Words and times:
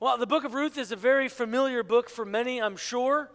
Well, 0.00 0.18
the 0.18 0.26
book 0.26 0.42
of 0.42 0.54
Ruth 0.54 0.76
is 0.76 0.90
a 0.90 0.96
very 0.96 1.28
familiar 1.28 1.84
book 1.84 2.10
for 2.10 2.24
many, 2.24 2.60
I'm 2.60 2.76
sure. 2.76 3.30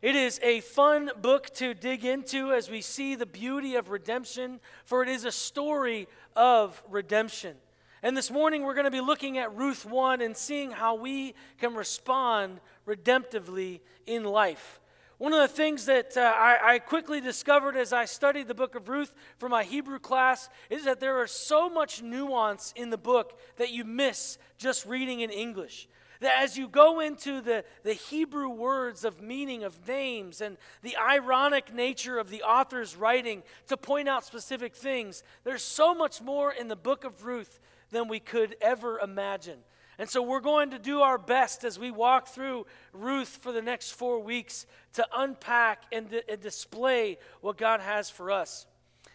It 0.00 0.14
is 0.14 0.38
a 0.44 0.60
fun 0.60 1.10
book 1.20 1.52
to 1.54 1.74
dig 1.74 2.04
into 2.04 2.52
as 2.52 2.70
we 2.70 2.82
see 2.82 3.16
the 3.16 3.26
beauty 3.26 3.74
of 3.74 3.90
redemption, 3.90 4.60
for 4.84 5.02
it 5.02 5.08
is 5.08 5.24
a 5.24 5.32
story 5.32 6.06
of 6.36 6.80
redemption. 6.88 7.56
And 8.00 8.16
this 8.16 8.30
morning 8.30 8.62
we're 8.62 8.74
going 8.74 8.84
to 8.84 8.92
be 8.92 9.00
looking 9.00 9.38
at 9.38 9.56
Ruth 9.56 9.84
1 9.84 10.20
and 10.20 10.36
seeing 10.36 10.70
how 10.70 10.94
we 10.94 11.34
can 11.58 11.74
respond 11.74 12.60
redemptively 12.86 13.80
in 14.06 14.22
life. 14.22 14.80
One 15.18 15.32
of 15.32 15.40
the 15.40 15.48
things 15.48 15.86
that 15.86 16.16
uh, 16.16 16.20
I, 16.20 16.74
I, 16.74 16.78
quickly 16.78 17.20
discovered 17.20 17.76
as 17.76 17.92
I 17.92 18.04
studied 18.04 18.46
the 18.46 18.54
book 18.54 18.74
of 18.74 18.88
Ruth 18.88 19.14
for 19.38 19.48
my 19.48 19.64
Hebrew 19.64 19.98
class 19.98 20.48
is 20.70 20.84
that 20.84 21.00
there 21.00 21.22
is 21.24 21.30
so 21.30 21.68
much 21.68 22.02
nuance 22.02 22.72
in 22.76 22.90
the 22.90 22.98
book 22.98 23.38
that 23.56 23.70
you 23.70 23.84
miss 23.84 24.38
just 24.58 24.86
reading 24.86 25.20
in 25.20 25.30
English. 25.30 25.88
That 26.24 26.42
as 26.42 26.56
you 26.56 26.68
go 26.68 27.00
into 27.00 27.42
the, 27.42 27.66
the 27.82 27.92
Hebrew 27.92 28.48
words 28.48 29.04
of 29.04 29.20
meaning 29.20 29.62
of 29.62 29.86
names 29.86 30.40
and 30.40 30.56
the 30.80 30.96
ironic 30.96 31.74
nature 31.74 32.18
of 32.18 32.30
the 32.30 32.42
author's 32.42 32.96
writing 32.96 33.42
to 33.66 33.76
point 33.76 34.08
out 34.08 34.24
specific 34.24 34.74
things, 34.74 35.22
there's 35.44 35.62
so 35.62 35.94
much 35.94 36.22
more 36.22 36.50
in 36.50 36.68
the 36.68 36.76
book 36.76 37.04
of 37.04 37.26
Ruth 37.26 37.60
than 37.90 38.08
we 38.08 38.20
could 38.20 38.56
ever 38.62 38.98
imagine. 39.00 39.58
And 39.98 40.08
so 40.08 40.22
we're 40.22 40.40
going 40.40 40.70
to 40.70 40.78
do 40.78 41.02
our 41.02 41.18
best 41.18 41.62
as 41.62 41.78
we 41.78 41.90
walk 41.90 42.28
through 42.28 42.64
Ruth 42.94 43.38
for 43.42 43.52
the 43.52 43.60
next 43.60 43.90
four 43.90 44.18
weeks 44.18 44.64
to 44.94 45.06
unpack 45.14 45.82
and, 45.92 46.22
and 46.26 46.40
display 46.40 47.18
what 47.42 47.58
God 47.58 47.80
has 47.80 48.08
for 48.08 48.30
us. 48.30 48.64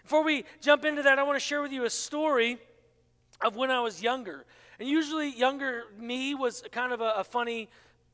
Before 0.04 0.24
we 0.24 0.46
jump 0.62 0.86
into 0.86 1.02
that, 1.02 1.18
I 1.18 1.24
want 1.24 1.38
to 1.38 1.44
share 1.44 1.64
with 1.64 1.72
you 1.72 1.86
a 1.86 1.90
story 1.90 2.60
of 3.42 3.56
when 3.56 3.72
I 3.72 3.82
was 3.82 4.04
younger. 4.04 4.46
And 4.80 4.88
usually, 4.88 5.30
younger 5.30 5.84
me 5.98 6.34
was 6.36 6.64
kind 6.72 6.94
of 6.94 7.02
a, 7.02 7.14
a 7.18 7.24
funny 7.24 7.70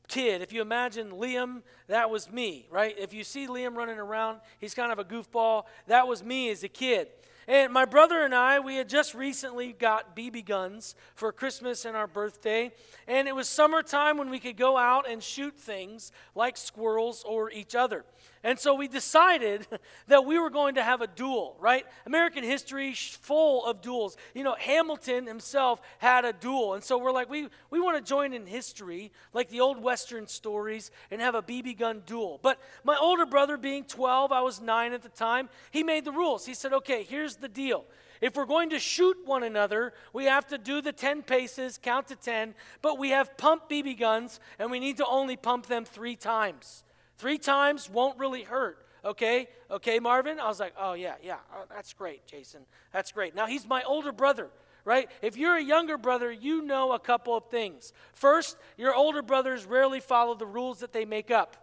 kid. 0.08 0.42
If 0.42 0.52
you 0.52 0.62
imagine 0.62 1.10
Liam, 1.10 1.62
that 1.88 2.10
was 2.10 2.30
me, 2.30 2.66
right? 2.70 2.94
If 2.98 3.14
you 3.14 3.24
see 3.24 3.46
Liam 3.46 3.76
running 3.76 3.98
around, 3.98 4.40
he's 4.58 4.74
kind 4.74 4.92
of 4.92 4.98
a 4.98 5.04
goofball. 5.04 5.64
That 5.86 6.08
was 6.08 6.22
me 6.22 6.50
as 6.50 6.64
a 6.64 6.68
kid. 6.68 7.08
And 7.48 7.72
my 7.72 7.84
brother 7.84 8.22
and 8.22 8.34
I, 8.34 8.58
we 8.58 8.74
had 8.74 8.88
just 8.88 9.14
recently 9.14 9.72
got 9.72 10.16
BB 10.16 10.46
guns 10.46 10.96
for 11.14 11.30
Christmas 11.30 11.84
and 11.84 11.96
our 11.96 12.08
birthday. 12.08 12.72
And 13.06 13.28
it 13.28 13.36
was 13.36 13.48
summertime 13.48 14.18
when 14.18 14.30
we 14.30 14.40
could 14.40 14.56
go 14.56 14.76
out 14.76 15.08
and 15.08 15.22
shoot 15.22 15.56
things 15.56 16.10
like 16.34 16.56
squirrels 16.56 17.22
or 17.24 17.52
each 17.52 17.76
other. 17.76 18.04
And 18.46 18.60
so 18.60 18.76
we 18.76 18.86
decided 18.86 19.66
that 20.06 20.24
we 20.24 20.38
were 20.38 20.50
going 20.50 20.76
to 20.76 20.82
have 20.84 21.00
a 21.00 21.08
duel, 21.08 21.56
right? 21.58 21.84
American 22.06 22.44
history 22.44 22.94
full 22.94 23.66
of 23.66 23.82
duels. 23.82 24.16
You 24.34 24.44
know, 24.44 24.54
Hamilton 24.56 25.26
himself 25.26 25.80
had 25.98 26.24
a 26.24 26.32
duel. 26.32 26.74
And 26.74 26.84
so 26.84 26.96
we're 26.96 27.10
like, 27.10 27.28
we, 27.28 27.48
we 27.70 27.80
want 27.80 27.96
to 27.96 28.08
join 28.08 28.32
in 28.32 28.46
history, 28.46 29.10
like 29.32 29.48
the 29.48 29.58
old 29.58 29.82
Western 29.82 30.28
stories, 30.28 30.92
and 31.10 31.20
have 31.20 31.34
a 31.34 31.42
BB 31.42 31.76
gun 31.76 32.04
duel. 32.06 32.38
But 32.40 32.60
my 32.84 32.96
older 32.96 33.26
brother, 33.26 33.56
being 33.56 33.82
12, 33.82 34.30
I 34.30 34.42
was 34.42 34.60
9 34.60 34.92
at 34.92 35.02
the 35.02 35.08
time, 35.08 35.48
he 35.72 35.82
made 35.82 36.04
the 36.04 36.12
rules. 36.12 36.46
He 36.46 36.54
said, 36.54 36.72
okay, 36.72 37.02
here's 37.02 37.34
the 37.34 37.48
deal. 37.48 37.84
If 38.20 38.36
we're 38.36 38.46
going 38.46 38.70
to 38.70 38.78
shoot 38.78 39.16
one 39.24 39.42
another, 39.42 39.92
we 40.12 40.26
have 40.26 40.46
to 40.46 40.56
do 40.56 40.80
the 40.80 40.92
10 40.92 41.24
paces, 41.24 41.80
count 41.82 42.06
to 42.08 42.16
10, 42.16 42.54
but 42.80 42.96
we 42.96 43.10
have 43.10 43.36
pump 43.36 43.68
BB 43.68 43.98
guns, 43.98 44.38
and 44.60 44.70
we 44.70 44.78
need 44.78 44.98
to 44.98 45.06
only 45.06 45.36
pump 45.36 45.66
them 45.66 45.84
three 45.84 46.14
times. 46.14 46.84
Three 47.18 47.38
times 47.38 47.88
won't 47.88 48.18
really 48.18 48.42
hurt. 48.42 48.86
Okay, 49.04 49.48
okay, 49.70 50.00
Marvin? 50.00 50.40
I 50.40 50.48
was 50.48 50.58
like, 50.58 50.74
oh, 50.76 50.94
yeah, 50.94 51.14
yeah, 51.22 51.36
oh, 51.54 51.64
that's 51.68 51.92
great, 51.92 52.26
Jason. 52.26 52.62
That's 52.92 53.12
great. 53.12 53.34
Now, 53.36 53.46
he's 53.46 53.66
my 53.66 53.84
older 53.84 54.10
brother, 54.10 54.50
right? 54.84 55.08
If 55.22 55.36
you're 55.36 55.56
a 55.56 55.62
younger 55.62 55.96
brother, 55.96 56.32
you 56.32 56.62
know 56.62 56.92
a 56.92 56.98
couple 56.98 57.36
of 57.36 57.48
things. 57.48 57.92
First, 58.14 58.56
your 58.76 58.94
older 58.94 59.22
brothers 59.22 59.64
rarely 59.64 60.00
follow 60.00 60.34
the 60.34 60.46
rules 60.46 60.80
that 60.80 60.92
they 60.92 61.04
make 61.04 61.30
up. 61.30 61.56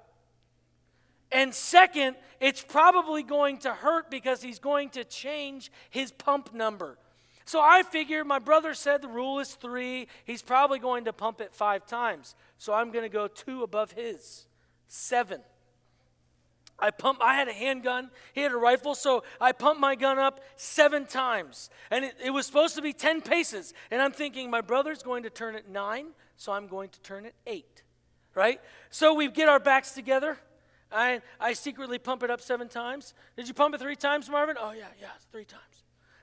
And 1.33 1.53
second, 1.53 2.15
it's 2.39 2.63
probably 2.63 3.23
going 3.23 3.57
to 3.59 3.73
hurt 3.73 4.09
because 4.09 4.41
he's 4.41 4.59
going 4.59 4.89
to 4.91 5.03
change 5.03 5.71
his 5.89 6.11
pump 6.11 6.53
number. 6.53 6.97
So 7.45 7.59
I 7.59 7.83
figured 7.83 8.25
my 8.25 8.39
brother 8.39 8.73
said 8.73 9.01
the 9.01 9.09
rule 9.09 9.39
is 9.39 9.55
three. 9.55 10.07
He's 10.23 10.41
probably 10.41 10.79
going 10.79 11.05
to 11.05 11.13
pump 11.13 11.41
it 11.41 11.53
five 11.53 11.85
times. 11.85 12.35
So 12.57 12.73
I'm 12.73 12.91
going 12.91 13.03
to 13.03 13.09
go 13.09 13.27
two 13.27 13.63
above 13.63 13.91
his 13.91 14.45
seven. 14.87 15.41
I 16.79 16.91
pumped, 16.91 17.21
I 17.21 17.35
had 17.35 17.47
a 17.47 17.53
handgun, 17.53 18.09
he 18.33 18.41
had 18.41 18.51
a 18.51 18.57
rifle, 18.57 18.95
so 18.95 19.23
I 19.39 19.51
pumped 19.51 19.79
my 19.79 19.95
gun 19.95 20.19
up 20.19 20.41
seven 20.55 21.05
times. 21.05 21.69
And 21.91 22.03
it, 22.03 22.15
it, 22.25 22.29
was 22.31 22.45
supposed 22.45 22.75
to 22.75 22.81
be 22.81 22.93
10 22.93 23.21
paces. 23.21 23.73
And 23.91 24.01
I'm 24.01 24.11
thinking, 24.11 24.49
my 24.49 24.61
brother's 24.61 25.03
going 25.03 25.23
to 25.23 25.29
turn 25.29 25.55
it 25.55 25.69
nine, 25.69 26.07
so 26.35 26.51
I'm 26.51 26.67
going 26.67 26.89
to 26.89 26.99
turn 27.01 27.25
it 27.25 27.35
eight. 27.47 27.83
Right? 28.35 28.59
So 28.89 29.13
we 29.13 29.29
get 29.29 29.47
our 29.47 29.59
backs 29.59 29.91
together. 29.91 30.37
I, 30.91 31.21
I 31.39 31.53
secretly 31.53 31.99
pump 31.99 32.23
it 32.23 32.29
up 32.29 32.41
seven 32.41 32.67
times. 32.67 33.13
Did 33.37 33.47
you 33.47 33.53
pump 33.53 33.75
it 33.75 33.81
three 33.81 33.95
times, 33.95 34.29
Marvin? 34.29 34.57
Oh, 34.59 34.71
yeah, 34.71 34.87
yeah, 34.99 35.07
three 35.31 35.45
times. 35.45 35.63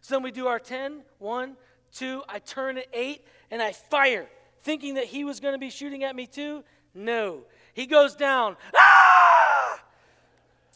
So 0.01 0.15
then 0.15 0.23
we 0.23 0.31
do 0.31 0.47
our 0.47 0.59
10, 0.59 1.03
one, 1.19 1.57
two, 1.93 2.23
I 2.29 2.39
turn 2.39 2.79
it 2.79 2.89
eight, 2.93 3.25
and 3.51 3.61
I 3.63 3.73
fire, 3.73 4.29
thinking 4.61 4.95
that 4.95 5.07
he 5.07 5.25
was 5.25 5.41
going 5.41 5.55
to 5.55 5.59
be 5.59 5.71
shooting 5.71 6.05
at 6.05 6.15
me 6.15 6.27
too. 6.27 6.65
No. 6.95 7.43
He 7.75 7.87
goes 7.87 8.15
down. 8.15 8.57
Ah! 8.75 9.83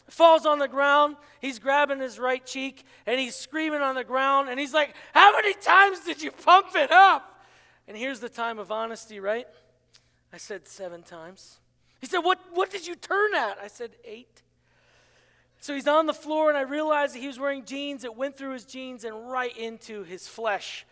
Falls 0.07 0.45
on 0.45 0.59
the 0.59 0.67
ground. 0.67 1.17
He's 1.41 1.59
grabbing 1.59 1.99
his 1.99 2.19
right 2.19 2.45
cheek 2.45 2.83
and 3.05 3.19
he's 3.19 3.35
screaming 3.35 3.81
on 3.81 3.95
the 3.95 4.03
ground. 4.03 4.49
And 4.49 4.59
he's 4.59 4.73
like, 4.73 4.93
How 5.13 5.31
many 5.33 5.53
times 5.55 6.01
did 6.01 6.21
you 6.21 6.31
pump 6.31 6.75
it 6.75 6.91
up? 6.91 7.43
And 7.87 7.97
here's 7.97 8.19
the 8.19 8.29
time 8.29 8.59
of 8.59 8.71
honesty, 8.71 9.19
right? 9.19 9.47
I 10.31 10.37
said, 10.37 10.67
Seven 10.67 11.03
times. 11.03 11.59
He 11.99 12.07
said, 12.07 12.19
What, 12.19 12.39
what 12.53 12.69
did 12.69 12.87
you 12.87 12.95
turn 12.95 13.35
at? 13.35 13.57
I 13.61 13.67
said, 13.67 13.91
Eight. 14.03 14.41
So 15.59 15.73
he's 15.73 15.87
on 15.87 16.05
the 16.05 16.13
floor, 16.13 16.49
and 16.49 16.57
I 16.57 16.61
realized 16.61 17.15
that 17.15 17.19
he 17.19 17.27
was 17.27 17.39
wearing 17.39 17.65
jeans. 17.65 18.03
It 18.03 18.15
went 18.15 18.37
through 18.37 18.53
his 18.53 18.65
jeans 18.65 19.03
and 19.03 19.31
right 19.31 19.55
into 19.57 20.03
his 20.03 20.27
flesh. 20.27 20.85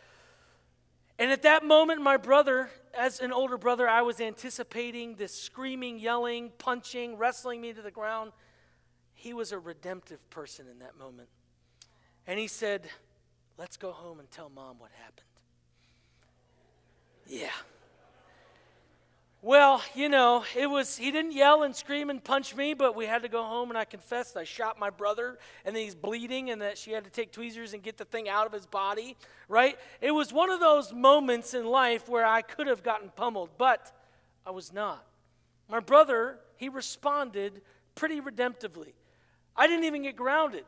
And 1.19 1.31
at 1.31 1.43
that 1.43 1.63
moment, 1.63 2.01
my 2.01 2.17
brother, 2.17 2.69
as 2.97 3.19
an 3.19 3.31
older 3.31 3.57
brother, 3.57 3.87
I 3.87 4.01
was 4.01 4.19
anticipating 4.19 5.15
this 5.15 5.33
screaming, 5.33 5.99
yelling, 5.99 6.51
punching, 6.57 7.17
wrestling 7.17 7.61
me 7.61 7.73
to 7.73 7.81
the 7.81 7.91
ground. 7.91 8.31
He 9.13 9.33
was 9.33 9.51
a 9.51 9.59
redemptive 9.59 10.27
person 10.29 10.65
in 10.71 10.79
that 10.79 10.97
moment. 10.97 11.29
And 12.25 12.39
he 12.39 12.47
said, 12.47 12.87
Let's 13.57 13.77
go 13.77 13.91
home 13.91 14.19
and 14.19 14.29
tell 14.31 14.49
mom 14.49 14.79
what 14.79 14.89
happened. 15.03 15.27
Yeah. 17.27 17.51
Well, 19.45 19.81
you 19.93 20.07
know, 20.07 20.45
it 20.55 20.67
was, 20.67 20.95
he 20.95 21.11
didn't 21.11 21.33
yell 21.33 21.63
and 21.63 21.75
scream 21.75 22.09
and 22.09 22.23
punch 22.23 22.55
me, 22.55 22.73
but 22.73 22.95
we 22.95 23.05
had 23.05 23.23
to 23.23 23.27
go 23.27 23.43
home 23.43 23.67
and 23.67 23.77
I 23.77 23.83
confessed 23.83 24.37
I 24.37 24.45
shot 24.45 24.79
my 24.79 24.89
brother 24.89 25.37
and 25.65 25.75
then 25.75 25.83
he's 25.83 25.95
bleeding 25.95 26.49
and 26.49 26.61
that 26.61 26.77
she 26.77 26.91
had 26.93 27.03
to 27.03 27.09
take 27.09 27.33
tweezers 27.33 27.73
and 27.73 27.83
get 27.83 27.97
the 27.97 28.05
thing 28.05 28.29
out 28.29 28.47
of 28.47 28.53
his 28.53 28.65
body, 28.65 29.17
right? 29.49 29.77
It 29.99 30.11
was 30.11 30.31
one 30.31 30.49
of 30.49 30.61
those 30.61 30.93
moments 30.93 31.53
in 31.53 31.65
life 31.65 32.07
where 32.07 32.25
I 32.25 32.41
could 32.41 32.67
have 32.67 32.83
gotten 32.83 33.09
pummeled, 33.17 33.49
but 33.57 33.91
I 34.45 34.51
was 34.51 34.71
not. 34.71 35.05
My 35.69 35.81
brother, 35.81 36.39
he 36.55 36.69
responded 36.69 37.61
pretty 37.95 38.21
redemptively. 38.21 38.93
I 39.57 39.67
didn't 39.67 39.83
even 39.83 40.03
get 40.03 40.15
grounded 40.15 40.63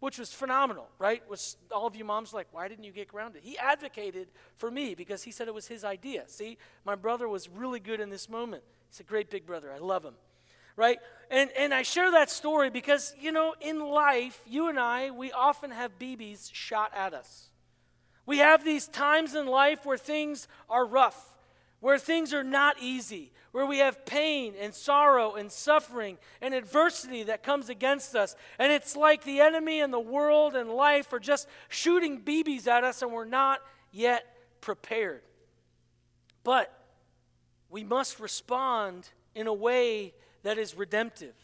which 0.00 0.18
was 0.18 0.32
phenomenal, 0.32 0.88
right? 0.98 1.28
Was 1.28 1.56
all 1.72 1.86
of 1.86 1.96
you 1.96 2.04
moms 2.04 2.32
like, 2.32 2.46
why 2.52 2.68
didn't 2.68 2.84
you 2.84 2.92
get 2.92 3.08
grounded? 3.08 3.42
He 3.42 3.58
advocated 3.58 4.28
for 4.56 4.70
me 4.70 4.94
because 4.94 5.22
he 5.22 5.32
said 5.32 5.48
it 5.48 5.54
was 5.54 5.66
his 5.66 5.84
idea. 5.84 6.24
See, 6.28 6.58
my 6.84 6.94
brother 6.94 7.28
was 7.28 7.48
really 7.48 7.80
good 7.80 8.00
in 8.00 8.10
this 8.10 8.28
moment. 8.28 8.62
He's 8.90 9.00
a 9.00 9.04
great 9.04 9.30
big 9.30 9.46
brother. 9.46 9.72
I 9.72 9.78
love 9.78 10.04
him. 10.04 10.14
Right? 10.76 10.98
And 11.28 11.50
and 11.58 11.74
I 11.74 11.82
share 11.82 12.12
that 12.12 12.30
story 12.30 12.70
because, 12.70 13.12
you 13.18 13.32
know, 13.32 13.54
in 13.60 13.80
life, 13.80 14.40
you 14.46 14.68
and 14.68 14.78
I, 14.78 15.10
we 15.10 15.32
often 15.32 15.72
have 15.72 15.98
BBs 15.98 16.50
shot 16.52 16.92
at 16.94 17.14
us. 17.14 17.50
We 18.26 18.38
have 18.38 18.64
these 18.64 18.86
times 18.86 19.34
in 19.34 19.46
life 19.46 19.84
where 19.84 19.98
things 19.98 20.46
are 20.70 20.86
rough, 20.86 21.37
where 21.80 21.98
things 21.98 22.34
are 22.34 22.44
not 22.44 22.76
easy, 22.80 23.32
where 23.52 23.66
we 23.66 23.78
have 23.78 24.04
pain 24.04 24.54
and 24.60 24.74
sorrow 24.74 25.34
and 25.34 25.50
suffering 25.50 26.18
and 26.42 26.54
adversity 26.54 27.22
that 27.24 27.42
comes 27.42 27.68
against 27.68 28.14
us. 28.16 28.34
And 28.58 28.72
it's 28.72 28.96
like 28.96 29.24
the 29.24 29.40
enemy 29.40 29.80
and 29.80 29.92
the 29.92 30.00
world 30.00 30.54
and 30.54 30.70
life 30.70 31.12
are 31.12 31.20
just 31.20 31.48
shooting 31.68 32.20
BBs 32.20 32.66
at 32.66 32.84
us 32.84 33.02
and 33.02 33.12
we're 33.12 33.24
not 33.24 33.60
yet 33.92 34.24
prepared. 34.60 35.22
But 36.44 36.72
we 37.70 37.84
must 37.84 38.20
respond 38.20 39.08
in 39.34 39.46
a 39.46 39.54
way 39.54 40.14
that 40.42 40.58
is 40.58 40.74
redemptive. 40.74 41.34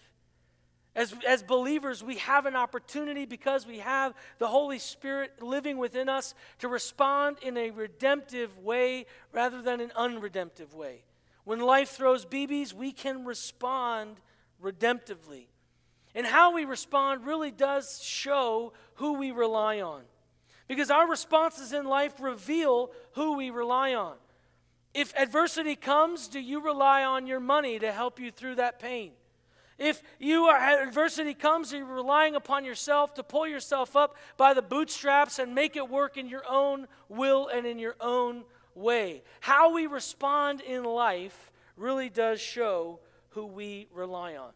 As, 0.96 1.12
as 1.26 1.42
believers, 1.42 2.04
we 2.04 2.16
have 2.18 2.46
an 2.46 2.54
opportunity 2.54 3.26
because 3.26 3.66
we 3.66 3.78
have 3.78 4.14
the 4.38 4.46
Holy 4.46 4.78
Spirit 4.78 5.42
living 5.42 5.76
within 5.78 6.08
us 6.08 6.34
to 6.60 6.68
respond 6.68 7.38
in 7.42 7.56
a 7.56 7.70
redemptive 7.70 8.58
way 8.58 9.06
rather 9.32 9.60
than 9.60 9.80
an 9.80 9.90
unredemptive 9.96 10.72
way. 10.72 11.02
When 11.42 11.58
life 11.58 11.90
throws 11.90 12.24
BBs, 12.24 12.72
we 12.72 12.92
can 12.92 13.24
respond 13.24 14.20
redemptively. 14.62 15.46
And 16.14 16.26
how 16.26 16.54
we 16.54 16.64
respond 16.64 17.26
really 17.26 17.50
does 17.50 18.00
show 18.00 18.72
who 18.94 19.14
we 19.14 19.32
rely 19.32 19.80
on. 19.80 20.02
Because 20.68 20.90
our 20.90 21.08
responses 21.08 21.72
in 21.72 21.86
life 21.86 22.20
reveal 22.20 22.92
who 23.12 23.36
we 23.36 23.50
rely 23.50 23.94
on. 23.94 24.14
If 24.94 25.12
adversity 25.16 25.74
comes, 25.74 26.28
do 26.28 26.38
you 26.38 26.60
rely 26.60 27.02
on 27.02 27.26
your 27.26 27.40
money 27.40 27.80
to 27.80 27.90
help 27.90 28.20
you 28.20 28.30
through 28.30 28.54
that 28.54 28.78
pain? 28.78 29.10
If 29.78 30.02
you 30.20 30.44
are 30.44 30.82
adversity 30.82 31.34
comes, 31.34 31.72
are 31.72 31.78
you 31.78 31.84
relying 31.84 32.36
upon 32.36 32.64
yourself 32.64 33.14
to 33.14 33.22
pull 33.22 33.46
yourself 33.46 33.96
up 33.96 34.16
by 34.36 34.54
the 34.54 34.62
bootstraps 34.62 35.38
and 35.38 35.54
make 35.54 35.76
it 35.76 35.88
work 35.88 36.16
in 36.16 36.28
your 36.28 36.44
own 36.48 36.86
will 37.08 37.48
and 37.48 37.66
in 37.66 37.78
your 37.78 37.96
own 38.00 38.44
way? 38.74 39.22
How 39.40 39.74
we 39.74 39.86
respond 39.86 40.60
in 40.60 40.84
life 40.84 41.50
really 41.76 42.08
does 42.08 42.40
show 42.40 43.00
who 43.30 43.46
we 43.46 43.88
rely 43.92 44.36
on. 44.36 44.52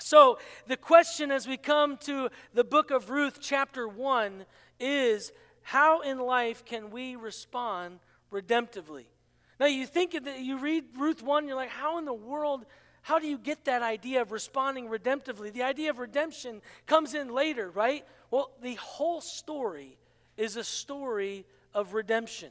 So, 0.00 0.38
the 0.66 0.76
question 0.76 1.30
as 1.30 1.46
we 1.46 1.56
come 1.56 1.96
to 1.98 2.28
the 2.52 2.64
book 2.64 2.90
of 2.90 3.10
Ruth, 3.10 3.38
chapter 3.40 3.86
1, 3.86 4.44
is 4.80 5.32
how 5.62 6.00
in 6.00 6.18
life 6.18 6.64
can 6.64 6.90
we 6.90 7.14
respond 7.14 8.00
redemptively? 8.32 9.04
Now, 9.60 9.66
you 9.66 9.86
think 9.86 10.12
that 10.24 10.40
you 10.40 10.58
read 10.58 10.84
Ruth 10.98 11.22
1, 11.22 11.46
you're 11.46 11.56
like, 11.56 11.70
how 11.70 11.98
in 11.98 12.04
the 12.04 12.12
world, 12.12 12.66
how 13.04 13.18
do 13.18 13.26
you 13.26 13.36
get 13.36 13.66
that 13.66 13.82
idea 13.82 14.22
of 14.22 14.32
responding 14.32 14.88
redemptively? 14.88 15.52
The 15.52 15.62
idea 15.62 15.90
of 15.90 15.98
redemption 15.98 16.62
comes 16.86 17.12
in 17.12 17.34
later, 17.34 17.70
right? 17.70 18.02
Well, 18.30 18.50
the 18.62 18.76
whole 18.76 19.20
story 19.20 19.98
is 20.38 20.56
a 20.56 20.64
story 20.64 21.44
of 21.74 21.92
redemption. 21.92 22.48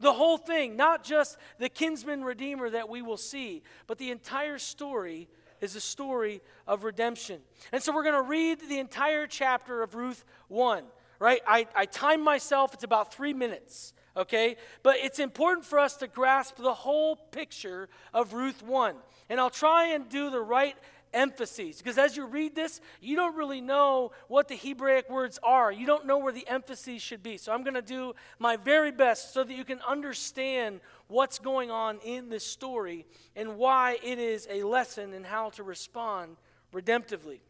The 0.00 0.12
whole 0.12 0.38
thing, 0.38 0.74
not 0.74 1.04
just 1.04 1.38
the 1.60 1.68
kinsman 1.68 2.24
redeemer 2.24 2.68
that 2.70 2.88
we 2.88 3.00
will 3.00 3.16
see, 3.16 3.62
but 3.86 3.98
the 3.98 4.10
entire 4.10 4.58
story 4.58 5.28
is 5.60 5.76
a 5.76 5.80
story 5.80 6.40
of 6.66 6.82
redemption. 6.82 7.40
And 7.70 7.80
so 7.80 7.94
we're 7.94 8.02
going 8.02 8.20
to 8.20 8.28
read 8.28 8.58
the 8.68 8.80
entire 8.80 9.28
chapter 9.28 9.84
of 9.84 9.94
Ruth 9.94 10.24
1, 10.48 10.82
right? 11.20 11.42
I, 11.46 11.68
I 11.76 11.86
time 11.86 12.24
myself, 12.24 12.74
it's 12.74 12.82
about 12.82 13.14
three 13.14 13.34
minutes, 13.34 13.94
okay? 14.16 14.56
But 14.82 14.96
it's 14.96 15.20
important 15.20 15.64
for 15.64 15.78
us 15.78 15.96
to 15.98 16.08
grasp 16.08 16.56
the 16.56 16.74
whole 16.74 17.14
picture 17.14 17.88
of 18.12 18.32
Ruth 18.34 18.64
1. 18.64 18.96
And 19.28 19.40
I'll 19.40 19.50
try 19.50 19.94
and 19.94 20.08
do 20.08 20.30
the 20.30 20.40
right 20.40 20.76
emphases. 21.14 21.78
Because 21.78 21.98
as 21.98 22.16
you 22.16 22.26
read 22.26 22.54
this, 22.54 22.80
you 23.00 23.16
don't 23.16 23.36
really 23.36 23.60
know 23.60 24.12
what 24.28 24.48
the 24.48 24.56
Hebraic 24.56 25.10
words 25.10 25.38
are. 25.42 25.70
You 25.70 25.86
don't 25.86 26.06
know 26.06 26.18
where 26.18 26.32
the 26.32 26.46
emphases 26.48 27.02
should 27.02 27.22
be. 27.22 27.36
So 27.36 27.52
I'm 27.52 27.62
going 27.62 27.74
to 27.74 27.82
do 27.82 28.14
my 28.38 28.56
very 28.56 28.90
best 28.90 29.32
so 29.32 29.44
that 29.44 29.54
you 29.54 29.64
can 29.64 29.80
understand 29.86 30.80
what's 31.08 31.38
going 31.38 31.70
on 31.70 31.98
in 32.04 32.28
this 32.28 32.46
story 32.46 33.06
and 33.36 33.56
why 33.56 33.98
it 34.02 34.18
is 34.18 34.46
a 34.50 34.62
lesson 34.62 35.12
in 35.12 35.24
how 35.24 35.50
to 35.50 35.62
respond 35.62 36.36
redemptively. 36.72 37.40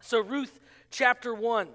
So, 0.00 0.20
Ruth 0.20 0.60
chapter 0.90 1.34
1. 1.34 1.68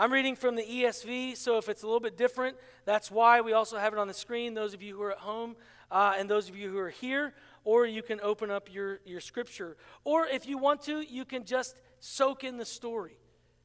I'm 0.00 0.12
reading 0.12 0.36
from 0.36 0.54
the 0.54 0.62
ESV, 0.62 1.36
so 1.36 1.58
if 1.58 1.68
it's 1.68 1.82
a 1.82 1.86
little 1.86 1.98
bit 1.98 2.16
different, 2.16 2.56
that's 2.84 3.10
why 3.10 3.40
we 3.40 3.52
also 3.52 3.78
have 3.78 3.92
it 3.92 3.98
on 3.98 4.06
the 4.06 4.14
screen. 4.14 4.54
Those 4.54 4.72
of 4.72 4.80
you 4.80 4.96
who 4.96 5.02
are 5.02 5.10
at 5.10 5.18
home 5.18 5.56
uh, 5.90 6.14
and 6.16 6.30
those 6.30 6.48
of 6.48 6.56
you 6.56 6.70
who 6.70 6.78
are 6.78 6.90
here, 6.90 7.34
or 7.64 7.86
you 7.86 8.02
can 8.02 8.20
open 8.20 8.50
up 8.50 8.72
your, 8.72 9.00
your 9.04 9.20
scripture. 9.20 9.76
Or 10.04 10.26
if 10.26 10.46
you 10.46 10.58
want 10.58 10.82
to, 10.82 11.00
you 11.00 11.24
can 11.24 11.44
just 11.44 11.76
soak 12.00 12.44
in 12.44 12.56
the 12.56 12.64
story 12.64 13.18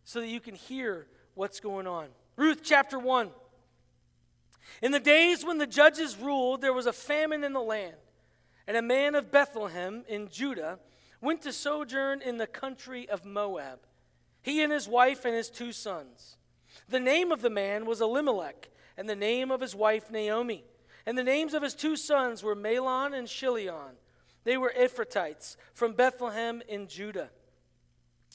so 0.04 0.20
that 0.20 0.28
you 0.28 0.40
can 0.40 0.56
hear 0.56 1.08
what's 1.36 1.60
going 1.60 1.88
on. 1.88 2.08
Ruth 2.36 2.62
chapter 2.64 3.00
1. 3.00 3.30
In 4.82 4.92
the 4.92 5.00
days 5.00 5.46
when 5.46 5.58
the 5.58 5.68
judges 5.68 6.18
ruled, 6.18 6.62
there 6.62 6.74
was 6.74 6.86
a 6.86 6.94
famine 6.94 7.44
in 7.44 7.54
the 7.54 7.62
land, 7.62 7.96
and 8.68 8.78
a 8.78 8.82
man 8.82 9.16
of 9.16 9.32
Bethlehem 9.32 10.04
in 10.08 10.30
Judah 10.30 10.80
went 11.22 11.42
to 11.44 11.54
sojourn 11.54 12.22
in 12.22 12.38
the 12.38 12.48
country 12.48 13.08
of 13.08 13.26
Moab, 13.26 13.80
he 14.42 14.62
and 14.62 14.74
his 14.74 14.88
wife 14.88 15.26
and 15.26 15.36
his 15.36 15.50
two 15.50 15.72
sons. 15.72 16.38
The 16.90 17.00
name 17.00 17.32
of 17.32 17.42
the 17.42 17.50
man 17.50 17.86
was 17.86 18.02
Elimelech, 18.02 18.70
and 18.98 19.08
the 19.08 19.16
name 19.16 19.52
of 19.52 19.62
his 19.62 19.76
wife 19.76 20.12
Naomi. 20.12 20.64
And 21.06 21.18
the 21.18 21.24
names 21.24 21.54
of 21.54 21.64
his 21.64 21.76
two 21.76 21.96
sons 21.96 22.44
were 22.44 22.56
Mahlon 22.56 23.14
and 23.14 23.28
Chilion. 23.28 23.98
They 24.44 24.58
were 24.58 24.74
Ephrathites 24.78 25.58
from 25.74 25.94
Bethlehem 25.94 26.62
in 26.68 26.88
Judah. 26.88 27.30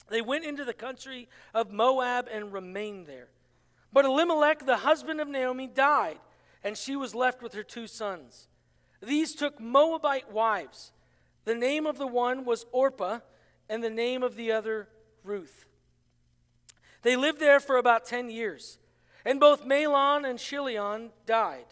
They 0.09 0.21
went 0.21 0.45
into 0.45 0.65
the 0.65 0.73
country 0.73 1.29
of 1.53 1.71
Moab 1.71 2.27
and 2.31 2.53
remained 2.53 3.07
there. 3.07 3.29
But 3.91 4.05
Elimelech, 4.05 4.65
the 4.65 4.77
husband 4.77 5.19
of 5.19 5.27
Naomi, 5.27 5.67
died, 5.67 6.19
and 6.63 6.77
she 6.77 6.95
was 6.95 7.15
left 7.15 7.41
with 7.41 7.53
her 7.53 7.63
two 7.63 7.87
sons. 7.87 8.47
These 9.01 9.33
took 9.33 9.59
Moabite 9.59 10.31
wives. 10.31 10.91
The 11.45 11.55
name 11.55 11.85
of 11.85 11.97
the 11.97 12.07
one 12.07 12.45
was 12.45 12.65
Orpah, 12.71 13.19
and 13.67 13.83
the 13.83 13.89
name 13.89 14.23
of 14.23 14.35
the 14.35 14.51
other, 14.51 14.89
Ruth. 15.23 15.65
They 17.01 17.15
lived 17.15 17.39
there 17.39 17.59
for 17.59 17.77
about 17.77 18.05
10 18.05 18.29
years, 18.29 18.77
and 19.25 19.39
both 19.39 19.65
Mahlon 19.65 20.27
and 20.27 20.37
Chilion 20.37 21.11
died 21.25 21.65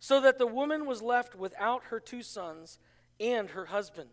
so 0.00 0.20
that 0.20 0.38
the 0.38 0.46
woman 0.46 0.86
was 0.86 1.02
left 1.02 1.34
without 1.34 1.84
her 1.84 2.00
two 2.00 2.22
sons 2.22 2.78
and 3.20 3.50
her 3.50 3.66
husband. 3.66 4.10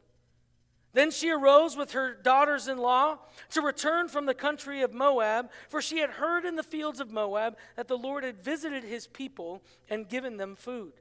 Then 0.94 1.12
she 1.12 1.30
arose 1.30 1.76
with 1.76 1.92
her 1.92 2.14
daughters 2.14 2.70
in 2.70 2.78
law 2.78 3.18
to 3.52 3.62
return 3.62 4.08
from 4.08 4.26
the 4.26 4.34
country 4.34 4.82
of 4.82 4.94
Moab, 4.94 5.50
for 5.68 5.82
she 5.82 6.00
had 6.00 6.12
heard 6.12 6.46
in 6.46 6.56
the 6.56 6.64
fields 6.64 7.02
of 7.02 7.12
Moab 7.12 7.58
that 7.76 7.90
the 7.90 7.98
Lord 7.98 8.24
had 8.24 8.42
visited 8.42 8.86
his 8.86 9.06
people 9.06 9.62
and 9.90 10.08
given 10.08 10.38
them 10.38 10.56
food. 10.56 10.94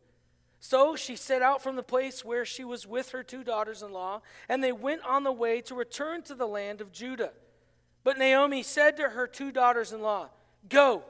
So 0.59 0.97
she 0.97 1.15
set 1.15 1.43
out 1.43 1.63
from 1.63 1.77
the 1.77 1.83
place 1.85 2.25
where 2.25 2.45
she 2.45 2.65
was 2.65 2.87
with 2.89 3.11
her 3.11 3.23
two 3.23 3.45
daughters 3.45 3.83
in 3.83 3.93
law, 3.93 4.23
and 4.49 4.65
they 4.65 4.73
went 4.73 5.05
on 5.05 5.23
the 5.23 5.31
way 5.31 5.61
to 5.61 5.75
return 5.77 6.23
to 6.23 6.35
the 6.35 6.49
land 6.49 6.81
of 6.81 6.91
Judah. 6.91 7.33
But 8.03 8.19
Naomi 8.19 8.63
said 8.63 8.97
to 8.97 9.11
her 9.11 9.27
two 9.27 9.53
daughters 9.53 9.93
in 9.93 10.03
law, 10.03 10.31
Go, 10.69 11.05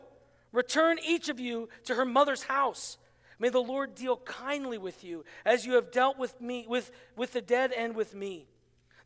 return 0.53 0.99
each 1.03 1.29
of 1.31 1.41
you 1.41 1.71
to 1.85 1.95
her 1.95 2.05
mother's 2.05 2.43
house. 2.43 2.99
May 3.39 3.49
the 3.49 3.61
Lord 3.63 3.95
deal 3.95 4.17
kindly 4.19 4.79
with 4.79 5.05
you 5.05 5.25
as 5.45 5.67
you 5.67 5.75
have 5.75 5.91
dealt 5.91 6.19
with 6.19 6.41
me 6.41 6.67
with, 6.69 6.91
with 7.17 7.33
the 7.33 7.41
dead 7.41 7.73
and 7.73 7.95
with 7.97 8.15
me. 8.15 8.47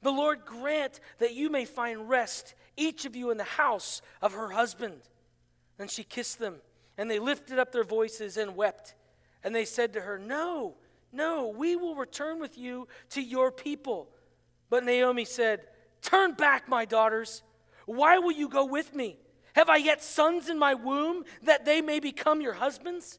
The 0.02 0.10
Lord 0.10 0.44
grant 0.44 1.00
that 1.19 1.34
you 1.34 1.50
may 1.50 1.64
find 1.64 2.08
rest, 2.08 2.54
each 2.76 3.04
of 3.04 3.16
you 3.16 3.30
in 3.30 3.36
the 3.36 3.44
house 3.44 4.00
of 4.22 4.34
her 4.34 4.50
husband. 4.50 5.00
Then 5.76 5.88
she 5.88 6.04
kissed 6.04 6.38
them, 6.38 6.56
and 6.96 7.10
they 7.10 7.19
lifted 7.19 7.58
up 7.58 7.72
their 7.72 7.84
voices 7.84 8.36
and 8.36 8.54
wept. 8.54 8.94
And 9.42 9.54
they 9.54 9.64
said 9.64 9.92
to 9.94 10.00
her, 10.00 10.19
No, 10.19 10.74
no, 11.12 11.48
we 11.48 11.74
will 11.74 11.94
return 11.94 12.38
with 12.38 12.58
you 12.58 12.86
to 13.10 13.22
your 13.22 13.50
people. 13.50 14.08
But 14.70 14.84
Naomi 14.84 15.24
said, 15.24 15.62
Turn 16.02 16.32
back, 16.34 16.69
my 16.69 16.84
daughters. 16.84 17.42
Why 17.86 18.19
will 18.19 18.32
you 18.32 18.48
go 18.48 18.64
with 18.64 18.94
me? 18.94 19.16
Have 19.54 19.69
I 19.69 19.76
yet 19.76 20.02
sons 20.02 20.48
in 20.48 20.58
my 20.58 20.74
womb 20.74 21.24
that 21.42 21.64
they 21.64 21.81
may 21.81 21.98
become 21.98 22.40
your 22.40 22.52
husbands? 22.52 23.19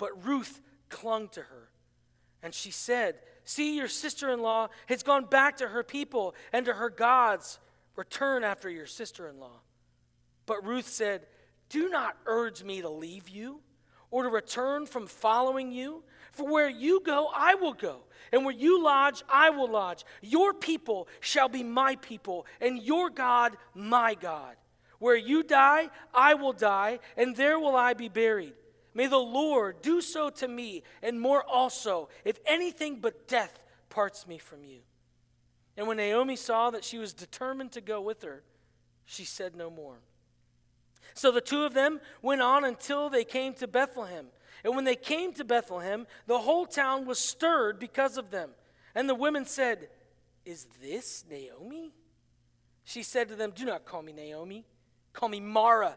But 0.00 0.26
Ruth 0.26 0.62
clung 0.88 1.28
to 1.28 1.42
her. 1.42 1.68
And 2.42 2.54
she 2.54 2.70
said, 2.70 3.16
See, 3.44 3.76
your 3.76 3.86
sister 3.86 4.30
in 4.30 4.40
law 4.40 4.68
has 4.86 5.02
gone 5.02 5.26
back 5.26 5.58
to 5.58 5.68
her 5.68 5.82
people 5.82 6.34
and 6.54 6.64
to 6.64 6.72
her 6.72 6.88
gods. 6.88 7.58
Return 7.96 8.42
after 8.42 8.70
your 8.70 8.86
sister 8.86 9.28
in 9.28 9.38
law. 9.38 9.60
But 10.46 10.66
Ruth 10.66 10.88
said, 10.88 11.26
Do 11.68 11.90
not 11.90 12.16
urge 12.24 12.64
me 12.64 12.80
to 12.80 12.88
leave 12.88 13.28
you 13.28 13.60
or 14.10 14.22
to 14.22 14.30
return 14.30 14.86
from 14.86 15.06
following 15.06 15.70
you. 15.70 16.02
For 16.32 16.48
where 16.48 16.70
you 16.70 17.02
go, 17.04 17.28
I 17.34 17.56
will 17.56 17.74
go. 17.74 17.98
And 18.32 18.46
where 18.46 18.54
you 18.54 18.82
lodge, 18.82 19.22
I 19.28 19.50
will 19.50 19.70
lodge. 19.70 20.06
Your 20.22 20.54
people 20.54 21.08
shall 21.20 21.50
be 21.50 21.62
my 21.62 21.96
people, 21.96 22.46
and 22.58 22.82
your 22.82 23.10
God, 23.10 23.54
my 23.74 24.14
God. 24.14 24.56
Where 24.98 25.16
you 25.16 25.42
die, 25.42 25.90
I 26.14 26.34
will 26.34 26.54
die, 26.54 27.00
and 27.18 27.36
there 27.36 27.58
will 27.58 27.76
I 27.76 27.92
be 27.92 28.08
buried. 28.08 28.54
May 28.94 29.06
the 29.06 29.18
Lord 29.18 29.82
do 29.82 30.00
so 30.00 30.30
to 30.30 30.48
me, 30.48 30.82
and 31.02 31.20
more 31.20 31.44
also, 31.44 32.08
if 32.24 32.38
anything 32.44 33.00
but 33.00 33.28
death 33.28 33.60
parts 33.88 34.26
me 34.26 34.38
from 34.38 34.64
you. 34.64 34.80
And 35.76 35.86
when 35.86 35.98
Naomi 35.98 36.36
saw 36.36 36.70
that 36.70 36.84
she 36.84 36.98
was 36.98 37.12
determined 37.12 37.72
to 37.72 37.80
go 37.80 38.00
with 38.00 38.22
her, 38.22 38.42
she 39.04 39.24
said 39.24 39.54
no 39.56 39.70
more. 39.70 39.98
So 41.14 41.30
the 41.30 41.40
two 41.40 41.64
of 41.64 41.74
them 41.74 42.00
went 42.22 42.42
on 42.42 42.64
until 42.64 43.10
they 43.10 43.24
came 43.24 43.54
to 43.54 43.66
Bethlehem. 43.66 44.26
And 44.64 44.76
when 44.76 44.84
they 44.84 44.96
came 44.96 45.32
to 45.34 45.44
Bethlehem, 45.44 46.06
the 46.26 46.38
whole 46.38 46.66
town 46.66 47.06
was 47.06 47.18
stirred 47.18 47.78
because 47.78 48.16
of 48.16 48.30
them. 48.30 48.50
And 48.94 49.08
the 49.08 49.14
women 49.14 49.46
said, 49.46 49.88
Is 50.44 50.66
this 50.82 51.24
Naomi? 51.30 51.92
She 52.84 53.02
said 53.02 53.28
to 53.28 53.36
them, 53.36 53.52
Do 53.54 53.64
not 53.64 53.84
call 53.84 54.02
me 54.02 54.12
Naomi, 54.12 54.64
call 55.12 55.28
me 55.28 55.40
Mara 55.40 55.96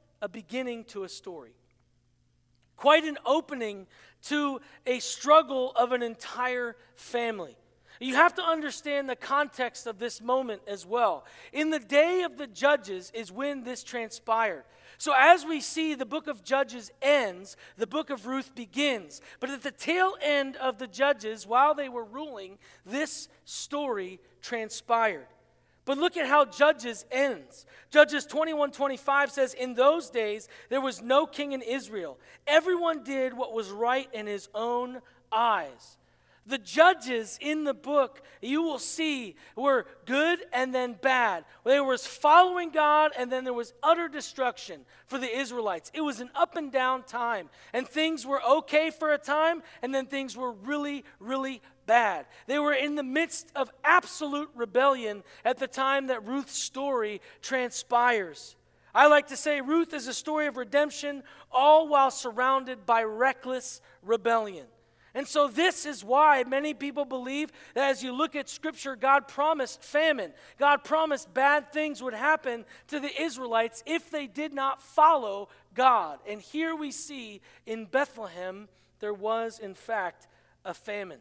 a 0.21 0.29
beginning 0.29 0.83
to 0.85 1.03
a 1.03 1.09
story, 1.09 1.53
quite 2.77 3.03
an 3.03 3.17
opening 3.25 3.87
to 4.23 4.59
a 4.85 4.99
struggle 4.99 5.71
of 5.75 5.91
an 5.91 6.03
entire 6.03 6.75
family. 6.95 7.57
You 7.99 8.15
have 8.15 8.33
to 8.35 8.43
understand 8.43 9.07
the 9.07 9.15
context 9.15 9.85
of 9.85 9.99
this 9.99 10.21
moment 10.21 10.63
as 10.67 10.87
well. 10.87 11.23
In 11.53 11.69
the 11.69 11.79
day 11.79 12.23
of 12.23 12.37
the 12.37 12.47
judges 12.47 13.11
is 13.13 13.31
when 13.31 13.63
this 13.63 13.83
transpired. 13.83 14.63
So, 14.97 15.13
as 15.17 15.45
we 15.45 15.61
see 15.61 15.93
the 15.93 16.05
book 16.05 16.27
of 16.27 16.43
Judges 16.43 16.91
ends, 17.01 17.57
the 17.77 17.87
book 17.87 18.09
of 18.09 18.27
Ruth 18.27 18.53
begins. 18.53 19.21
But 19.39 19.49
at 19.49 19.63
the 19.63 19.71
tail 19.71 20.15
end 20.21 20.55
of 20.57 20.77
the 20.77 20.87
judges, 20.87 21.47
while 21.47 21.73
they 21.73 21.89
were 21.89 22.03
ruling, 22.03 22.57
this 22.85 23.27
story 23.45 24.19
transpired. 24.41 25.27
But 25.85 25.97
look 25.97 26.15
at 26.15 26.27
how 26.27 26.45
Judges 26.45 27.05
ends. 27.11 27.65
Judges 27.89 28.25
21 28.25 28.71
25 28.71 29.31
says, 29.31 29.53
In 29.53 29.73
those 29.73 30.09
days 30.09 30.47
there 30.69 30.81
was 30.81 31.01
no 31.01 31.25
king 31.25 31.51
in 31.53 31.61
Israel. 31.61 32.17
Everyone 32.45 33.03
did 33.03 33.33
what 33.33 33.53
was 33.53 33.69
right 33.69 34.07
in 34.13 34.27
his 34.27 34.47
own 34.53 35.01
eyes. 35.31 35.97
The 36.47 36.57
judges 36.57 37.37
in 37.39 37.65
the 37.65 37.73
book, 37.73 38.21
you 38.41 38.63
will 38.63 38.79
see, 38.79 39.35
were 39.55 39.85
good 40.05 40.39
and 40.51 40.73
then 40.73 40.93
bad. 40.99 41.45
There 41.63 41.83
was 41.83 42.07
following 42.07 42.71
God 42.71 43.11
and 43.17 43.31
then 43.31 43.43
there 43.43 43.53
was 43.53 43.73
utter 43.83 44.07
destruction 44.07 44.81
for 45.05 45.19
the 45.19 45.37
Israelites. 45.37 45.91
It 45.93 46.01
was 46.01 46.19
an 46.19 46.31
up 46.33 46.55
and 46.55 46.71
down 46.71 47.03
time. 47.03 47.49
And 47.73 47.87
things 47.87 48.25
were 48.25 48.41
okay 48.43 48.89
for 48.89 49.13
a 49.13 49.19
time 49.19 49.61
and 49.83 49.93
then 49.93 50.07
things 50.07 50.35
were 50.35 50.51
really, 50.51 51.05
really 51.19 51.61
bad. 51.85 52.25
They 52.47 52.59
were 52.59 52.73
in 52.73 52.95
the 52.95 53.03
midst 53.03 53.51
of 53.55 53.71
absolute 53.83 54.49
rebellion 54.55 55.23
at 55.43 55.57
the 55.57 55.67
time 55.67 56.07
that 56.07 56.25
Ruth's 56.25 56.57
story 56.57 57.21
transpires. 57.41 58.55
I 58.93 59.07
like 59.07 59.27
to 59.27 59.37
say 59.37 59.61
Ruth 59.61 59.93
is 59.93 60.07
a 60.07 60.13
story 60.13 60.47
of 60.47 60.57
redemption, 60.57 61.23
all 61.51 61.87
while 61.87 62.11
surrounded 62.11 62.85
by 62.85 63.03
reckless 63.03 63.81
rebellion. 64.01 64.67
And 65.13 65.27
so, 65.27 65.49
this 65.49 65.85
is 65.85 66.05
why 66.05 66.45
many 66.47 66.73
people 66.73 67.03
believe 67.03 67.51
that 67.73 67.89
as 67.89 68.01
you 68.01 68.13
look 68.13 68.33
at 68.35 68.47
Scripture, 68.47 68.95
God 68.95 69.27
promised 69.27 69.83
famine. 69.83 70.31
God 70.57 70.85
promised 70.85 71.33
bad 71.33 71.73
things 71.73 72.01
would 72.01 72.13
happen 72.13 72.63
to 72.87 72.99
the 72.99 73.21
Israelites 73.21 73.83
if 73.85 74.09
they 74.09 74.25
did 74.25 74.53
not 74.53 74.81
follow 74.81 75.49
God. 75.73 76.19
And 76.27 76.39
here 76.39 76.75
we 76.75 76.91
see 76.91 77.41
in 77.65 77.85
Bethlehem, 77.85 78.69
there 79.01 79.13
was, 79.13 79.59
in 79.59 79.73
fact, 79.73 80.27
a 80.63 80.73
famine. 80.73 81.19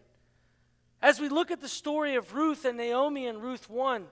As 1.02 1.20
we 1.20 1.28
look 1.28 1.50
at 1.50 1.60
the 1.60 1.68
story 1.68 2.14
of 2.14 2.34
Ruth 2.34 2.64
and 2.64 2.76
Naomi 2.76 3.26
and 3.26 3.42
Ruth 3.42 3.70
1, 3.70 4.04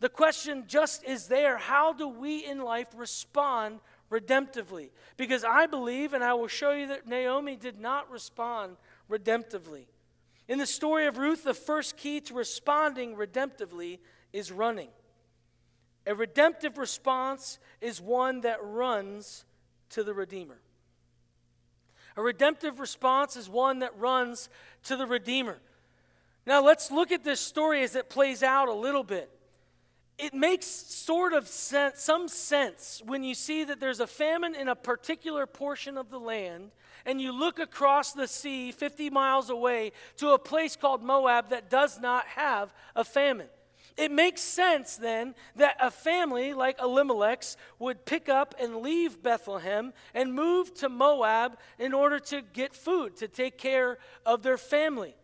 the 0.00 0.08
question 0.08 0.64
just 0.66 1.04
is 1.04 1.28
there 1.28 1.56
how 1.56 1.92
do 1.92 2.08
we 2.08 2.44
in 2.44 2.60
life 2.60 2.88
respond 2.96 3.80
redemptively? 4.10 4.90
Because 5.16 5.44
I 5.44 5.66
believe, 5.66 6.12
and 6.12 6.24
I 6.24 6.34
will 6.34 6.48
show 6.48 6.72
you 6.72 6.88
that 6.88 7.06
Naomi 7.06 7.56
did 7.56 7.78
not 7.78 8.10
respond 8.10 8.76
redemptively. 9.10 9.86
In 10.48 10.58
the 10.58 10.66
story 10.66 11.06
of 11.06 11.16
Ruth, 11.16 11.44
the 11.44 11.54
first 11.54 11.96
key 11.96 12.20
to 12.22 12.34
responding 12.34 13.14
redemptively 13.14 13.98
is 14.32 14.50
running. 14.50 14.88
A 16.06 16.14
redemptive 16.14 16.76
response 16.76 17.58
is 17.80 18.00
one 18.00 18.40
that 18.40 18.58
runs 18.62 19.44
to 19.90 20.02
the 20.02 20.14
Redeemer. 20.14 20.58
A 22.16 22.22
redemptive 22.22 22.80
response 22.80 23.36
is 23.36 23.48
one 23.48 23.78
that 23.80 23.96
runs 23.98 24.48
to 24.84 24.96
the 24.96 25.06
Redeemer. 25.06 25.60
Now, 26.50 26.64
let's 26.64 26.90
look 26.90 27.12
at 27.12 27.22
this 27.22 27.38
story 27.38 27.84
as 27.84 27.94
it 27.94 28.10
plays 28.10 28.42
out 28.42 28.66
a 28.66 28.72
little 28.72 29.04
bit. 29.04 29.30
It 30.18 30.34
makes 30.34 30.66
sort 30.66 31.32
of 31.32 31.46
sense, 31.46 32.00
some 32.00 32.26
sense 32.26 33.00
when 33.06 33.22
you 33.22 33.36
see 33.36 33.62
that 33.62 33.78
there's 33.78 34.00
a 34.00 34.06
famine 34.08 34.56
in 34.56 34.66
a 34.66 34.74
particular 34.74 35.46
portion 35.46 35.96
of 35.96 36.10
the 36.10 36.18
land 36.18 36.72
and 37.06 37.20
you 37.20 37.30
look 37.30 37.60
across 37.60 38.14
the 38.14 38.26
sea 38.26 38.72
50 38.72 39.10
miles 39.10 39.48
away 39.48 39.92
to 40.16 40.30
a 40.30 40.40
place 40.40 40.74
called 40.74 41.04
Moab 41.04 41.50
that 41.50 41.70
does 41.70 42.00
not 42.00 42.26
have 42.26 42.74
a 42.96 43.04
famine. 43.04 43.46
It 43.96 44.10
makes 44.10 44.40
sense 44.40 44.96
then 44.96 45.36
that 45.54 45.76
a 45.80 45.92
family 45.92 46.52
like 46.52 46.80
Elimelech's 46.80 47.56
would 47.78 48.04
pick 48.04 48.28
up 48.28 48.56
and 48.60 48.78
leave 48.78 49.22
Bethlehem 49.22 49.92
and 50.14 50.34
move 50.34 50.74
to 50.78 50.88
Moab 50.88 51.58
in 51.78 51.94
order 51.94 52.18
to 52.18 52.42
get 52.42 52.74
food, 52.74 53.18
to 53.18 53.28
take 53.28 53.56
care 53.56 53.98
of 54.26 54.42
their 54.42 54.58
family. 54.58 55.14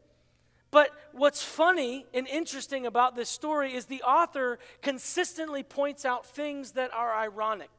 But 0.76 0.90
what's 1.12 1.42
funny 1.42 2.04
and 2.12 2.28
interesting 2.28 2.84
about 2.84 3.16
this 3.16 3.30
story 3.30 3.72
is 3.72 3.86
the 3.86 4.02
author 4.02 4.58
consistently 4.82 5.62
points 5.62 6.04
out 6.04 6.26
things 6.26 6.72
that 6.72 6.92
are 6.92 7.16
ironic. 7.16 7.70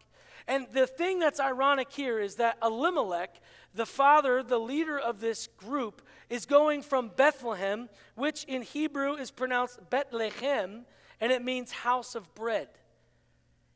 And 0.48 0.66
the 0.74 0.88
thing 0.88 1.20
that's 1.20 1.40
ironic 1.40 1.92
here 1.92 2.20
is 2.20 2.38
that 2.38 2.58
Elimelech 2.64 3.40
the 3.76 3.86
father, 3.86 4.42
the 4.42 4.58
leader 4.58 4.98
of 4.98 5.20
this 5.20 5.46
group, 5.58 6.02
is 6.28 6.48
going 6.48 6.82
from 6.82 7.12
Bethlehem, 7.16 7.88
which 8.16 8.46
in 8.46 8.64
Hebrew 8.64 9.14
is 9.14 9.30
pronounced 9.30 9.92
Bethlehem, 9.92 10.88
and 11.22 11.32
it 11.32 11.44
means 11.44 11.72
house 11.72 12.16
of 12.16 12.34
bread. 12.34 12.68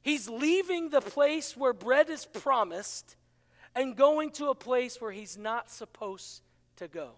He's 0.02 0.30
leaving 0.30 0.90
the 0.90 1.00
place 1.00 1.56
where 1.56 1.74
bread 1.74 2.10
is 2.10 2.26
promised 2.26 3.16
and 3.76 3.96
going 3.96 4.32
to 4.32 4.48
a 4.48 4.56
place 4.56 5.00
where 5.00 5.12
he's 5.12 5.38
not 5.38 5.70
supposed 5.70 6.42
to 6.78 6.88
go. 6.88 7.12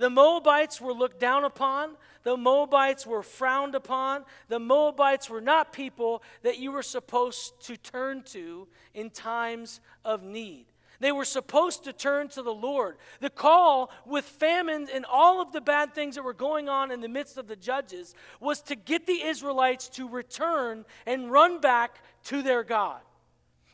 The 0.00 0.08
Moabites 0.08 0.80
were 0.80 0.94
looked 0.94 1.20
down 1.20 1.44
upon. 1.44 1.90
The 2.22 2.34
Moabites 2.34 3.06
were 3.06 3.22
frowned 3.22 3.74
upon. 3.74 4.24
The 4.48 4.58
Moabites 4.58 5.28
were 5.28 5.42
not 5.42 5.74
people 5.74 6.22
that 6.42 6.58
you 6.58 6.72
were 6.72 6.82
supposed 6.82 7.60
to 7.66 7.76
turn 7.76 8.22
to 8.28 8.66
in 8.94 9.10
times 9.10 9.80
of 10.02 10.22
need. 10.22 10.64
They 11.00 11.12
were 11.12 11.26
supposed 11.26 11.84
to 11.84 11.92
turn 11.92 12.28
to 12.30 12.40
the 12.40 12.52
Lord. 12.52 12.96
The 13.20 13.28
call 13.28 13.90
with 14.06 14.24
famine 14.24 14.88
and 14.90 15.04
all 15.04 15.42
of 15.42 15.52
the 15.52 15.60
bad 15.60 15.94
things 15.94 16.14
that 16.14 16.24
were 16.24 16.32
going 16.32 16.70
on 16.70 16.90
in 16.90 17.02
the 17.02 17.08
midst 17.08 17.36
of 17.36 17.46
the 17.46 17.54
judges 17.54 18.14
was 18.40 18.62
to 18.62 18.76
get 18.76 19.06
the 19.06 19.22
Israelites 19.22 19.90
to 19.90 20.08
return 20.08 20.86
and 21.04 21.30
run 21.30 21.60
back 21.60 22.02
to 22.24 22.40
their 22.40 22.64
God 22.64 23.02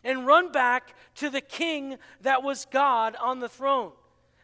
and 0.02 0.26
run 0.26 0.50
back 0.50 0.96
to 1.16 1.30
the 1.30 1.40
king 1.40 1.98
that 2.22 2.42
was 2.42 2.66
God 2.68 3.14
on 3.14 3.38
the 3.38 3.48
throne. 3.48 3.92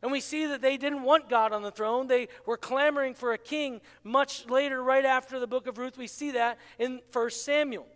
And 0.02 0.10
we 0.10 0.20
see 0.20 0.46
that 0.46 0.60
they 0.60 0.76
didn't 0.76 1.04
want 1.04 1.30
God 1.30 1.52
on 1.52 1.62
the 1.62 1.70
throne. 1.70 2.08
They 2.08 2.28
were 2.44 2.56
clamoring 2.56 3.14
for 3.14 3.32
a 3.32 3.38
king. 3.38 3.80
Much 4.02 4.48
later, 4.48 4.82
right 4.82 5.04
after 5.04 5.38
the 5.38 5.46
book 5.46 5.68
of 5.68 5.78
Ruth, 5.78 5.96
we 5.96 6.08
see 6.08 6.32
that 6.32 6.58
in 6.78 7.00
1 7.12 7.30
Samuel. 7.30 7.86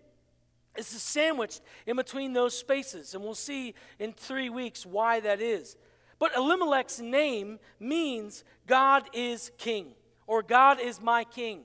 It's 0.77 0.89
sandwiched 0.89 1.63
in 1.87 1.97
between 1.97 2.33
those 2.33 2.57
spaces, 2.57 3.15
and 3.15 3.25
we'll 3.25 3.35
see 3.35 3.75
in 3.99 4.13
three 4.13 4.51
weeks 4.51 4.87
why 4.87 5.21
that 5.21 5.41
is. 5.41 5.77
But 6.19 6.37
Elimelech's 6.37 7.01
name 7.01 7.59
means 7.81 8.45
God 8.67 9.05
is 9.13 9.51
king, 9.59 9.93
or 10.27 10.43
God 10.43 10.81
is 10.81 11.01
my 11.01 11.25
king. 11.25 11.63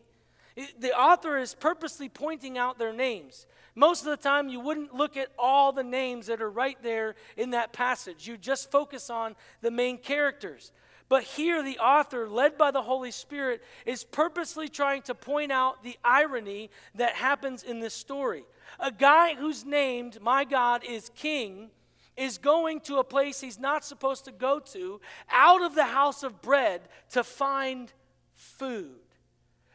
The 0.80 0.98
author 0.98 1.38
is 1.38 1.54
purposely 1.54 2.10
pointing 2.10 2.58
out 2.58 2.78
their 2.78 2.94
names. 2.94 3.46
Most 3.75 4.01
of 4.01 4.10
the 4.10 4.18
time, 4.18 4.50
you 4.50 4.60
wouldn't 4.60 4.94
look 4.94 5.16
at 5.16 5.30
all 5.40 5.72
the 5.72 5.84
names 5.84 6.28
that 6.28 6.42
are 6.42 6.50
right 6.50 6.78
there 6.84 7.16
in 7.38 7.51
that 7.51 7.72
passage. 7.72 8.28
You 8.28 8.38
just 8.38 8.70
focus 8.70 9.10
on 9.10 9.36
the 9.62 9.72
main 9.72 9.98
characters. 9.98 10.72
But 11.08 11.24
here, 11.24 11.62
the 11.62 11.80
author, 11.80 12.30
led 12.30 12.58
by 12.58 12.72
the 12.72 12.82
Holy 12.82 13.12
Spirit, 13.12 13.62
is 13.86 14.04
purposely 14.04 14.70
trying 14.70 15.01
to 15.04 15.13
point 15.13 15.51
out 15.51 15.84
the 15.84 15.98
irony 16.06 16.70
that 16.96 17.16
happens 17.16 17.63
in 17.63 17.82
this 17.82 17.94
story. 17.94 18.46
A 18.80 18.92
guy 18.92 19.36
who's 19.36 19.66
named, 19.66 20.22
My 20.22 20.46
God 20.46 20.86
is 20.86 21.12
King, 21.13 21.70
is 22.16 22.38
going 22.38 22.80
to 22.82 22.98
a 22.98 23.04
place 23.04 23.42
he's 23.42 23.60
not 23.60 23.84
supposed 23.84 24.24
to 24.24 24.32
go 24.32 24.60
to, 24.60 25.01
out 25.30 25.62
of 25.62 25.75
the 25.75 25.84
house 25.84 26.24
of 26.24 26.42
bread 26.42 26.82
to 27.10 27.25
find 27.25 27.92
food. 28.36 29.00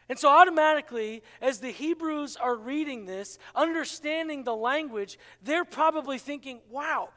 And 0.08 0.18
so, 0.18 0.28
automatically, 0.28 1.22
as 1.40 1.58
the 1.58 1.70
Hebrews 1.70 2.36
are 2.36 2.54
reading 2.54 3.06
this, 3.06 3.38
understanding 3.54 4.44
the 4.44 4.54
language, 4.54 5.18
they're 5.42 5.64
probably 5.64 6.18
thinking, 6.18 6.60
wow, 6.70 7.08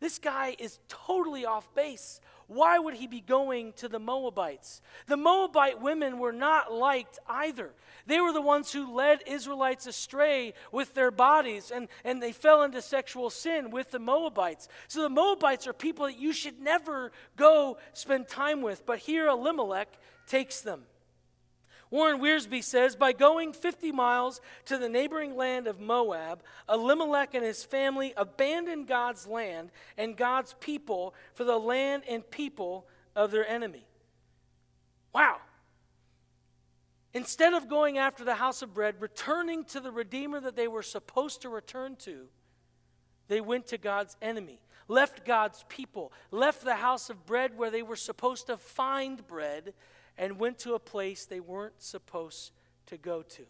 This 0.00 0.18
guy 0.18 0.54
is 0.58 0.80
totally 0.88 1.46
off 1.46 1.72
base. 1.74 2.20
Why 2.46 2.78
would 2.78 2.92
he 2.92 3.06
be 3.06 3.22
going 3.22 3.72
to 3.74 3.88
the 3.88 3.98
Moabites? 3.98 4.82
The 5.06 5.16
Moabite 5.16 5.80
women 5.80 6.18
were 6.18 6.30
not 6.32 6.70
liked 6.70 7.18
either. 7.26 7.70
They 8.06 8.20
were 8.20 8.34
the 8.34 8.42
ones 8.42 8.70
who 8.70 8.94
led 8.94 9.20
Israelites 9.26 9.86
astray 9.86 10.52
with 10.70 10.92
their 10.92 11.10
bodies, 11.10 11.70
and, 11.70 11.88
and 12.04 12.22
they 12.22 12.32
fell 12.32 12.64
into 12.64 12.82
sexual 12.82 13.30
sin 13.30 13.70
with 13.70 13.92
the 13.92 13.98
Moabites. 13.98 14.68
So 14.88 15.00
the 15.00 15.08
Moabites 15.08 15.66
are 15.66 15.72
people 15.72 16.04
that 16.04 16.18
you 16.18 16.34
should 16.34 16.60
never 16.60 17.12
go 17.36 17.78
spend 17.94 18.28
time 18.28 18.60
with. 18.60 18.84
But 18.84 18.98
here 18.98 19.26
Elimelech 19.28 19.88
takes 20.26 20.60
them. 20.60 20.82
Warren 21.90 22.20
Wiersbe 22.20 22.62
says 22.62 22.96
by 22.96 23.12
going 23.12 23.52
50 23.52 23.92
miles 23.92 24.40
to 24.66 24.78
the 24.78 24.88
neighboring 24.88 25.36
land 25.36 25.66
of 25.66 25.80
Moab, 25.80 26.42
Elimelech 26.68 27.34
and 27.34 27.44
his 27.44 27.64
family 27.64 28.12
abandoned 28.16 28.88
God's 28.88 29.26
land 29.26 29.70
and 29.96 30.16
God's 30.16 30.54
people 30.60 31.14
for 31.34 31.44
the 31.44 31.58
land 31.58 32.02
and 32.08 32.28
people 32.30 32.86
of 33.14 33.30
their 33.30 33.46
enemy. 33.46 33.86
Wow. 35.14 35.36
Instead 37.12 37.54
of 37.54 37.68
going 37.68 37.96
after 37.96 38.24
the 38.24 38.34
house 38.34 38.60
of 38.60 38.74
bread, 38.74 38.96
returning 38.98 39.64
to 39.66 39.78
the 39.78 39.92
Redeemer 39.92 40.40
that 40.40 40.56
they 40.56 40.66
were 40.66 40.82
supposed 40.82 41.42
to 41.42 41.48
return 41.48 41.94
to, 42.00 42.26
they 43.28 43.40
went 43.40 43.68
to 43.68 43.78
God's 43.78 44.16
enemy, 44.20 44.58
left 44.88 45.24
God's 45.24 45.64
people, 45.68 46.12
left 46.32 46.64
the 46.64 46.74
house 46.74 47.08
of 47.10 47.24
bread 47.24 47.56
where 47.56 47.70
they 47.70 47.82
were 47.82 47.96
supposed 47.96 48.48
to 48.48 48.56
find 48.56 49.24
bread, 49.26 49.74
and 50.16 50.38
went 50.38 50.58
to 50.60 50.74
a 50.74 50.78
place 50.78 51.24
they 51.24 51.40
weren't 51.40 51.82
supposed 51.82 52.52
to 52.86 52.96
go 52.96 53.22
to. 53.22 53.42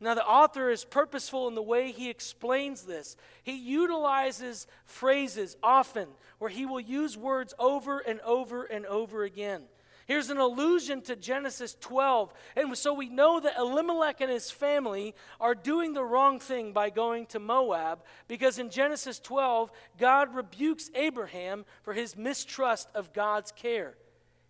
Now, 0.00 0.14
the 0.14 0.24
author 0.24 0.70
is 0.70 0.84
purposeful 0.84 1.48
in 1.48 1.56
the 1.56 1.62
way 1.62 1.90
he 1.90 2.08
explains 2.08 2.82
this. 2.82 3.16
He 3.42 3.56
utilizes 3.56 4.68
phrases 4.84 5.56
often 5.60 6.08
where 6.38 6.50
he 6.50 6.66
will 6.66 6.80
use 6.80 7.16
words 7.16 7.52
over 7.58 7.98
and 7.98 8.20
over 8.20 8.64
and 8.64 8.86
over 8.86 9.24
again. 9.24 9.64
Here's 10.06 10.30
an 10.30 10.38
allusion 10.38 11.02
to 11.02 11.16
Genesis 11.16 11.76
12. 11.80 12.32
And 12.56 12.78
so 12.78 12.94
we 12.94 13.10
know 13.10 13.40
that 13.40 13.58
Elimelech 13.58 14.20
and 14.22 14.30
his 14.30 14.50
family 14.50 15.14
are 15.38 15.54
doing 15.54 15.92
the 15.92 16.04
wrong 16.04 16.38
thing 16.38 16.72
by 16.72 16.88
going 16.88 17.26
to 17.26 17.38
Moab 17.38 18.04
because 18.26 18.58
in 18.58 18.70
Genesis 18.70 19.18
12, 19.18 19.70
God 19.98 20.34
rebukes 20.34 20.90
Abraham 20.94 21.66
for 21.82 21.92
his 21.92 22.16
mistrust 22.16 22.88
of 22.94 23.12
God's 23.12 23.52
care. 23.52 23.96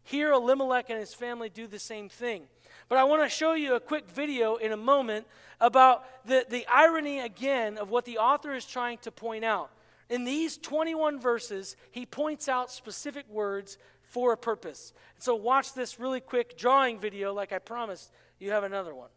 Here, 0.08 0.32
Elimelech 0.32 0.88
and 0.88 0.98
his 0.98 1.12
family 1.12 1.50
do 1.50 1.66
the 1.66 1.78
same 1.78 2.08
thing. 2.08 2.44
But 2.88 2.96
I 2.96 3.04
want 3.04 3.22
to 3.24 3.28
show 3.28 3.52
you 3.52 3.74
a 3.74 3.80
quick 3.80 4.08
video 4.08 4.56
in 4.56 4.72
a 4.72 4.76
moment 4.76 5.26
about 5.60 6.26
the, 6.26 6.46
the 6.48 6.66
irony 6.66 7.20
again 7.20 7.76
of 7.76 7.90
what 7.90 8.06
the 8.06 8.16
author 8.16 8.54
is 8.54 8.64
trying 8.64 8.96
to 9.02 9.10
point 9.10 9.44
out. 9.44 9.70
In 10.08 10.24
these 10.24 10.56
21 10.56 11.20
verses, 11.20 11.76
he 11.90 12.06
points 12.06 12.48
out 12.48 12.70
specific 12.70 13.28
words 13.28 13.76
for 14.00 14.32
a 14.32 14.36
purpose. 14.38 14.94
So, 15.18 15.34
watch 15.34 15.74
this 15.74 16.00
really 16.00 16.20
quick 16.20 16.56
drawing 16.56 16.98
video, 16.98 17.34
like 17.34 17.52
I 17.52 17.58
promised. 17.58 18.10
You 18.38 18.52
have 18.52 18.64
another 18.64 18.94
one. 18.94 19.10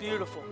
Beautiful. 0.00 0.42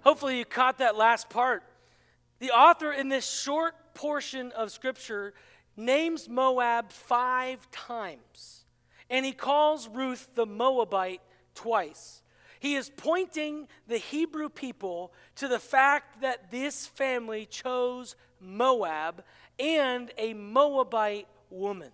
Hopefully, 0.00 0.38
you 0.38 0.46
caught 0.46 0.78
that 0.78 0.96
last 0.96 1.28
part. 1.28 1.62
The 2.38 2.52
author 2.52 2.90
in 2.90 3.10
this 3.10 3.28
short 3.28 3.74
portion 3.92 4.50
of 4.52 4.70
Scripture 4.72 5.34
names 5.78 6.28
Moab 6.28 6.90
five 6.90 7.70
times, 7.70 8.64
and 9.08 9.24
he 9.24 9.32
calls 9.32 9.88
Ruth 9.88 10.28
the 10.34 10.44
Moabite 10.44 11.22
twice. 11.54 12.22
He 12.60 12.74
is 12.74 12.90
pointing 12.96 13.68
the 13.86 13.98
Hebrew 13.98 14.48
people 14.48 15.12
to 15.36 15.46
the 15.46 15.60
fact 15.60 16.22
that 16.22 16.50
this 16.50 16.86
family 16.86 17.46
chose 17.46 18.16
Moab 18.40 19.24
and 19.58 20.10
a 20.18 20.34
Moabite 20.34 21.28
woman. 21.50 21.92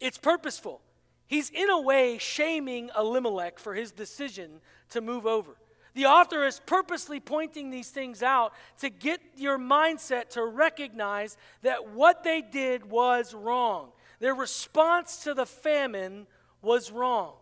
It's 0.00 0.18
purposeful. 0.18 0.80
He's 1.26 1.50
in 1.50 1.68
a 1.68 1.80
way 1.80 2.18
shaming 2.18 2.90
Elimelech 2.96 3.58
for 3.58 3.74
his 3.74 3.90
decision 3.90 4.60
to 4.90 5.00
move 5.00 5.26
over. 5.26 5.56
The 5.98 6.06
author 6.06 6.44
is 6.44 6.60
purposely 6.64 7.18
pointing 7.18 7.70
these 7.70 7.90
things 7.90 8.22
out 8.22 8.52
to 8.78 8.88
get 8.88 9.20
your 9.36 9.58
mindset 9.58 10.28
to 10.30 10.44
recognize 10.44 11.36
that 11.62 11.88
what 11.88 12.22
they 12.22 12.40
did 12.40 12.88
was 12.88 13.34
wrong. 13.34 13.88
Their 14.20 14.36
response 14.36 15.24
to 15.24 15.34
the 15.34 15.44
famine 15.44 16.28
was 16.62 16.92
wrong. 16.92 17.32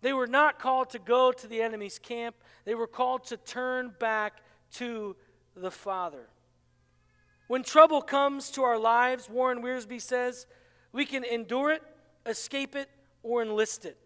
They 0.00 0.12
were 0.12 0.28
not 0.28 0.60
called 0.60 0.90
to 0.90 1.00
go 1.00 1.32
to 1.32 1.48
the 1.48 1.60
enemy's 1.60 1.98
camp, 1.98 2.36
they 2.64 2.76
were 2.76 2.86
called 2.86 3.24
to 3.24 3.36
turn 3.36 3.92
back 3.98 4.42
to 4.74 5.16
the 5.56 5.72
Father. 5.72 6.28
When 7.48 7.64
trouble 7.64 8.00
comes 8.00 8.48
to 8.52 8.62
our 8.62 8.78
lives, 8.78 9.28
Warren 9.28 9.60
Wiersbe 9.60 10.00
says, 10.00 10.46
we 10.92 11.04
can 11.04 11.24
endure 11.24 11.72
it, 11.72 11.82
escape 12.26 12.76
it, 12.76 12.88
or 13.24 13.42
enlist 13.42 13.84
it. 13.84 13.98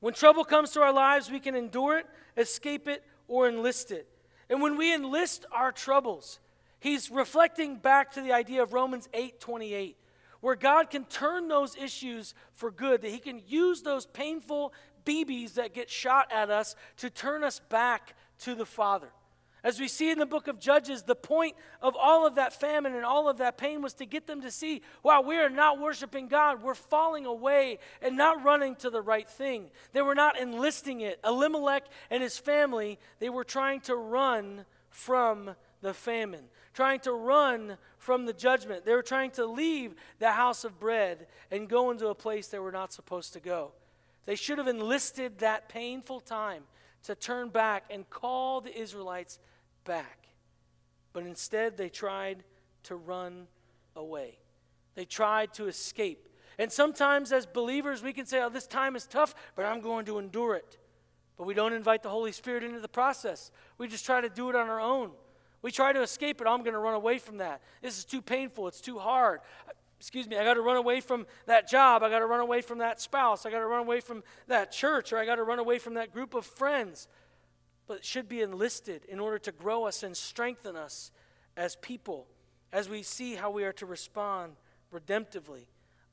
When 0.00 0.14
trouble 0.14 0.44
comes 0.44 0.70
to 0.72 0.82
our 0.82 0.92
lives, 0.92 1.30
we 1.30 1.40
can 1.40 1.54
endure 1.54 1.98
it, 1.98 2.06
escape 2.36 2.88
it, 2.88 3.02
or 3.28 3.48
enlist 3.48 3.90
it. 3.90 4.08
And 4.48 4.62
when 4.62 4.76
we 4.76 4.94
enlist 4.94 5.46
our 5.50 5.72
troubles, 5.72 6.38
he's 6.78 7.10
reflecting 7.10 7.76
back 7.76 8.12
to 8.12 8.20
the 8.20 8.32
idea 8.32 8.62
of 8.62 8.72
Romans 8.72 9.08
8 9.12 9.40
28, 9.40 9.96
where 10.40 10.54
God 10.54 10.90
can 10.90 11.04
turn 11.04 11.48
those 11.48 11.76
issues 11.76 12.34
for 12.52 12.70
good, 12.70 13.02
that 13.02 13.10
he 13.10 13.18
can 13.18 13.40
use 13.46 13.82
those 13.82 14.06
painful 14.06 14.72
BBs 15.04 15.54
that 15.54 15.74
get 15.74 15.88
shot 15.88 16.30
at 16.32 16.50
us 16.50 16.76
to 16.98 17.10
turn 17.10 17.42
us 17.42 17.60
back 17.68 18.14
to 18.40 18.54
the 18.54 18.66
Father. 18.66 19.08
As 19.66 19.80
we 19.80 19.88
see 19.88 20.12
in 20.12 20.20
the 20.20 20.26
book 20.26 20.46
of 20.46 20.60
Judges, 20.60 21.02
the 21.02 21.16
point 21.16 21.56
of 21.82 21.96
all 22.00 22.24
of 22.24 22.36
that 22.36 22.52
famine 22.52 22.94
and 22.94 23.04
all 23.04 23.28
of 23.28 23.38
that 23.38 23.58
pain 23.58 23.82
was 23.82 23.94
to 23.94 24.06
get 24.06 24.28
them 24.28 24.40
to 24.42 24.50
see, 24.52 24.80
wow, 25.02 25.22
we 25.22 25.38
are 25.38 25.50
not 25.50 25.80
worshiping 25.80 26.28
God. 26.28 26.62
We're 26.62 26.76
falling 26.76 27.26
away 27.26 27.80
and 28.00 28.16
not 28.16 28.44
running 28.44 28.76
to 28.76 28.90
the 28.90 29.02
right 29.02 29.28
thing. 29.28 29.70
They 29.92 30.02
were 30.02 30.14
not 30.14 30.38
enlisting 30.38 31.00
it. 31.00 31.18
Elimelech 31.24 31.82
and 32.10 32.22
his 32.22 32.38
family, 32.38 33.00
they 33.18 33.28
were 33.28 33.42
trying 33.42 33.80
to 33.80 33.96
run 33.96 34.66
from 34.88 35.56
the 35.80 35.92
famine, 35.92 36.44
trying 36.72 37.00
to 37.00 37.12
run 37.12 37.76
from 37.98 38.24
the 38.24 38.32
judgment. 38.32 38.84
They 38.84 38.94
were 38.94 39.02
trying 39.02 39.32
to 39.32 39.46
leave 39.46 39.96
the 40.20 40.30
house 40.30 40.62
of 40.62 40.78
bread 40.78 41.26
and 41.50 41.68
go 41.68 41.90
into 41.90 42.06
a 42.06 42.14
place 42.14 42.46
they 42.46 42.60
were 42.60 42.70
not 42.70 42.92
supposed 42.92 43.32
to 43.32 43.40
go. 43.40 43.72
They 44.26 44.36
should 44.36 44.58
have 44.58 44.68
enlisted 44.68 45.40
that 45.40 45.68
painful 45.68 46.20
time 46.20 46.62
to 47.02 47.16
turn 47.16 47.48
back 47.48 47.84
and 47.90 48.08
call 48.10 48.60
the 48.60 48.76
Israelites 48.76 49.40
back. 49.86 50.28
But 51.12 51.24
instead, 51.24 51.76
they 51.78 51.88
tried 51.88 52.44
to 52.84 52.96
run 52.96 53.46
away. 53.94 54.38
They 54.94 55.04
tried 55.04 55.54
to 55.54 55.66
escape. 55.66 56.28
And 56.58 56.70
sometimes, 56.70 57.32
as 57.32 57.46
believers, 57.46 58.02
we 58.02 58.12
can 58.12 58.26
say, 58.26 58.42
Oh, 58.42 58.48
this 58.48 58.66
time 58.66 58.96
is 58.96 59.06
tough, 59.06 59.34
but 59.54 59.64
I'm 59.64 59.80
going 59.80 60.04
to 60.06 60.18
endure 60.18 60.54
it. 60.54 60.78
But 61.36 61.46
we 61.46 61.54
don't 61.54 61.72
invite 61.72 62.02
the 62.02 62.08
Holy 62.08 62.32
Spirit 62.32 62.62
into 62.64 62.80
the 62.80 62.88
process. 62.88 63.50
We 63.78 63.88
just 63.88 64.06
try 64.06 64.20
to 64.20 64.28
do 64.28 64.48
it 64.48 64.56
on 64.56 64.68
our 64.68 64.80
own. 64.80 65.10
We 65.62 65.70
try 65.70 65.92
to 65.92 66.02
escape 66.02 66.40
it. 66.40 66.46
Oh, 66.46 66.52
I'm 66.52 66.62
going 66.62 66.74
to 66.74 66.78
run 66.78 66.94
away 66.94 67.18
from 67.18 67.38
that. 67.38 67.60
This 67.82 67.98
is 67.98 68.04
too 68.04 68.22
painful. 68.22 68.68
It's 68.68 68.80
too 68.80 68.98
hard. 68.98 69.40
Excuse 69.98 70.28
me, 70.28 70.36
I 70.36 70.44
got 70.44 70.54
to 70.54 70.60
run 70.60 70.76
away 70.76 71.00
from 71.00 71.26
that 71.46 71.68
job. 71.68 72.02
I 72.02 72.10
got 72.10 72.18
to 72.18 72.26
run 72.26 72.40
away 72.40 72.60
from 72.60 72.78
that 72.78 73.00
spouse. 73.00 73.46
I 73.46 73.50
got 73.50 73.60
to 73.60 73.66
run 73.66 73.80
away 73.80 74.00
from 74.00 74.22
that 74.46 74.70
church, 74.70 75.12
or 75.12 75.18
I 75.18 75.24
got 75.24 75.36
to 75.36 75.42
run 75.42 75.58
away 75.58 75.78
from 75.78 75.94
that 75.94 76.12
group 76.12 76.34
of 76.34 76.44
friends 76.44 77.08
but 77.86 78.04
should 78.04 78.28
be 78.28 78.42
enlisted 78.42 79.04
in 79.06 79.20
order 79.20 79.38
to 79.38 79.52
grow 79.52 79.84
us 79.84 80.02
and 80.02 80.16
strengthen 80.16 80.76
us 80.76 81.10
as 81.56 81.76
people 81.76 82.26
as 82.72 82.88
we 82.88 83.02
see 83.02 83.34
how 83.34 83.50
we 83.50 83.64
are 83.64 83.72
to 83.72 83.86
respond 83.86 84.56
redemptively. 84.92 85.66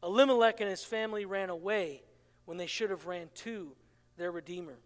Elimelech 0.03 0.61
and 0.61 0.69
his 0.69 0.83
family 0.83 1.25
ran 1.25 1.49
away 1.49 2.03
when 2.45 2.57
they 2.57 2.67
should 2.67 2.89
have 2.89 3.07
ran 3.07 3.29
to 3.33 3.75
their 4.17 4.31
Redeemer. 4.31 4.77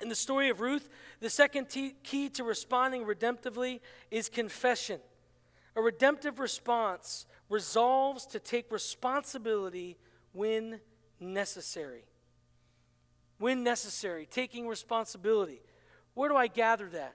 In 0.00 0.08
the 0.08 0.14
story 0.14 0.48
of 0.48 0.60
Ruth, 0.60 0.88
the 1.20 1.28
second 1.28 1.68
key 1.68 2.28
to 2.30 2.44
responding 2.44 3.04
redemptively 3.04 3.80
is 4.10 4.28
confession. 4.28 5.00
A 5.76 5.82
redemptive 5.82 6.38
response 6.38 7.26
resolves 7.48 8.26
to 8.26 8.38
take 8.38 8.70
responsibility 8.72 9.98
when 10.32 10.80
necessary. 11.18 12.04
when 13.38 13.64
necessary, 13.64 14.26
taking 14.30 14.68
responsibility. 14.68 15.62
Where 16.14 16.28
do 16.28 16.36
I 16.36 16.46
gather 16.46 16.88
that? 16.90 17.14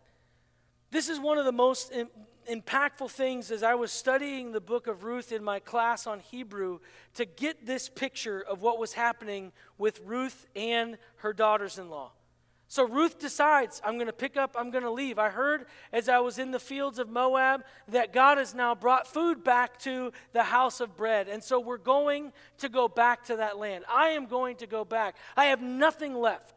This 0.92 1.10
is 1.10 1.20
one 1.20 1.38
of 1.38 1.46
the 1.46 1.52
most 1.52 1.92
Im- 1.92 2.10
impactful 2.50 3.12
things 3.12 3.52
as 3.52 3.64
I 3.64 3.76
was 3.76 3.92
studying 3.92 4.52
the 4.52 4.62
book 4.62 4.88
of 4.88 5.04
Ruth 5.04 5.32
in 5.32 5.44
my 5.44 5.60
class 5.60 6.08
on 6.08 6.20
Hebrew 6.20 6.80
to 7.16 7.26
get 7.26 7.66
this 7.66 7.90
picture 7.90 8.42
of 8.42 8.62
what 8.62 8.80
was 8.80 8.94
happening 8.94 9.52
with 9.78 10.02
Ruth 10.06 10.46
and 10.56 10.98
her 11.18 11.34
daughters 11.34 11.78
in 11.78 11.90
law. 11.90 12.12
So 12.68 12.84
Ruth 12.84 13.20
decides, 13.20 13.80
I'm 13.86 13.96
going 13.96 14.08
to 14.08 14.14
pick 14.14 14.38
up, 14.38 14.56
I'm 14.58 14.72
going 14.72 14.84
to 14.84 14.92
leave. 14.92 15.20
I 15.20 15.30
heard 15.30 15.66
as 15.94 16.10
I 16.10 16.20
was 16.20 16.40
in 16.40 16.50
the 16.50 16.60
fields 16.60 16.98
of 16.98 17.08
Moab 17.08 17.64
that 17.90 18.12
God 18.12 18.40
has 18.40 18.56
now 18.56 18.74
brought 18.74 19.06
food 19.06 19.44
back 19.44 19.78
to 19.80 20.12
the 20.34 20.44
house 20.44 20.80
of 20.80 20.98
bread. 20.98 21.28
And 21.28 21.44
so 21.44 21.60
we're 21.60 21.78
going 21.78 22.34
to 22.58 22.70
go 22.70 22.88
back 22.88 23.26
to 23.26 23.36
that 23.38 23.58
land. 23.58 23.86
I 23.88 24.10
am 24.10 24.26
going 24.26 24.58
to 24.58 24.68
go 24.68 24.84
back. 24.84 25.16
I 25.38 25.46
have 25.46 25.62
nothing 25.62 26.16
left. 26.16 26.55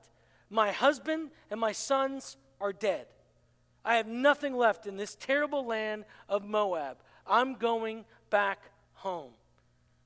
My 0.50 0.70
husband 0.72 1.30
and 1.50 1.61
my 1.61 1.72
sons 1.72 2.37
are 2.61 2.72
dead. 2.72 3.06
I 3.84 3.96
have 3.96 4.06
nothing 4.06 4.56
left 4.56 4.87
in 4.87 4.96
this 4.96 5.14
terrible 5.14 5.66
land 5.66 6.04
of 6.28 6.44
Moab. 6.44 6.98
I'm 7.26 7.54
going 7.54 8.04
back 8.30 8.70
home. 8.94 9.32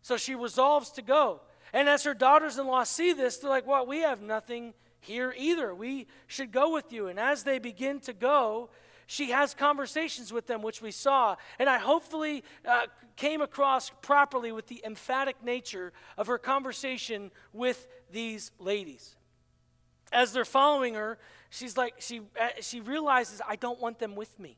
So 0.02 0.16
she 0.16 0.34
resolves 0.34 0.90
to 0.92 1.02
go. 1.02 1.40
And 1.72 1.88
as 1.88 2.04
her 2.04 2.14
daughters 2.14 2.58
in 2.58 2.66
law 2.66 2.84
see 2.84 3.12
this, 3.12 3.38
they're 3.38 3.50
like, 3.50 3.66
Well, 3.66 3.86
we 3.86 4.00
have 4.00 4.20
nothing 4.20 4.74
here 5.00 5.34
either. 5.36 5.74
We 5.74 6.06
should 6.26 6.52
go 6.52 6.72
with 6.72 6.92
you. 6.92 7.08
And 7.08 7.18
as 7.18 7.44
they 7.44 7.58
begin 7.58 8.00
to 8.00 8.12
go, 8.12 8.70
she 9.06 9.30
has 9.30 9.52
conversations 9.52 10.32
with 10.32 10.46
them, 10.46 10.62
which 10.62 10.80
we 10.80 10.90
saw. 10.90 11.36
And 11.58 11.68
I 11.68 11.78
hopefully 11.78 12.44
uh, 12.66 12.86
came 13.16 13.40
across 13.40 13.90
properly 14.00 14.52
with 14.52 14.68
the 14.68 14.80
emphatic 14.84 15.42
nature 15.42 15.92
of 16.16 16.28
her 16.28 16.38
conversation 16.38 17.30
with 17.52 17.86
these 18.10 18.52
ladies. 18.58 19.16
As 20.12 20.32
they're 20.32 20.44
following 20.44 20.94
her, 20.94 21.18
she's 21.50 21.76
like, 21.76 21.94
she, 21.98 22.20
uh, 22.40 22.48
she 22.60 22.80
realizes, 22.80 23.40
I 23.46 23.56
don't 23.56 23.80
want 23.80 23.98
them 23.98 24.14
with 24.14 24.38
me. 24.38 24.56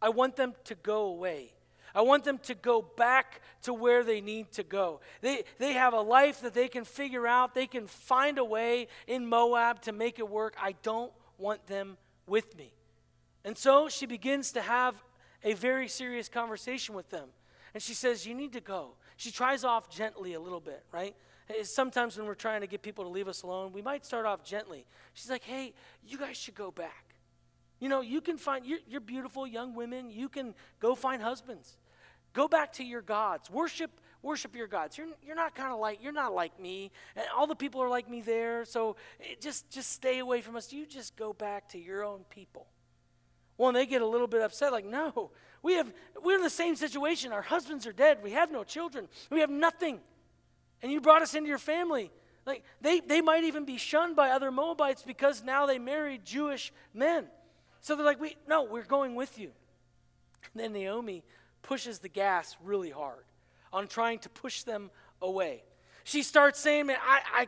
I 0.00 0.10
want 0.10 0.36
them 0.36 0.54
to 0.64 0.74
go 0.74 1.06
away. 1.06 1.52
I 1.94 2.02
want 2.02 2.24
them 2.24 2.38
to 2.44 2.54
go 2.54 2.82
back 2.82 3.40
to 3.62 3.72
where 3.72 4.04
they 4.04 4.20
need 4.20 4.52
to 4.52 4.62
go. 4.62 5.00
They, 5.22 5.44
they 5.58 5.72
have 5.72 5.94
a 5.94 6.00
life 6.00 6.42
that 6.42 6.52
they 6.52 6.68
can 6.68 6.84
figure 6.84 7.26
out. 7.26 7.54
They 7.54 7.66
can 7.66 7.86
find 7.86 8.36
a 8.36 8.44
way 8.44 8.88
in 9.06 9.26
Moab 9.26 9.80
to 9.82 9.92
make 9.92 10.18
it 10.18 10.28
work. 10.28 10.54
I 10.60 10.74
don't 10.82 11.10
want 11.38 11.66
them 11.66 11.96
with 12.26 12.56
me. 12.58 12.74
And 13.46 13.56
so 13.56 13.88
she 13.88 14.04
begins 14.04 14.52
to 14.52 14.60
have 14.60 15.02
a 15.42 15.54
very 15.54 15.88
serious 15.88 16.28
conversation 16.28 16.94
with 16.94 17.08
them. 17.08 17.28
And 17.72 17.82
she 17.82 17.94
says, 17.94 18.26
You 18.26 18.34
need 18.34 18.52
to 18.52 18.60
go. 18.60 18.96
She 19.16 19.30
tries 19.30 19.64
off 19.64 19.88
gently 19.88 20.34
a 20.34 20.40
little 20.40 20.60
bit, 20.60 20.84
right? 20.92 21.14
Sometimes 21.62 22.16
when 22.16 22.26
we're 22.26 22.34
trying 22.34 22.60
to 22.60 22.66
get 22.66 22.82
people 22.82 23.04
to 23.04 23.10
leave 23.10 23.28
us 23.28 23.42
alone, 23.42 23.72
we 23.72 23.82
might 23.82 24.04
start 24.04 24.26
off 24.26 24.44
gently. 24.44 24.86
She's 25.14 25.30
like, 25.30 25.44
Hey, 25.44 25.74
you 26.04 26.18
guys 26.18 26.36
should 26.36 26.54
go 26.54 26.70
back. 26.70 27.14
You 27.78 27.88
know, 27.88 28.00
you 28.00 28.20
can 28.20 28.38
find, 28.38 28.64
you're, 28.64 28.78
you're 28.88 29.00
beautiful 29.00 29.46
young 29.46 29.74
women. 29.74 30.10
You 30.10 30.28
can 30.28 30.54
go 30.80 30.94
find 30.94 31.22
husbands. 31.22 31.76
Go 32.32 32.48
back 32.48 32.72
to 32.74 32.84
your 32.84 33.02
gods. 33.02 33.50
Worship 33.50 33.90
worship 34.22 34.56
your 34.56 34.66
gods. 34.66 34.98
You're, 34.98 35.06
you're 35.24 35.36
not 35.36 35.54
kind 35.54 35.72
of 35.72 35.78
like 35.78 36.02
you're 36.02 36.12
not 36.12 36.34
like 36.34 36.58
me. 36.60 36.90
And 37.14 37.24
all 37.34 37.46
the 37.46 37.54
people 37.54 37.82
are 37.82 37.88
like 37.88 38.10
me 38.10 38.20
there. 38.20 38.64
So 38.64 38.96
eh, 39.20 39.34
just 39.40 39.70
just 39.70 39.90
stay 39.92 40.18
away 40.18 40.40
from 40.40 40.56
us. 40.56 40.72
You 40.72 40.84
just 40.84 41.16
go 41.16 41.32
back 41.32 41.68
to 41.70 41.78
your 41.78 42.04
own 42.04 42.24
people. 42.28 42.66
Well, 43.56 43.68
and 43.68 43.76
they 43.76 43.86
get 43.86 44.02
a 44.02 44.06
little 44.06 44.26
bit 44.26 44.42
upset, 44.42 44.70
like, 44.70 44.84
no, 44.84 45.30
we 45.62 45.74
have 45.74 45.90
we're 46.22 46.36
in 46.36 46.42
the 46.42 46.50
same 46.50 46.76
situation. 46.76 47.32
Our 47.32 47.42
husbands 47.42 47.86
are 47.86 47.92
dead. 47.92 48.18
We 48.22 48.32
have 48.32 48.52
no 48.52 48.64
children. 48.64 49.08
We 49.30 49.40
have 49.40 49.50
nothing. 49.50 50.00
And 50.82 50.92
you 50.92 51.00
brought 51.00 51.22
us 51.22 51.34
into 51.34 51.48
your 51.48 51.58
family. 51.58 52.10
Like 52.46 52.62
they, 52.80 53.00
they 53.00 53.20
might 53.20 53.44
even 53.44 53.64
be 53.64 53.76
shunned 53.76 54.16
by 54.16 54.30
other 54.30 54.50
Moabites 54.50 55.02
because 55.02 55.42
now 55.42 55.66
they 55.66 55.78
married 55.78 56.24
Jewish 56.24 56.72
men. 56.94 57.26
So 57.80 57.96
they're 57.96 58.04
like, 58.04 58.20
we 58.20 58.36
no, 58.48 58.64
we're 58.64 58.84
going 58.84 59.14
with 59.14 59.38
you. 59.38 59.50
And 60.52 60.62
then 60.62 60.72
Naomi 60.72 61.24
pushes 61.62 61.98
the 61.98 62.08
gas 62.08 62.56
really 62.62 62.90
hard 62.90 63.24
on 63.72 63.88
trying 63.88 64.20
to 64.20 64.28
push 64.28 64.62
them 64.62 64.90
away. 65.20 65.64
She 66.04 66.22
starts 66.22 66.60
saying, 66.60 66.86
Man, 66.86 66.98
I, 67.02 67.42
I, 67.42 67.46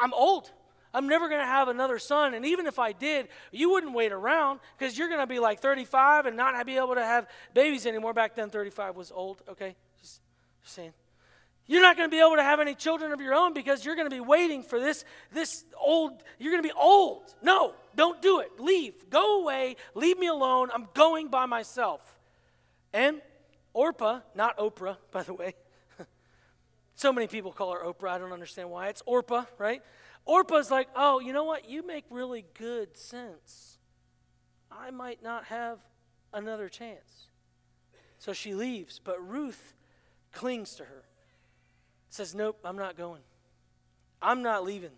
I'm 0.00 0.12
old. 0.12 0.50
I'm 0.92 1.08
never 1.08 1.28
going 1.28 1.40
to 1.40 1.46
have 1.46 1.66
another 1.68 1.98
son. 1.98 2.34
And 2.34 2.46
even 2.46 2.66
if 2.66 2.78
I 2.78 2.92
did, 2.92 3.26
you 3.50 3.70
wouldn't 3.70 3.94
wait 3.94 4.12
around 4.12 4.60
because 4.78 4.96
you're 4.96 5.08
going 5.08 5.20
to 5.20 5.26
be 5.26 5.40
like 5.40 5.60
35 5.60 6.26
and 6.26 6.36
not 6.36 6.64
be 6.64 6.76
able 6.76 6.94
to 6.94 7.04
have 7.04 7.26
babies 7.52 7.84
anymore. 7.84 8.12
Back 8.12 8.36
then, 8.36 8.48
35 8.48 8.94
was 8.94 9.10
old, 9.10 9.42
okay? 9.48 9.74
Just, 10.00 10.20
just 10.62 10.74
saying. 10.74 10.92
You're 11.66 11.80
not 11.80 11.96
going 11.96 12.10
to 12.10 12.14
be 12.14 12.20
able 12.20 12.36
to 12.36 12.42
have 12.42 12.60
any 12.60 12.74
children 12.74 13.12
of 13.12 13.20
your 13.20 13.34
own 13.34 13.54
because 13.54 13.84
you're 13.84 13.94
going 13.94 14.08
to 14.08 14.14
be 14.14 14.20
waiting 14.20 14.62
for 14.62 14.78
this, 14.78 15.04
this 15.32 15.64
old, 15.80 16.22
you're 16.38 16.52
going 16.52 16.62
to 16.62 16.68
be 16.68 16.74
old. 16.78 17.34
No, 17.42 17.72
don't 17.96 18.20
do 18.20 18.40
it. 18.40 18.60
Leave. 18.60 19.08
Go 19.08 19.40
away. 19.40 19.76
Leave 19.94 20.18
me 20.18 20.26
alone. 20.26 20.68
I'm 20.74 20.88
going 20.92 21.28
by 21.28 21.46
myself. 21.46 22.18
And 22.92 23.22
Orpah, 23.72 24.20
not 24.34 24.58
Oprah, 24.58 24.98
by 25.10 25.22
the 25.22 25.32
way. 25.32 25.54
so 26.96 27.12
many 27.12 27.26
people 27.28 27.50
call 27.50 27.72
her 27.72 27.80
Oprah. 27.80 28.10
I 28.10 28.18
don't 28.18 28.32
understand 28.32 28.68
why. 28.70 28.88
It's 28.88 29.02
Orpah, 29.06 29.44
right? 29.56 29.82
Orpah's 30.26 30.70
like, 30.70 30.88
oh, 30.94 31.18
you 31.20 31.32
know 31.32 31.44
what? 31.44 31.68
You 31.68 31.86
make 31.86 32.04
really 32.10 32.44
good 32.58 32.96
sense. 32.96 33.78
I 34.70 34.90
might 34.90 35.22
not 35.22 35.44
have 35.44 35.78
another 36.32 36.68
chance. 36.68 37.28
So 38.18 38.34
she 38.34 38.54
leaves, 38.54 39.00
but 39.02 39.26
Ruth 39.26 39.74
clings 40.32 40.74
to 40.76 40.84
her. 40.84 41.04
Says, 42.14 42.32
nope, 42.32 42.60
I'm 42.64 42.76
not 42.76 42.96
going. 42.96 43.22
I'm 44.22 44.40
not 44.40 44.62
leaving. 44.62 44.92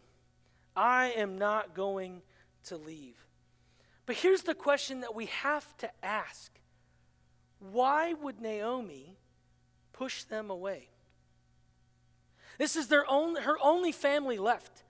I 0.76 1.14
am 1.16 1.38
not 1.38 1.74
going 1.74 2.20
to 2.64 2.76
leave. 2.76 3.16
But 4.04 4.16
here's 4.16 4.42
the 4.42 4.54
question 4.54 5.00
that 5.00 5.14
we 5.14 5.24
have 5.24 5.74
to 5.78 5.90
ask 6.04 6.52
why 7.72 8.12
would 8.12 8.42
Naomi 8.42 9.16
push 9.94 10.24
them 10.24 10.50
away? 10.50 10.90
This 12.58 12.76
is 12.76 12.88
their 12.88 13.10
own, 13.10 13.36
her 13.36 13.56
only 13.62 13.92
family 13.92 14.36
left. 14.36 14.84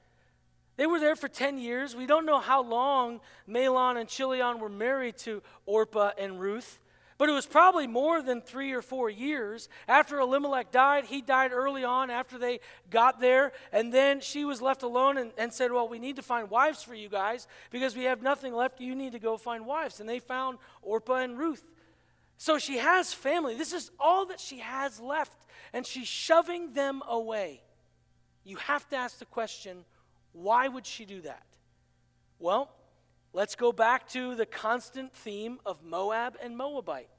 They 0.76 0.86
were 0.86 0.98
there 0.98 1.14
for 1.14 1.28
10 1.28 1.58
years. 1.58 1.94
We 1.94 2.06
don't 2.06 2.26
know 2.26 2.40
how 2.40 2.60
long 2.60 3.20
Mahlon 3.48 4.00
and 4.00 4.08
Chilion 4.08 4.58
were 4.58 4.68
married 4.68 5.16
to 5.18 5.44
Orpah 5.64 6.10
and 6.18 6.40
Ruth, 6.40 6.80
but 7.18 7.28
it 7.28 7.32
was 7.32 7.46
probably 7.46 7.86
more 7.86 8.20
than 8.20 8.40
three 8.40 8.72
or 8.72 8.82
four 8.82 9.08
years. 9.08 9.68
After 9.88 10.18
Elimelech 10.18 10.70
died, 10.70 11.06
he 11.06 11.22
died 11.22 11.52
early 11.52 11.84
on 11.84 12.10
after 12.10 12.38
they 12.38 12.60
got 12.90 13.20
there, 13.20 13.52
and 13.72 13.92
then 13.92 14.20
she 14.20 14.44
was 14.44 14.60
left 14.60 14.82
alone 14.82 15.16
and, 15.16 15.32
and 15.38 15.52
said, 15.52 15.72
Well, 15.72 15.88
we 15.88 15.98
need 15.98 16.16
to 16.16 16.22
find 16.22 16.50
wives 16.50 16.82
for 16.82 16.94
you 16.94 17.08
guys 17.08 17.46
because 17.70 17.96
we 17.96 18.04
have 18.04 18.22
nothing 18.22 18.54
left. 18.54 18.80
You 18.80 18.94
need 18.94 19.12
to 19.12 19.18
go 19.18 19.36
find 19.36 19.66
wives. 19.66 20.00
And 20.00 20.08
they 20.08 20.18
found 20.18 20.58
Orpah 20.82 21.16
and 21.16 21.38
Ruth. 21.38 21.64
So 22.38 22.58
she 22.58 22.78
has 22.78 23.14
family. 23.14 23.54
This 23.54 23.72
is 23.72 23.90
all 23.98 24.26
that 24.26 24.40
she 24.40 24.58
has 24.58 25.00
left, 25.00 25.46
and 25.72 25.86
she's 25.86 26.08
shoving 26.08 26.74
them 26.74 27.02
away. 27.08 27.62
You 28.44 28.56
have 28.56 28.86
to 28.90 28.96
ask 28.96 29.18
the 29.18 29.24
question 29.24 29.84
why 30.32 30.68
would 30.68 30.86
she 30.86 31.06
do 31.06 31.22
that? 31.22 31.42
Well, 32.38 32.70
let's 33.36 33.54
go 33.54 33.70
back 33.70 34.08
to 34.08 34.34
the 34.34 34.46
constant 34.46 35.12
theme 35.12 35.58
of 35.66 35.84
Moab 35.84 36.38
and 36.42 36.56
Moabite. 36.56 37.10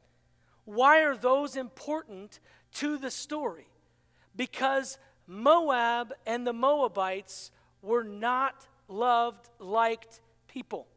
Why 0.66 1.04
are 1.04 1.16
those 1.16 1.56
important 1.56 2.40
to 2.74 2.98
the 2.98 3.12
story? 3.12 3.68
Because 4.36 4.98
Moab 5.28 6.14
and 6.26 6.46
the 6.46 6.54
Moabites 6.54 7.52
were 7.84 8.04
not 8.04 8.66
loved, 8.88 9.48
liked 9.60 10.20
people. 10.48 10.88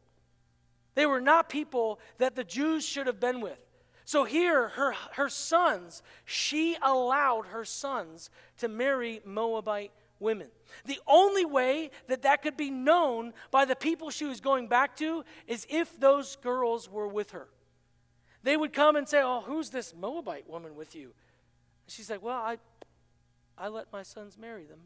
They 0.95 1.05
were 1.05 1.21
not 1.21 1.51
people 1.51 2.01
that 2.17 2.35
the 2.35 2.43
Jews 2.43 2.83
should 2.83 3.07
have 3.07 3.21
been 3.21 3.43
with. 3.43 3.59
So 4.07 4.25
here, 4.25 4.69
her, 4.69 4.95
her 5.13 5.29
sons, 5.29 6.03
she 6.25 6.79
allowed 6.83 7.49
her 7.49 7.67
sons 7.67 8.31
to 8.57 8.69
marry 8.69 9.21
Moabite 9.27 9.93
women. 10.21 10.49
The 10.85 11.01
only 11.07 11.45
way 11.45 11.91
that 12.09 12.23
that 12.23 12.43
could 12.43 12.57
be 12.57 12.71
known 12.71 13.33
by 13.51 13.65
the 13.65 13.77
people 13.77 14.11
she 14.11 14.25
was 14.25 14.41
going 14.41 14.69
back 14.69 14.97
to 14.99 15.25
is 15.47 15.67
if 15.69 15.99
those 15.99 16.37
girls 16.37 16.89
were 16.91 17.09
with 17.09 17.33
her. 17.33 17.49
They 18.43 18.57
would 18.57 18.73
come 18.73 18.97
and 18.97 19.09
say, 19.09 19.21
Oh, 19.23 19.43
who's 19.45 19.71
this 19.71 19.95
Moabite 19.95 20.49
woman 20.49 20.75
with 20.77 20.95
you? 20.95 21.13
she's 21.89 22.09
like, 22.09 22.23
Well, 22.23 22.37
I, 22.37 22.59
I 23.59 23.69
let 23.69 23.93
my 23.93 24.03
sons 24.03 24.39
marry 24.39 24.65
them 24.65 24.81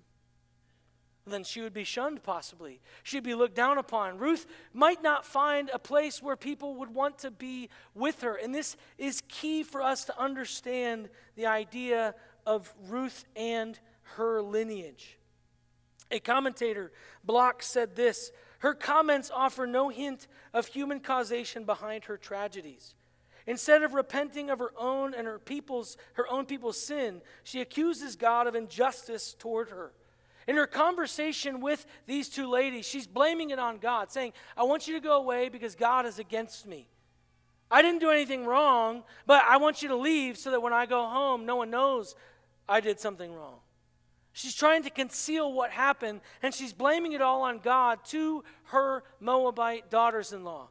then 1.27 1.45
she 1.45 1.61
would 1.63 1.73
be 1.73 1.85
shunned 1.85 2.23
possibly. 2.23 2.81
She'd 3.03 3.23
be 3.23 3.35
looked 3.35 3.55
down 3.55 3.79
upon. 3.79 4.19
Ruth 4.19 4.47
might 4.73 5.03
not 5.03 5.25
find 5.25 5.71
a 5.73 5.79
place 5.79 6.23
where 6.23 6.37
people 6.37 6.77
would 6.77 6.95
want 6.95 7.19
to 7.21 7.31
be 7.31 7.71
with 7.95 8.21
her. 8.23 8.35
And 8.35 8.55
this 8.55 8.77
is 8.99 9.23
key 9.29 9.63
for 9.63 9.81
us 9.81 10.05
to 10.07 10.21
understand 10.21 11.09
the 11.37 11.47
idea 11.47 12.15
of 12.47 12.73
Ruth 12.89 13.25
and 13.35 13.79
her 14.17 14.43
lineage. 14.43 15.19
A 16.11 16.21
commentator, 16.21 16.93
Block, 17.25 17.63
said 17.63 17.97
this 17.97 18.31
Her 18.61 18.75
comments 18.75 19.31
offer 19.35 19.67
no 19.67 19.89
hint 19.89 20.27
of 20.53 20.67
human 20.67 21.01
causation 21.01 21.65
behind 21.65 22.05
her 22.05 22.17
tragedies. 22.17 22.95
Instead 23.47 23.83
of 23.83 23.93
repenting 23.93 24.49
of 24.49 24.59
her 24.59 24.73
own 24.79 25.13
and 25.13 25.27
her 25.27 25.39
people's 25.39 25.97
her 26.15 26.29
own 26.31 26.47
people's 26.47 26.81
sin, 26.81 27.21
she 27.43 27.61
accuses 27.61 28.17
God 28.17 28.47
of 28.47 28.55
injustice 28.55 29.35
toward 29.35 29.71
her. 29.71 29.93
In 30.47 30.57
her 30.57 30.67
conversation 30.67 31.61
with 31.61 31.87
these 32.07 32.29
two 32.29 32.49
ladies, 32.49 32.87
she's 32.87 33.07
blaming 33.07 33.51
it 33.51 33.59
on 33.59 33.79
God, 33.79 34.11
saying, 34.11 34.33
I 34.57 34.65
want 34.65 34.87
you 34.87 34.95
to 34.95 35.01
go 35.01 35.17
away 35.17 35.49
because 35.49 35.75
God 35.75 36.05
is 36.05 36.19
against 36.19 36.67
me. 36.67 36.89
I 37.71 37.81
didn't 37.81 38.01
do 38.01 38.11
anything 38.11 38.45
wrong, 38.45 39.05
but 39.27 39.43
I 39.49 39.57
want 39.57 39.83
you 39.83 39.89
to 39.89 39.97
leave 39.97 40.37
so 40.37 40.51
that 40.51 40.61
when 40.61 40.75
I 40.75 40.85
go 40.85 41.07
home, 41.07 41.47
no 41.47 41.57
one 41.57 41.71
knows 41.71 42.15
I 42.69 42.81
did 42.81 43.01
something 43.01 43.33
wrong. 43.33 43.59
She's 44.35 44.55
trying 44.55 44.83
to 44.83 44.91
conceal 44.91 45.53
what 45.53 45.71
happened, 45.71 46.21
and 46.43 46.53
she's 46.53 46.73
blaming 46.73 47.13
it 47.13 47.23
all 47.23 47.43
on 47.43 47.61
God 47.61 48.05
to 48.07 48.43
her 48.65 49.05
Moabite 49.21 49.93
daughters 49.93 50.33
in 50.33 50.43
law. 50.43 50.71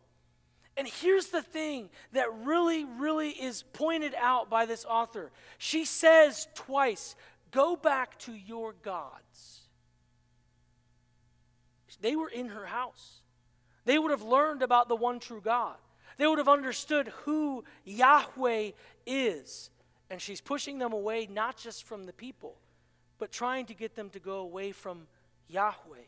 And 0.76 0.86
here's 0.86 1.28
the 1.28 1.42
thing 1.42 1.90
that 2.12 2.28
really, 2.34 2.84
really 2.84 3.30
is 3.30 3.64
pointed 3.74 4.16
out 4.20 4.50
by 4.50 4.66
this 4.66 4.84
author. 4.84 5.32
She 5.58 5.86
says 5.86 6.48
twice, 6.56 7.16
Go 7.52 7.78
back 7.78 8.20
to 8.20 8.34
your 8.34 8.74
gods. 8.84 9.62
They 12.02 12.18
were 12.18 12.28
in 12.28 12.48
her 12.48 12.66
house. 12.66 13.22
They 13.86 13.98
would 13.98 14.12
have 14.12 14.24
learned 14.24 14.62
about 14.62 14.90
the 14.90 14.96
one 14.96 15.22
true 15.22 15.40
God. 15.40 15.78
They 16.18 16.28
would 16.28 16.40
have 16.40 16.50
understood 16.50 17.14
who 17.24 17.64
Yahweh 17.86 18.72
is. 19.06 19.70
And 20.10 20.22
she's 20.22 20.42
pushing 20.42 20.80
them 20.80 20.92
away 20.92 21.30
not 21.32 21.56
just 21.56 21.86
from 21.86 22.04
the 22.04 22.12
people, 22.12 22.58
but 23.20 23.32
trying 23.32 23.66
to 23.68 23.74
get 23.74 23.96
them 23.96 24.10
to 24.12 24.20
go 24.20 24.38
away 24.38 24.72
from 24.72 25.08
Yahweh. 25.48 26.08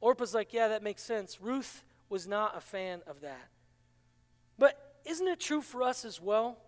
Orpah's 0.00 0.34
like, 0.34 0.52
yeah, 0.52 0.68
that 0.68 0.82
makes 0.82 1.02
sense. 1.02 1.40
Ruth 1.40 1.84
was 2.08 2.26
not 2.26 2.56
a 2.56 2.60
fan 2.60 3.02
of 3.06 3.20
that. 3.20 3.48
But 4.58 4.96
isn't 5.04 5.26
it 5.26 5.40
true 5.40 5.62
for 5.62 5.82
us 5.82 6.04
as 6.04 6.20
well 6.20 6.58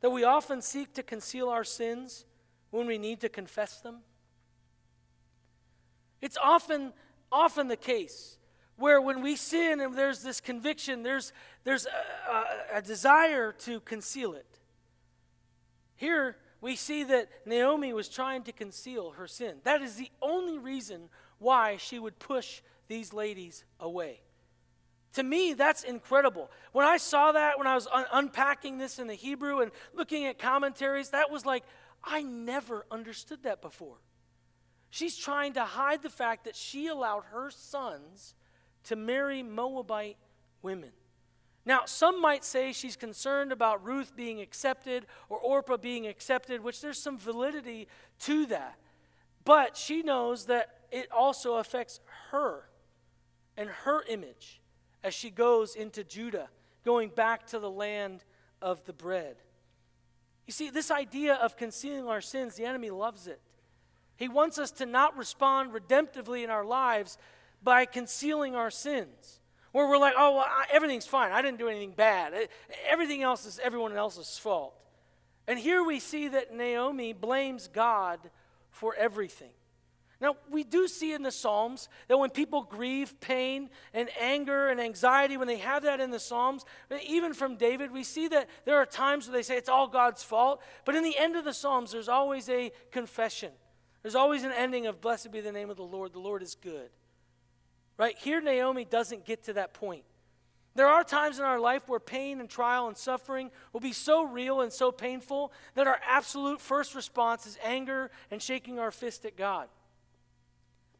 that 0.00 0.10
we 0.10 0.24
often 0.24 0.62
seek 0.62 0.94
to 0.94 1.02
conceal 1.02 1.48
our 1.48 1.64
sins 1.64 2.24
when 2.70 2.86
we 2.86 2.98
need 2.98 3.20
to 3.20 3.28
confess 3.28 3.80
them? 3.80 3.98
It's 6.20 6.38
often 6.42 6.92
often 7.32 7.68
the 7.68 7.76
case 7.76 8.38
where 8.76 9.00
when 9.00 9.20
we 9.20 9.36
sin 9.36 9.80
and 9.80 9.94
there's 9.94 10.22
this 10.22 10.40
conviction, 10.40 11.02
there's, 11.02 11.32
there's 11.64 11.86
a, 11.86 12.32
a, 12.32 12.78
a 12.78 12.82
desire 12.82 13.52
to 13.52 13.80
conceal 13.80 14.32
it. 14.32 14.58
Here, 15.96 16.36
we 16.60 16.76
see 16.76 17.04
that 17.04 17.28
Naomi 17.46 17.92
was 17.92 18.08
trying 18.08 18.42
to 18.44 18.52
conceal 18.52 19.12
her 19.12 19.26
sin. 19.26 19.56
That 19.64 19.82
is 19.82 19.96
the 19.96 20.10
only 20.20 20.58
reason 20.58 21.08
why 21.38 21.78
she 21.78 21.98
would 21.98 22.18
push 22.18 22.60
these 22.88 23.12
ladies 23.12 23.64
away. 23.78 24.20
To 25.14 25.22
me, 25.22 25.54
that's 25.54 25.82
incredible. 25.82 26.50
When 26.72 26.86
I 26.86 26.98
saw 26.98 27.32
that, 27.32 27.58
when 27.58 27.66
I 27.66 27.74
was 27.74 27.88
un- 27.92 28.06
unpacking 28.12 28.78
this 28.78 28.98
in 28.98 29.06
the 29.08 29.14
Hebrew 29.14 29.60
and 29.60 29.72
looking 29.92 30.26
at 30.26 30.38
commentaries, 30.38 31.10
that 31.10 31.30
was 31.30 31.44
like, 31.44 31.64
I 32.04 32.22
never 32.22 32.86
understood 32.90 33.42
that 33.42 33.60
before. 33.60 33.96
She's 34.90 35.16
trying 35.16 35.54
to 35.54 35.64
hide 35.64 36.02
the 36.02 36.10
fact 36.10 36.44
that 36.44 36.56
she 36.56 36.86
allowed 36.88 37.24
her 37.32 37.50
sons 37.50 38.34
to 38.84 38.96
marry 38.96 39.42
Moabite 39.42 40.16
women. 40.62 40.90
Now, 41.66 41.82
some 41.84 42.20
might 42.20 42.44
say 42.44 42.72
she's 42.72 42.96
concerned 42.96 43.52
about 43.52 43.84
Ruth 43.84 44.16
being 44.16 44.40
accepted 44.40 45.06
or 45.28 45.38
Orpah 45.38 45.76
being 45.76 46.06
accepted, 46.06 46.62
which 46.62 46.80
there's 46.80 46.98
some 46.98 47.18
validity 47.18 47.86
to 48.20 48.46
that. 48.46 48.76
But 49.44 49.76
she 49.76 50.02
knows 50.02 50.46
that 50.46 50.80
it 50.90 51.10
also 51.12 51.56
affects 51.56 52.00
her 52.30 52.64
and 53.56 53.68
her 53.68 54.02
image 54.08 54.60
as 55.02 55.14
she 55.14 55.30
goes 55.30 55.74
into 55.74 56.04
Judah, 56.04 56.48
going 56.84 57.10
back 57.10 57.46
to 57.48 57.58
the 57.58 57.70
land 57.70 58.24
of 58.62 58.84
the 58.84 58.92
bread. 58.92 59.36
You 60.46 60.52
see, 60.52 60.70
this 60.70 60.90
idea 60.90 61.34
of 61.34 61.56
concealing 61.56 62.08
our 62.08 62.20
sins, 62.20 62.56
the 62.56 62.64
enemy 62.64 62.90
loves 62.90 63.26
it. 63.26 63.40
He 64.16 64.28
wants 64.28 64.58
us 64.58 64.70
to 64.72 64.86
not 64.86 65.16
respond 65.16 65.72
redemptively 65.72 66.42
in 66.44 66.50
our 66.50 66.64
lives 66.64 67.16
by 67.62 67.84
concealing 67.86 68.54
our 68.54 68.70
sins. 68.70 69.39
Where 69.72 69.88
we're 69.88 69.98
like, 69.98 70.14
oh, 70.16 70.36
well, 70.36 70.46
I, 70.46 70.66
everything's 70.72 71.06
fine. 71.06 71.32
I 71.32 71.42
didn't 71.42 71.58
do 71.58 71.68
anything 71.68 71.92
bad. 71.92 72.34
everything 72.88 73.22
else 73.22 73.46
is 73.46 73.60
everyone 73.62 73.96
else's 73.96 74.38
fault. 74.38 74.74
And 75.46 75.58
here 75.58 75.82
we 75.82 76.00
see 76.00 76.28
that 76.28 76.54
Naomi 76.54 77.12
blames 77.12 77.68
God 77.68 78.18
for 78.70 78.94
everything. 78.96 79.50
Now, 80.20 80.36
we 80.50 80.64
do 80.64 80.86
see 80.86 81.14
in 81.14 81.22
the 81.22 81.32
Psalms 81.32 81.88
that 82.08 82.18
when 82.18 82.28
people 82.28 82.62
grieve 82.62 83.18
pain 83.20 83.70
and 83.94 84.10
anger 84.20 84.68
and 84.68 84.78
anxiety, 84.78 85.38
when 85.38 85.48
they 85.48 85.56
have 85.56 85.84
that 85.84 85.98
in 85.98 86.10
the 86.10 86.20
Psalms, 86.20 86.66
even 87.06 87.32
from 87.32 87.56
David, 87.56 87.90
we 87.90 88.04
see 88.04 88.28
that 88.28 88.48
there 88.66 88.76
are 88.76 88.84
times 88.84 89.26
where 89.26 89.36
they 89.36 89.42
say 89.42 89.56
it's 89.56 89.70
all 89.70 89.88
God's 89.88 90.22
fault. 90.22 90.60
But 90.84 90.94
in 90.94 91.04
the 91.04 91.16
end 91.16 91.36
of 91.36 91.46
the 91.46 91.54
Psalms, 91.54 91.92
there's 91.92 92.08
always 92.08 92.50
a 92.50 92.70
confession. 92.90 93.52
There's 94.02 94.14
always 94.14 94.44
an 94.44 94.52
ending 94.52 94.86
of 94.86 95.00
blessed 95.00 95.32
be 95.32 95.40
the 95.40 95.52
name 95.52 95.70
of 95.70 95.78
the 95.78 95.84
Lord. 95.84 96.12
The 96.12 96.20
Lord 96.20 96.42
is 96.42 96.54
good. 96.54 96.90
Right? 98.00 98.16
Here, 98.16 98.40
Naomi 98.40 98.86
doesn't 98.86 99.26
get 99.26 99.42
to 99.44 99.52
that 99.52 99.74
point. 99.74 100.04
There 100.74 100.86
are 100.86 101.04
times 101.04 101.38
in 101.38 101.44
our 101.44 101.60
life 101.60 101.86
where 101.86 102.00
pain 102.00 102.40
and 102.40 102.48
trial 102.48 102.88
and 102.88 102.96
suffering 102.96 103.50
will 103.74 103.80
be 103.80 103.92
so 103.92 104.22
real 104.22 104.62
and 104.62 104.72
so 104.72 104.90
painful 104.90 105.52
that 105.74 105.86
our 105.86 106.00
absolute 106.08 106.62
first 106.62 106.94
response 106.94 107.44
is 107.44 107.58
anger 107.62 108.10
and 108.30 108.40
shaking 108.40 108.78
our 108.78 108.90
fist 108.90 109.26
at 109.26 109.36
God. 109.36 109.68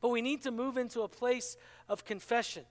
But 0.03 0.11
we 0.11 0.21
need 0.21 0.43
to 0.43 0.51
move 0.51 0.77
into 0.77 1.01
a 1.01 1.09
place 1.09 1.57
of 1.89 2.05
confession. 2.05 2.65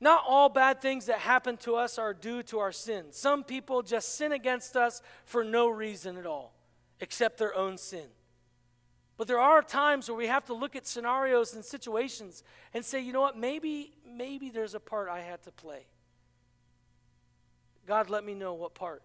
Not 0.00 0.24
all 0.26 0.48
bad 0.48 0.80
things 0.80 1.04
that 1.04 1.18
happen 1.18 1.58
to 1.58 1.76
us 1.76 1.98
are 1.98 2.14
due 2.14 2.42
to 2.44 2.60
our 2.60 2.72
sins. 2.72 3.18
Some 3.18 3.44
people 3.44 3.82
just 3.82 4.14
sin 4.14 4.32
against 4.32 4.74
us 4.74 5.02
for 5.26 5.44
no 5.44 5.68
reason 5.68 6.16
at 6.16 6.24
all, 6.24 6.54
except 6.98 7.36
their 7.36 7.54
own 7.54 7.76
sin. 7.76 8.06
But 9.18 9.26
there 9.26 9.40
are 9.40 9.62
times 9.62 10.08
where 10.08 10.16
we 10.16 10.28
have 10.28 10.44
to 10.46 10.54
look 10.54 10.76
at 10.76 10.86
scenarios 10.86 11.52
and 11.54 11.64
situations 11.64 12.44
and 12.72 12.84
say, 12.84 13.00
you 13.00 13.12
know 13.12 13.20
what, 13.20 13.36
maybe, 13.36 13.92
maybe 14.08 14.48
there's 14.48 14.74
a 14.74 14.80
part 14.80 15.08
I 15.08 15.20
had 15.20 15.42
to 15.42 15.50
play. 15.50 15.86
God, 17.84 18.10
let 18.10 18.24
me 18.24 18.34
know 18.34 18.54
what 18.54 18.74
part 18.74 19.02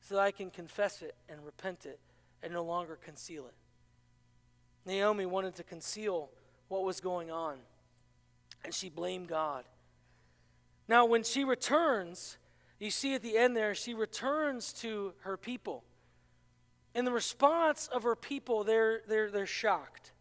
so 0.00 0.14
that 0.14 0.22
I 0.22 0.30
can 0.30 0.50
confess 0.50 1.02
it 1.02 1.14
and 1.28 1.44
repent 1.44 1.84
it 1.84 2.00
and 2.42 2.54
no 2.54 2.64
longer 2.64 2.96
conceal 2.96 3.46
it. 3.46 3.54
Naomi 4.86 5.26
wanted 5.26 5.56
to 5.56 5.62
conceal 5.62 6.30
what 6.68 6.82
was 6.82 7.00
going 7.00 7.30
on, 7.30 7.58
and 8.64 8.72
she 8.72 8.88
blamed 8.88 9.28
God. 9.28 9.64
Now, 10.88 11.04
when 11.04 11.22
she 11.22 11.44
returns, 11.44 12.38
you 12.78 12.90
see 12.90 13.14
at 13.14 13.22
the 13.22 13.36
end 13.36 13.56
there, 13.56 13.74
she 13.74 13.92
returns 13.92 14.72
to 14.74 15.12
her 15.20 15.36
people. 15.36 15.82
In 16.96 17.04
the 17.04 17.12
response 17.12 17.88
of 17.92 18.04
her 18.04 18.16
people, 18.16 18.64
they're, 18.64 19.02
they're, 19.06 19.30
they're 19.30 19.44
shocked. 19.44 20.12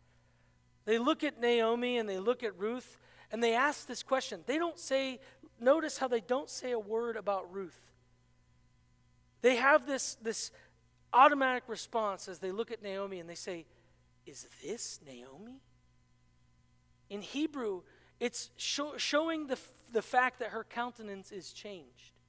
They 0.83 0.99
look 0.99 1.23
at 1.23 1.39
Naomi 1.39 1.97
and 1.97 2.07
they 2.07 2.19
look 2.19 2.43
at 2.43 2.59
Ruth 2.59 2.97
and 3.31 3.41
they 3.41 3.55
ask 3.55 3.87
this 3.87 4.03
question. 4.03 4.41
They 4.45 4.57
don't 4.57 4.77
say, 4.77 5.21
notice 5.57 5.97
how 5.97 6.09
they 6.09 6.19
don't 6.19 6.49
say 6.49 6.73
a 6.73 6.77
word 6.79 7.15
about 7.15 7.49
Ruth. 7.53 7.79
They 9.41 9.55
have 9.55 9.87
this, 9.87 10.15
this 10.15 10.51
automatic 11.13 11.63
response 11.67 12.27
as 12.27 12.39
they 12.39 12.51
look 12.51 12.71
at 12.71 12.83
Naomi 12.83 13.21
and 13.21 13.29
they 13.29 13.35
say, 13.35 13.65
is 14.25 14.45
this 14.61 14.99
Naomi? 15.07 15.61
In 17.09 17.21
Hebrew, 17.21 17.83
it's 18.19 18.49
show, 18.57 18.97
showing 18.97 19.47
the, 19.47 19.57
the 19.93 20.01
fact 20.01 20.39
that 20.39 20.49
her 20.49 20.65
countenance 20.65 21.31
is 21.31 21.53
changed. 21.53 22.19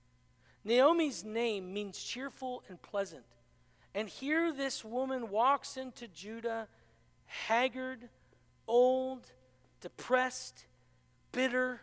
Naomi's 0.63 1.25
name 1.25 1.75
means 1.75 1.99
cheerful 1.99 2.63
and 2.69 2.81
pleasant. 2.81 3.25
And 3.97 4.11
here 4.11 4.53
this 4.53 4.85
woman 4.85 5.31
walks 5.31 5.79
into 5.79 6.07
Judah 6.07 6.69
haggard, 7.25 8.11
old, 8.69 9.27
depressed, 9.81 10.67
bitter, 11.33 11.81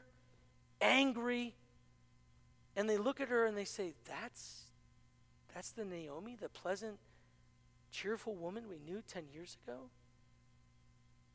angry. 0.79 1.55
And 2.75 2.87
they 2.87 2.97
look 2.97 3.19
at 3.19 3.29
her 3.29 3.47
and 3.47 3.57
they 3.57 3.65
say, 3.65 3.95
That's 4.07 4.65
that's 5.55 5.71
the 5.71 5.85
Naomi, 5.85 6.37
the 6.39 6.49
pleasant, 6.49 6.99
cheerful 7.91 8.35
woman 8.35 8.65
we 8.69 8.77
knew 8.77 9.01
10 9.07 9.23
years 9.33 9.57
ago? 9.63 9.89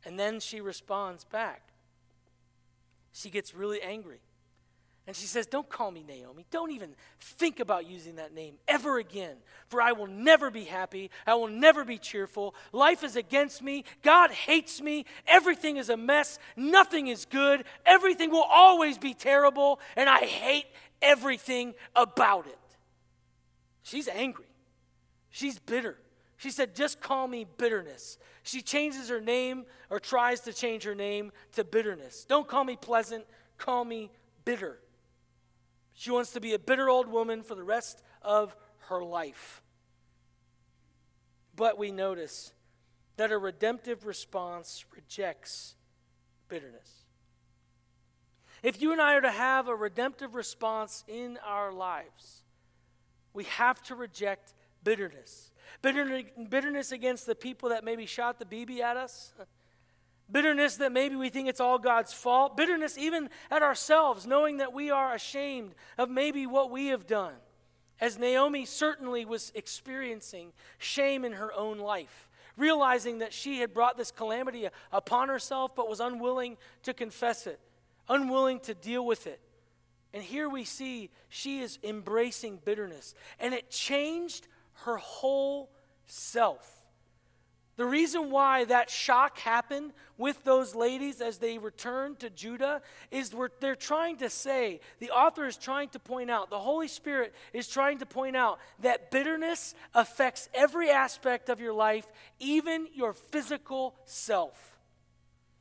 And 0.04 0.18
then 0.18 0.38
she 0.38 0.60
responds 0.60 1.24
back. 1.24 1.62
She 3.12 3.30
gets 3.30 3.52
really 3.52 3.82
angry. 3.82 4.20
And 5.08 5.16
she 5.16 5.24
says, 5.24 5.46
Don't 5.46 5.70
call 5.70 5.90
me 5.90 6.04
Naomi. 6.06 6.44
Don't 6.50 6.70
even 6.70 6.90
think 7.18 7.60
about 7.60 7.88
using 7.88 8.16
that 8.16 8.34
name 8.34 8.56
ever 8.68 8.98
again. 8.98 9.36
For 9.68 9.80
I 9.80 9.92
will 9.92 10.06
never 10.06 10.50
be 10.50 10.64
happy. 10.64 11.10
I 11.26 11.34
will 11.34 11.48
never 11.48 11.82
be 11.82 11.96
cheerful. 11.96 12.54
Life 12.72 13.02
is 13.02 13.16
against 13.16 13.62
me. 13.62 13.84
God 14.02 14.30
hates 14.30 14.82
me. 14.82 15.06
Everything 15.26 15.78
is 15.78 15.88
a 15.88 15.96
mess. 15.96 16.38
Nothing 16.56 17.06
is 17.06 17.24
good. 17.24 17.64
Everything 17.86 18.30
will 18.30 18.46
always 18.50 18.98
be 18.98 19.14
terrible. 19.14 19.80
And 19.96 20.10
I 20.10 20.26
hate 20.26 20.66
everything 21.00 21.72
about 21.96 22.46
it. 22.46 22.58
She's 23.82 24.08
angry. 24.08 24.44
She's 25.30 25.58
bitter. 25.58 25.96
She 26.36 26.50
said, 26.50 26.76
Just 26.76 27.00
call 27.00 27.26
me 27.26 27.46
bitterness. 27.56 28.18
She 28.42 28.60
changes 28.60 29.08
her 29.08 29.22
name 29.22 29.64
or 29.88 30.00
tries 30.00 30.40
to 30.40 30.52
change 30.52 30.82
her 30.82 30.94
name 30.94 31.32
to 31.52 31.64
bitterness. 31.64 32.26
Don't 32.28 32.46
call 32.46 32.64
me 32.64 32.76
pleasant, 32.76 33.24
call 33.56 33.86
me 33.86 34.10
bitter. 34.44 34.78
She 35.98 36.12
wants 36.12 36.30
to 36.34 36.40
be 36.40 36.54
a 36.54 36.61
bitter 36.61 36.88
old 36.88 37.08
woman 37.08 37.42
for 37.42 37.56
the 37.56 37.64
rest 37.64 38.04
of 38.22 38.54
her 38.87 39.02
life. 39.02 39.62
But 41.56 41.76
we 41.76 41.90
notice 41.90 42.52
that 43.16 43.32
a 43.32 43.37
redemptive 43.37 44.06
response 44.06 44.84
rejects 44.94 45.74
bitterness. 46.48 47.02
If 48.62 48.80
you 48.80 48.92
and 48.92 49.00
I 49.00 49.14
are 49.14 49.20
to 49.22 49.30
have 49.32 49.66
a 49.66 49.74
redemptive 49.74 50.37
response 50.37 51.02
in 51.08 51.37
our 51.44 51.72
lives, 51.72 52.44
we 53.32 53.42
have 53.44 53.82
to 53.87 53.96
reject 53.96 54.54
bitterness. 54.84 55.50
Bitterness 55.82 56.92
against 56.92 57.26
the 57.26 57.34
people 57.34 57.70
that 57.70 57.82
maybe 57.82 58.06
shot 58.06 58.38
the 58.38 58.44
BB 58.44 58.78
at 58.78 58.96
us. 58.96 59.34
Bitterness 60.30 60.76
that 60.76 60.92
maybe 60.92 61.16
we 61.16 61.30
think 61.30 61.48
it's 61.48 61.60
all 61.60 61.78
God's 61.78 62.12
fault. 62.12 62.56
Bitterness 62.56 62.98
even 62.98 63.30
at 63.50 63.62
ourselves, 63.62 64.26
knowing 64.26 64.58
that 64.58 64.72
we 64.72 64.90
are 64.90 65.14
ashamed 65.14 65.74
of 65.96 66.10
maybe 66.10 66.46
what 66.46 66.70
we 66.70 66.88
have 66.88 67.06
done. 67.06 67.34
As 68.00 68.18
Naomi 68.18 68.64
certainly 68.64 69.24
was 69.24 69.50
experiencing 69.54 70.52
shame 70.78 71.24
in 71.24 71.32
her 71.32 71.52
own 71.52 71.78
life, 71.78 72.28
realizing 72.56 73.18
that 73.18 73.32
she 73.32 73.60
had 73.60 73.72
brought 73.72 73.96
this 73.96 74.10
calamity 74.10 74.68
upon 74.92 75.28
herself 75.28 75.74
but 75.74 75.88
was 75.88 76.00
unwilling 76.00 76.58
to 76.82 76.92
confess 76.92 77.46
it, 77.46 77.58
unwilling 78.08 78.60
to 78.60 78.74
deal 78.74 79.04
with 79.04 79.26
it. 79.26 79.40
And 80.12 80.22
here 80.22 80.48
we 80.48 80.64
see 80.64 81.10
she 81.28 81.60
is 81.60 81.78
embracing 81.82 82.60
bitterness, 82.64 83.14
and 83.40 83.52
it 83.52 83.70
changed 83.70 84.46
her 84.84 84.96
whole 84.96 85.70
self. 86.06 86.77
The 87.78 87.86
reason 87.86 88.32
why 88.32 88.64
that 88.64 88.90
shock 88.90 89.38
happened 89.38 89.92
with 90.16 90.42
those 90.42 90.74
ladies 90.74 91.20
as 91.20 91.38
they 91.38 91.58
returned 91.58 92.18
to 92.18 92.28
Judah 92.28 92.82
is 93.12 93.32
they're 93.60 93.76
trying 93.76 94.16
to 94.16 94.28
say, 94.28 94.80
the 94.98 95.10
author 95.10 95.46
is 95.46 95.56
trying 95.56 95.90
to 95.90 96.00
point 96.00 96.28
out, 96.28 96.50
the 96.50 96.58
Holy 96.58 96.88
Spirit 96.88 97.32
is 97.52 97.68
trying 97.68 97.98
to 97.98 98.06
point 98.06 98.34
out 98.34 98.58
that 98.80 99.12
bitterness 99.12 99.76
affects 99.94 100.48
every 100.52 100.90
aspect 100.90 101.48
of 101.48 101.60
your 101.60 101.72
life, 101.72 102.04
even 102.40 102.88
your 102.94 103.12
physical 103.12 103.94
self. 104.04 104.76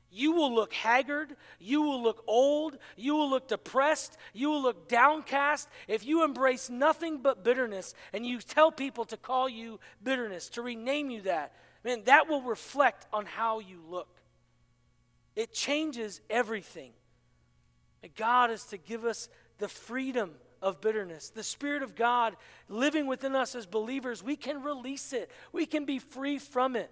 You 0.10 0.32
will 0.32 0.56
look 0.56 0.73
haggard. 0.73 1.36
You 1.60 1.84
will 1.84 2.01
look 2.01 2.23
old. 2.25 2.80
You 2.95 3.13
will 3.13 3.30
look 3.30 3.47
depressed. 3.47 4.17
You 4.34 4.49
will 4.49 4.63
look 4.63 4.89
downcast 4.89 5.69
if 5.88 6.03
you 6.03 6.23
embrace 6.23 6.67
nothing 6.67 7.19
but 7.19 7.43
bitterness 7.43 7.93
and 8.12 8.25
you 8.25 8.39
tell 8.39 8.71
people 8.71 9.06
to 9.06 9.17
call 9.17 9.47
you 9.47 9.80
bitterness, 10.03 10.49
to 10.49 10.63
rename 10.63 11.12
you 11.12 11.21
that 11.21 11.53
man, 11.88 12.04
that 12.06 12.28
will 12.28 12.41
reflect 12.41 13.08
on 13.13 13.26
how 13.26 13.60
you 13.60 13.80
look. 13.89 14.10
It 15.36 15.54
changes 15.54 16.19
everything. 16.30 16.91
God 18.15 18.52
is 18.52 18.65
to 18.65 18.78
give 18.78 19.06
us 19.06 19.30
the 19.58 19.67
freedom 19.67 20.32
of 20.62 20.82
bitterness. 20.82 21.30
The 21.30 21.43
Spirit 21.43 21.84
of 21.84 21.95
God 21.95 22.36
living 22.67 23.08
within 23.08 23.36
us 23.36 23.56
as 23.56 23.65
believers, 23.65 24.21
we 24.21 24.36
can 24.36 24.63
release 24.63 25.13
it, 25.13 25.32
we 25.52 25.65
can 25.65 25.86
be 25.86 26.00
free 26.00 26.39
from 26.39 26.76
it. 26.76 26.91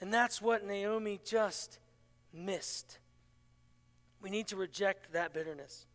And 0.00 0.12
that's 0.12 0.40
what 0.40 0.66
Naomi 0.66 1.20
just 1.24 1.78
missed. 2.32 2.98
We 4.22 4.30
need 4.30 4.48
to 4.48 4.56
reject 4.56 5.12
that 5.12 5.32
bitterness. 5.32 5.86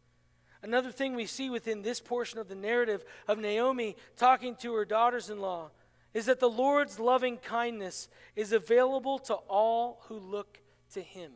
Another 0.62 0.92
thing 0.92 1.16
we 1.16 1.26
see 1.26 1.50
within 1.50 1.84
this 1.84 2.00
portion 2.00 2.40
of 2.40 2.48
the 2.48 2.56
narrative 2.56 3.04
of 3.28 3.38
Naomi 3.38 3.96
talking 4.18 4.56
to 4.58 4.74
her 4.74 4.86
daughters 4.86 5.30
in 5.30 5.40
law 5.40 5.70
is 6.16 6.28
that 6.28 6.40
the 6.40 6.50
Lord's 6.50 6.98
loving 6.98 7.38
kindness 7.38 8.08
is 8.38 8.54
available 8.54 9.20
to 9.20 9.34
all 9.34 10.02
who 10.08 10.18
look 10.18 10.60
to 10.94 11.02
him. 11.02 11.34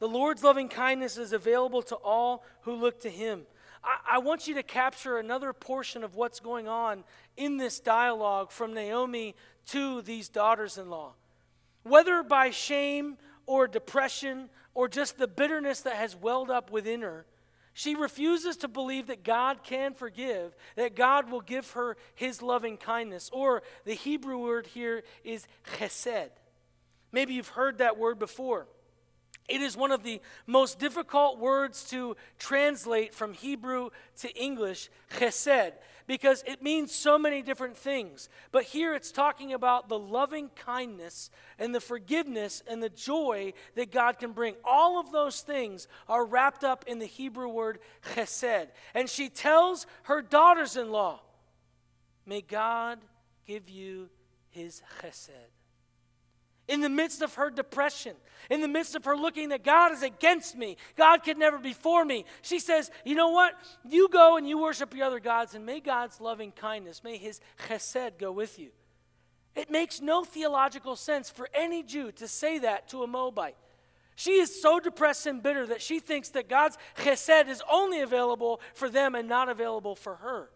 The 0.00 0.06
Lord's 0.08 0.44
loving 0.44 0.68
kindness 0.68 1.16
is 1.16 1.32
available 1.32 1.80
to 1.84 1.96
all 1.96 2.44
who 2.60 2.74
look 2.74 3.00
to 3.00 3.08
him. 3.08 3.46
I, 3.82 4.16
I, 4.16 4.18
want 4.18 4.46
you 4.46 4.54
to 4.56 4.62
capture 4.62 5.16
another 5.16 5.54
portion 5.54 6.04
of 6.04 6.14
what's 6.14 6.40
going 6.40 6.68
on 6.68 7.04
in 7.38 7.56
this 7.56 7.80
dialogue 7.80 8.50
from 8.50 8.74
Naomi 8.74 9.34
to 9.68 10.02
these 10.02 10.28
daughters 10.28 10.76
in 10.76 10.90
law. 10.90 11.14
Whether 11.84 12.22
by 12.22 12.50
shame 12.50 13.16
or 13.46 13.66
depression 13.66 14.50
or 14.74 14.88
just 14.88 15.16
the 15.16 15.28
bitterness 15.28 15.80
that 15.80 15.96
has 15.96 16.14
welled 16.14 16.50
up 16.50 16.70
within 16.70 17.00
her, 17.00 17.24
she 17.74 17.96
refuses 17.96 18.56
to 18.58 18.68
believe 18.68 19.08
that 19.08 19.24
God 19.24 19.64
can 19.64 19.94
forgive, 19.94 20.54
that 20.76 20.94
God 20.94 21.30
will 21.30 21.40
give 21.40 21.72
her 21.72 21.96
his 22.14 22.40
loving 22.40 22.76
kindness. 22.76 23.28
Or 23.32 23.64
the 23.84 23.94
Hebrew 23.94 24.38
word 24.38 24.68
here 24.68 25.02
is 25.24 25.46
chesed. 25.76 26.30
Maybe 27.10 27.34
you've 27.34 27.48
heard 27.48 27.78
that 27.78 27.98
word 27.98 28.20
before. 28.20 28.68
It 29.48 29.60
is 29.60 29.76
one 29.76 29.90
of 29.90 30.04
the 30.04 30.20
most 30.46 30.78
difficult 30.78 31.38
words 31.38 31.90
to 31.90 32.16
translate 32.38 33.12
from 33.12 33.34
Hebrew 33.34 33.90
to 34.20 34.32
English, 34.34 34.88
chesed 35.18 35.72
because 36.06 36.44
it 36.46 36.62
means 36.62 36.92
so 36.92 37.18
many 37.18 37.42
different 37.42 37.76
things. 37.76 38.28
But 38.52 38.64
here 38.64 38.94
it's 38.94 39.12
talking 39.12 39.52
about 39.52 39.88
the 39.88 39.98
loving 39.98 40.50
kindness 40.56 41.30
and 41.58 41.74
the 41.74 41.80
forgiveness 41.80 42.62
and 42.68 42.82
the 42.82 42.90
joy 42.90 43.52
that 43.74 43.90
God 43.90 44.18
can 44.18 44.32
bring. 44.32 44.54
All 44.64 45.00
of 45.00 45.12
those 45.12 45.40
things 45.40 45.88
are 46.08 46.24
wrapped 46.24 46.64
up 46.64 46.84
in 46.86 46.98
the 46.98 47.06
Hebrew 47.06 47.48
word 47.48 47.78
chesed. 48.14 48.68
And 48.94 49.08
she 49.08 49.28
tells 49.28 49.86
her 50.04 50.22
daughters 50.22 50.76
in 50.76 50.90
law, 50.90 51.20
May 52.26 52.40
God 52.40 53.00
give 53.46 53.68
you 53.68 54.08
his 54.50 54.82
chesed 55.02 55.30
in 56.68 56.80
the 56.80 56.88
midst 56.88 57.22
of 57.22 57.34
her 57.34 57.50
depression, 57.50 58.16
in 58.50 58.60
the 58.60 58.68
midst 58.68 58.94
of 58.94 59.04
her 59.04 59.16
looking 59.16 59.50
that 59.50 59.64
God 59.64 59.92
is 59.92 60.02
against 60.02 60.56
me, 60.56 60.76
God 60.96 61.22
could 61.22 61.38
never 61.38 61.58
be 61.58 61.72
for 61.72 62.04
me, 62.04 62.24
she 62.42 62.58
says, 62.58 62.90
You 63.04 63.14
know 63.14 63.28
what? 63.28 63.54
You 63.88 64.08
go 64.08 64.36
and 64.36 64.48
you 64.48 64.60
worship 64.60 64.94
your 64.94 65.06
other 65.06 65.20
gods, 65.20 65.54
and 65.54 65.66
may 65.66 65.80
God's 65.80 66.20
loving 66.20 66.52
kindness, 66.52 67.04
may 67.04 67.18
his 67.18 67.40
chesed 67.68 68.18
go 68.18 68.32
with 68.32 68.58
you. 68.58 68.70
It 69.54 69.70
makes 69.70 70.00
no 70.00 70.24
theological 70.24 70.96
sense 70.96 71.30
for 71.30 71.48
any 71.54 71.82
Jew 71.82 72.10
to 72.12 72.26
say 72.26 72.58
that 72.58 72.88
to 72.88 73.02
a 73.02 73.06
Moabite. 73.06 73.56
She 74.16 74.32
is 74.32 74.60
so 74.60 74.80
depressed 74.80 75.26
and 75.26 75.42
bitter 75.42 75.66
that 75.66 75.82
she 75.82 75.98
thinks 75.98 76.30
that 76.30 76.48
God's 76.48 76.78
chesed 76.96 77.48
is 77.48 77.62
only 77.70 78.00
available 78.00 78.60
for 78.74 78.88
them 78.88 79.14
and 79.14 79.28
not 79.28 79.48
available 79.48 79.96
for 79.96 80.16
her. 80.16 80.50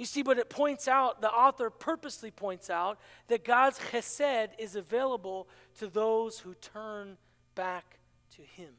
You 0.00 0.06
see, 0.06 0.22
but 0.22 0.38
it 0.38 0.48
points 0.48 0.88
out, 0.88 1.20
the 1.20 1.30
author 1.30 1.68
purposely 1.68 2.30
points 2.30 2.70
out, 2.70 2.98
that 3.28 3.44
God's 3.44 3.78
chesed 3.78 4.48
is 4.58 4.74
available 4.74 5.46
to 5.78 5.88
those 5.88 6.38
who 6.38 6.54
turn 6.54 7.18
back 7.54 7.98
to 8.36 8.40
Him. 8.40 8.70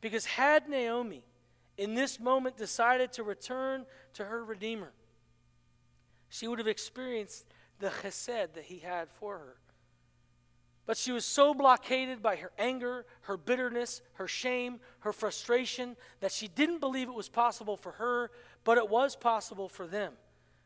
Because 0.00 0.24
had 0.24 0.68
Naomi 0.68 1.24
in 1.76 1.96
this 1.96 2.20
moment 2.20 2.56
decided 2.56 3.12
to 3.14 3.24
return 3.24 3.84
to 4.14 4.24
her 4.24 4.44
Redeemer, 4.44 4.92
she 6.28 6.46
would 6.46 6.60
have 6.60 6.68
experienced 6.68 7.52
the 7.80 7.88
chesed 7.88 8.52
that 8.54 8.66
He 8.66 8.78
had 8.78 9.10
for 9.10 9.36
her. 9.36 9.56
But 10.86 10.96
she 10.96 11.10
was 11.10 11.24
so 11.24 11.54
blockaded 11.54 12.22
by 12.22 12.36
her 12.36 12.52
anger, 12.56 13.04
her 13.22 13.36
bitterness, 13.36 14.00
her 14.14 14.28
shame, 14.28 14.78
her 15.00 15.12
frustration 15.12 15.96
that 16.20 16.30
she 16.30 16.46
didn't 16.46 16.80
believe 16.80 17.08
it 17.08 17.14
was 17.14 17.28
possible 17.28 17.76
for 17.76 17.92
her 17.92 18.30
but 18.64 18.78
it 18.78 18.88
was 18.88 19.16
possible 19.16 19.68
for 19.68 19.86
them. 19.86 20.12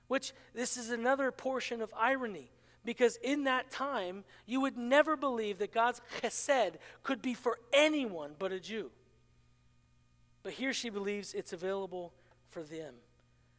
Which 0.09 0.33
this 0.55 0.77
is 0.77 0.91
another 0.91 1.31
portion 1.31 1.83
of 1.83 1.93
irony 1.97 2.51
because 2.85 3.17
in 3.17 3.45
that 3.45 3.71
time 3.71 4.25
you 4.47 4.61
would 4.61 4.77
never 4.77 5.17
believe 5.17 5.59
that 5.59 5.75
God's 5.75 6.01
chesed 6.23 6.77
could 7.03 7.21
be 7.21 7.35
for 7.35 7.59
anyone 7.73 8.33
but 8.39 8.53
a 8.53 8.61
Jew. 8.61 8.91
But 10.43 10.55
here 10.55 10.73
she 10.73 10.89
believes 10.89 11.35
it's 11.35 11.53
available 11.53 12.15
for 12.49 12.63
them. 12.63 12.95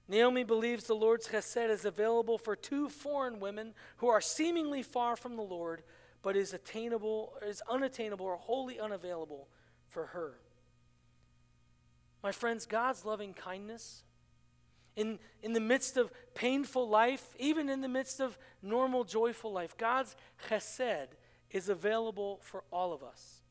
Naomi 0.07 0.45
believes 0.45 0.85
the 0.85 0.95
Lord's 0.95 1.27
chesed 1.27 1.69
is 1.69 1.83
available 1.83 2.37
for 2.37 2.55
two 2.55 2.87
foreign 2.87 3.41
women 3.41 3.73
who 3.97 4.07
are 4.07 4.21
seemingly 4.21 4.81
far 4.81 5.17
from 5.17 5.35
the 5.35 5.41
Lord, 5.41 5.83
but 6.21 6.37
is 6.37 6.53
attainable, 6.53 7.33
is 7.45 7.61
unattainable 7.69 8.25
or 8.25 8.37
wholly 8.37 8.79
unavailable 8.79 9.49
for 9.89 10.07
her. 10.07 10.39
My 12.23 12.31
friends, 12.31 12.65
God's 12.65 13.03
loving 13.03 13.33
kindness 13.33 14.03
in, 14.97 15.19
in 15.43 15.53
the 15.53 15.61
midst 15.61 15.95
of 15.95 16.11
painful 16.33 16.89
life, 16.89 17.23
even 17.39 17.69
in 17.69 17.79
the 17.79 17.87
midst 17.87 18.19
of 18.19 18.37
normal, 18.61 19.05
joyful 19.05 19.53
life. 19.53 19.77
God's 19.77 20.15
chesed 20.49 21.09
is 21.51 21.69
available 21.69 22.39
for 22.41 22.63
all 22.71 22.91
of 22.91 23.03
us. 23.03 23.41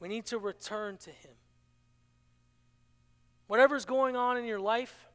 We 0.00 0.08
need 0.08 0.26
to 0.26 0.38
return 0.38 0.98
to 0.98 1.10
Him. 1.10 1.32
Whatever's 3.46 3.84
going 3.84 4.16
on 4.16 4.36
in 4.36 4.44
your 4.44 4.60
life, 4.60 5.06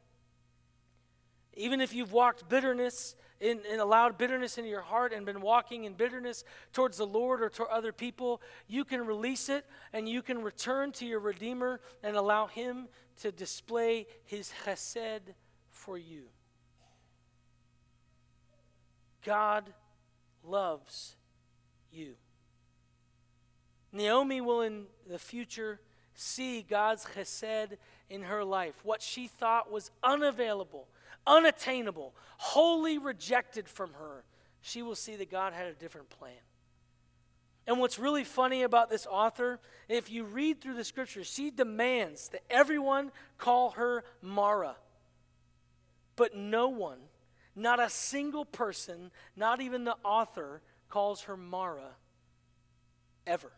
even 1.53 1.81
if 1.81 1.93
you've 1.93 2.11
walked 2.13 2.47
bitterness 2.49 3.15
in, 3.41 3.61
and 3.69 3.81
allowed 3.81 4.17
bitterness 4.17 4.57
into 4.57 4.69
your 4.69 4.81
heart 4.81 5.11
and 5.13 5.25
been 5.25 5.41
walking 5.41 5.83
in 5.83 5.93
bitterness 5.93 6.43
towards 6.71 6.97
the 6.97 7.05
Lord 7.05 7.41
or 7.41 7.49
to 7.49 7.65
other 7.65 7.91
people, 7.91 8.41
you 8.67 8.85
can 8.85 9.05
release 9.05 9.49
it 9.49 9.65
and 9.91 10.07
you 10.07 10.21
can 10.21 10.41
return 10.41 10.91
to 10.93 11.05
your 11.05 11.19
Redeemer 11.19 11.81
and 12.03 12.15
allow 12.15 12.47
Him 12.47 12.87
to 13.21 13.31
display 13.31 14.07
His 14.25 14.51
chesed 14.65 15.33
for 15.69 15.97
you. 15.97 16.23
God 19.23 19.73
loves 20.43 21.15
you. 21.91 22.15
Naomi 23.91 24.41
will 24.41 24.61
in 24.61 24.85
the 25.09 25.17
future 25.17 25.79
see 26.13 26.61
God's 26.61 27.05
chesed 27.05 27.77
in 28.09 28.23
her 28.23 28.43
life. 28.43 28.75
What 28.83 29.01
she 29.01 29.27
thought 29.27 29.71
was 29.71 29.91
unavailable, 30.03 30.87
unattainable, 31.25 32.13
wholly 32.37 32.97
rejected 32.97 33.67
from 33.67 33.93
her, 33.93 34.23
she 34.61 34.81
will 34.81 34.95
see 34.95 35.15
that 35.15 35.31
God 35.31 35.53
had 35.53 35.67
a 35.67 35.73
different 35.73 36.09
plan. 36.09 36.33
And 37.67 37.79
what's 37.79 37.97
really 37.97 38.23
funny 38.23 38.61
about 38.63 38.89
this 38.89 39.07
author, 39.07 39.59
if 39.89 40.11
you 40.11 40.23
read 40.23 40.61
through 40.61 40.75
the 40.75 40.83
scriptures, 40.83 41.27
she 41.27 41.49
demands 41.49 42.29
that 42.29 42.43
everyone 42.49 43.11
call 43.37 43.71
her 43.71 44.03
Mara. 44.21 44.75
But 46.15 46.35
no 46.35 46.69
one, 46.69 46.99
not 47.55 47.79
a 47.79 47.89
single 47.89 48.45
person, 48.45 49.11
not 49.35 49.61
even 49.61 49.83
the 49.83 49.97
author, 50.03 50.61
calls 50.89 51.21
her 51.21 51.35
Mara 51.35 51.95
ever. 53.25 53.51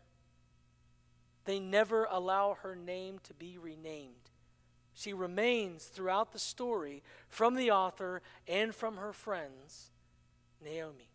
They 1.44 1.60
never 1.60 2.06
allow 2.10 2.56
her 2.62 2.74
name 2.74 3.20
to 3.24 3.34
be 3.34 3.58
renamed. 3.58 4.30
She 4.94 5.12
remains 5.12 5.84
throughout 5.84 6.32
the 6.32 6.38
story 6.38 7.02
from 7.28 7.54
the 7.54 7.70
author 7.70 8.22
and 8.46 8.74
from 8.74 8.96
her 8.96 9.12
friends, 9.12 9.90
Naomi. 10.62 11.10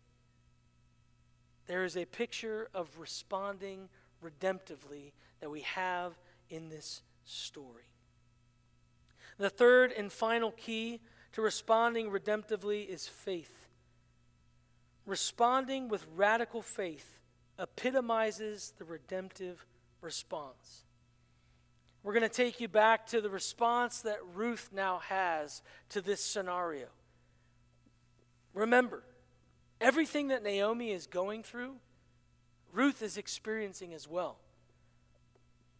There 1.66 1.84
is 1.84 1.96
a 1.96 2.04
picture 2.04 2.68
of 2.74 2.88
responding 2.98 3.88
redemptively 4.22 5.12
that 5.40 5.50
we 5.50 5.60
have 5.60 6.12
in 6.50 6.68
this 6.68 7.02
story. 7.24 7.84
The 9.38 9.50
third 9.50 9.92
and 9.92 10.12
final 10.12 10.52
key 10.52 11.00
to 11.32 11.42
responding 11.42 12.10
redemptively 12.10 12.86
is 12.86 13.06
faith. 13.06 13.68
Responding 15.06 15.88
with 15.88 16.06
radical 16.14 16.62
faith 16.62 17.20
epitomizes 17.58 18.72
the 18.78 18.84
redemptive 18.84 19.66
response. 20.00 20.84
We're 22.02 22.12
going 22.12 22.22
to 22.22 22.28
take 22.28 22.60
you 22.60 22.68
back 22.68 23.06
to 23.08 23.20
the 23.20 23.30
response 23.30 24.02
that 24.02 24.18
Ruth 24.34 24.70
now 24.72 24.98
has 25.08 25.62
to 25.90 26.00
this 26.00 26.22
scenario. 26.22 26.86
Remember, 28.52 29.02
everything 29.84 30.28
that 30.28 30.42
Naomi 30.42 30.90
is 30.90 31.06
going 31.06 31.42
through, 31.42 31.74
Ruth 32.72 33.02
is 33.02 33.18
experiencing 33.18 33.92
as 33.92 34.08
well. 34.08 34.38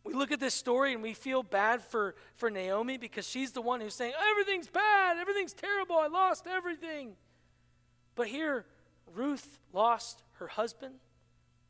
We 0.04 0.12
look 0.12 0.30
at 0.30 0.38
this 0.38 0.52
story 0.52 0.92
and 0.92 1.02
we 1.02 1.14
feel 1.14 1.42
bad 1.42 1.82
for, 1.82 2.14
for 2.34 2.50
Naomi 2.50 2.98
because 2.98 3.26
she's 3.26 3.52
the 3.52 3.62
one 3.62 3.80
who's 3.80 3.94
saying, 3.94 4.12
Everything's 4.30 4.68
bad, 4.68 5.16
everything's 5.16 5.54
terrible, 5.54 5.96
I 5.96 6.08
lost 6.08 6.46
everything. 6.46 7.14
But 8.14 8.28
here, 8.28 8.66
Ruth 9.14 9.58
lost 9.72 10.22
her 10.34 10.48
husband, 10.48 10.96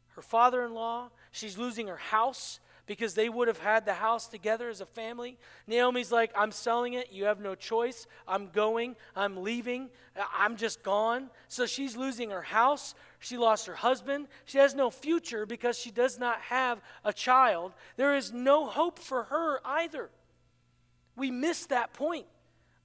her 0.08 0.22
father 0.22 0.64
in 0.64 0.74
law, 0.74 1.10
she's 1.30 1.56
losing 1.56 1.86
her 1.86 1.96
house, 1.96 2.58
because 2.86 3.14
they 3.14 3.28
would 3.28 3.48
have 3.48 3.58
had 3.58 3.86
the 3.86 3.94
house 3.94 4.26
together 4.28 4.68
as 4.68 4.80
a 4.80 4.86
family. 4.86 5.38
Naomi's 5.66 6.12
like, 6.12 6.30
I'm 6.36 6.52
selling 6.52 6.94
it. 6.94 7.12
You 7.12 7.24
have 7.24 7.40
no 7.40 7.54
choice. 7.54 8.06
I'm 8.28 8.48
going. 8.48 8.96
I'm 9.16 9.42
leaving. 9.42 9.88
I'm 10.36 10.56
just 10.56 10.82
gone. 10.82 11.30
So 11.48 11.66
she's 11.66 11.96
losing 11.96 12.30
her 12.30 12.42
house. 12.42 12.94
She 13.20 13.38
lost 13.38 13.66
her 13.66 13.74
husband. 13.74 14.28
She 14.44 14.58
has 14.58 14.74
no 14.74 14.90
future 14.90 15.46
because 15.46 15.78
she 15.78 15.90
does 15.90 16.18
not 16.18 16.40
have 16.42 16.80
a 17.04 17.12
child. 17.12 17.72
There 17.96 18.16
is 18.16 18.32
no 18.32 18.66
hope 18.66 18.98
for 18.98 19.24
her 19.24 19.60
either. 19.64 20.10
We 21.16 21.30
miss 21.30 21.66
that 21.66 21.94
point. 21.94 22.26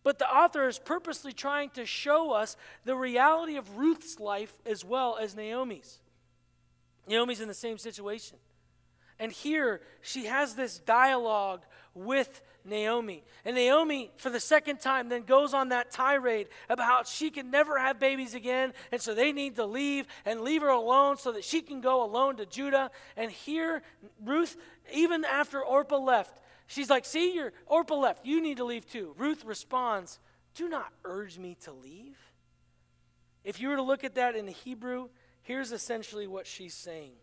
But 0.01 0.17
the 0.17 0.33
author 0.33 0.67
is 0.67 0.79
purposely 0.79 1.33
trying 1.33 1.71
to 1.71 1.85
show 1.85 2.31
us 2.31 2.55
the 2.85 2.95
reality 2.95 3.57
of 3.57 3.77
Ruth's 3.77 4.17
life 4.19 4.53
as 4.65 4.85
well 4.85 5.17
as 5.19 5.35
Naomi's. 5.35 5.99
Naomi's 7.05 7.41
in 7.41 7.49
the 7.49 7.53
same 7.53 7.77
situation. 7.77 8.37
And 9.19 9.31
here 9.31 9.81
she 10.01 10.25
has 10.25 10.55
this 10.55 10.79
dialogue 10.79 11.61
with 11.93 12.41
Naomi. 12.63 13.23
And 13.45 13.55
Naomi, 13.55 14.11
for 14.17 14.29
the 14.29 14.39
second 14.39 14.79
time, 14.79 15.09
then 15.09 15.23
goes 15.23 15.53
on 15.53 15.69
that 15.69 15.91
tirade 15.91 16.47
about 16.69 16.85
how 16.85 17.03
she 17.03 17.29
can 17.29 17.51
never 17.51 17.77
have 17.77 17.99
babies 17.99 18.33
again. 18.33 18.73
And 18.91 19.01
so 19.01 19.13
they 19.13 19.31
need 19.31 19.55
to 19.57 19.65
leave 19.65 20.05
and 20.25 20.41
leave 20.41 20.61
her 20.61 20.69
alone 20.69 21.17
so 21.17 21.31
that 21.33 21.43
she 21.43 21.61
can 21.61 21.81
go 21.81 22.03
alone 22.03 22.37
to 22.37 22.45
Judah. 22.45 22.91
And 23.17 23.31
here, 23.31 23.81
Ruth, 24.23 24.55
even 24.93 25.25
after 25.25 25.63
Orpah 25.63 25.97
left, 25.97 26.39
she's 26.67 26.89
like, 26.89 27.05
See, 27.05 27.33
your 27.33 27.51
Orpah 27.65 27.95
left. 27.95 28.25
You 28.25 28.41
need 28.41 28.57
to 28.57 28.65
leave 28.65 28.89
too. 28.89 29.15
Ruth 29.17 29.43
responds, 29.45 30.19
Do 30.55 30.69
not 30.69 30.91
urge 31.03 31.37
me 31.37 31.57
to 31.63 31.71
leave. 31.71 32.17
If 33.43 33.59
you 33.59 33.69
were 33.69 33.77
to 33.77 33.81
look 33.81 34.03
at 34.03 34.15
that 34.15 34.35
in 34.35 34.45
the 34.45 34.51
Hebrew, 34.51 35.09
here's 35.41 35.71
essentially 35.71 36.27
what 36.27 36.45
she's 36.45 36.73
saying. 36.73 37.13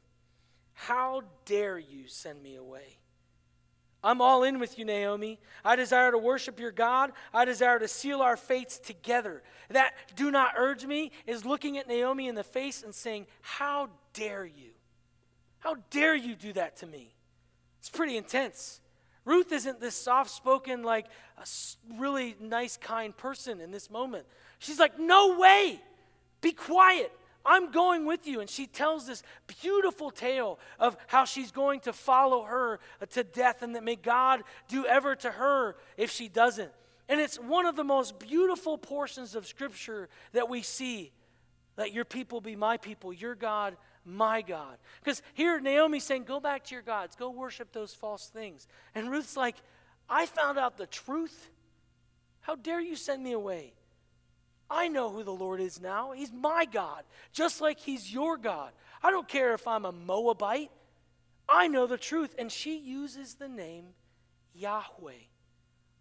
How 0.79 1.23
dare 1.47 1.79
you 1.79 2.07
send 2.07 2.43
me 2.43 2.55
away? 2.57 2.99
I'm 4.05 4.21
all 4.21 4.45
in 4.45 4.61
with 4.61 4.79
you, 4.79 4.85
Naomi. 4.85 5.41
I 5.65 5.75
desire 5.75 6.13
to 6.13 6.19
worship 6.19 6.61
your 6.61 6.71
God. 6.71 7.13
I 7.33 7.47
desire 7.47 7.79
to 7.79 7.89
seal 7.89 8.21
our 8.21 8.37
fates 8.37 8.79
together. 8.79 9.43
That 9.71 9.95
do 10.15 10.31
not 10.31 10.53
urge 10.57 10.85
me 10.85 11.13
is 11.27 11.47
looking 11.47 11.79
at 11.79 11.89
Naomi 11.89 12.29
in 12.29 12.35
the 12.35 12.45
face 12.45 12.83
and 12.83 12.95
saying, 12.95 13.27
How 13.41 13.89
dare 14.13 14.45
you? 14.45 14.73
How 15.61 15.77
dare 15.91 16.15
you 16.15 16.37
do 16.37 16.53
that 16.53 16.77
to 16.77 16.87
me? 16.87 17.15
It's 17.81 17.91
pretty 17.91 18.19
intense. 18.19 18.81
Ruth 19.25 19.53
isn't 19.53 19.81
this 19.81 19.97
soft 19.97 20.31
spoken, 20.31 20.83
like 20.83 21.07
a 21.39 21.47
really 21.99 22.37
nice, 22.39 22.77
kind 22.77 23.17
person 23.17 23.63
in 23.63 23.71
this 23.71 23.91
moment. 23.91 24.27
She's 24.59 24.79
like, 24.79 24.99
No 24.99 25.39
way! 25.39 25.81
Be 26.43 26.53
quiet. 26.53 27.11
I'm 27.47 27.71
going 27.71 28.05
with 28.07 28.27
you. 28.27 28.41
And 28.41 28.51
she 28.51 28.67
tells 28.67 29.07
this 29.07 29.23
beautiful 29.63 30.11
tale 30.11 30.59
of 30.79 30.97
how 31.07 31.25
she's 31.25 31.53
going 31.53 31.81
to 31.81 31.93
follow 31.93 32.43
her 32.43 32.81
to 33.11 33.25
death 33.25 33.63
and 33.63 33.75
that 33.77 33.85
may 33.85 33.97
God 33.97 34.43
do 34.69 34.85
ever 34.85 35.15
to 35.17 35.31
her 35.31 35.77
if 35.97 36.11
she 36.11 36.29
doesn't. 36.29 36.73
And 37.09 37.21
it's 37.21 37.39
one 37.39 37.67
of 37.67 37.77
the 37.77 37.85
most 37.85 38.19
beautiful 38.19 38.77
portions 38.77 39.35
of 39.35 39.47
Scripture 39.47 40.09
that 40.33 40.49
we 40.49 40.63
see. 40.63 41.13
Let 41.77 41.93
your 41.93 42.05
people 42.05 42.41
be 42.41 42.57
my 42.57 42.79
people, 42.79 43.13
your 43.13 43.35
God, 43.35 43.77
my 44.05 44.43
God. 44.43 44.77
Because 45.03 45.23
here 45.35 45.61
Naomi's 45.61 46.05
saying, 46.05 46.25
Go 46.25 46.41
back 46.41 46.65
to 46.65 46.75
your 46.75 46.83
gods, 46.83 47.15
go 47.17 47.31
worship 47.31 47.73
those 47.73 47.95
false 47.95 48.27
things. 48.27 48.67
And 48.95 49.11
Ruth's 49.11 49.37
like, 49.37 49.57
I 50.09 50.27
found 50.27 50.59
out 50.59 50.79
the 50.79 50.87
truth. 50.87 51.51
How 52.41 52.55
dare 52.55 52.81
you 52.81 52.97
send 52.97 53.23
me 53.23 53.33
away? 53.33 53.75
I 54.71 54.89
know 54.89 55.11
who 55.11 55.23
the 55.23 55.33
Lord 55.33 55.61
is 55.61 55.81
now. 55.81 56.13
He's 56.13 56.33
my 56.33 56.65
God, 56.65 57.05
just 57.33 57.61
like 57.61 57.79
He's 57.79 58.13
your 58.13 58.37
God. 58.37 58.73
I 59.03 59.11
don't 59.11 59.29
care 59.29 59.55
if 59.55 59.67
I'm 59.67 59.85
a 59.85 59.93
Moabite. 59.93 60.71
I 61.49 61.69
know 61.69 61.87
the 61.87 61.99
truth. 61.99 62.35
And 62.39 62.51
she 62.51 62.77
uses 62.79 63.35
the 63.35 63.49
name 63.49 63.87
Yahweh. 64.55 65.13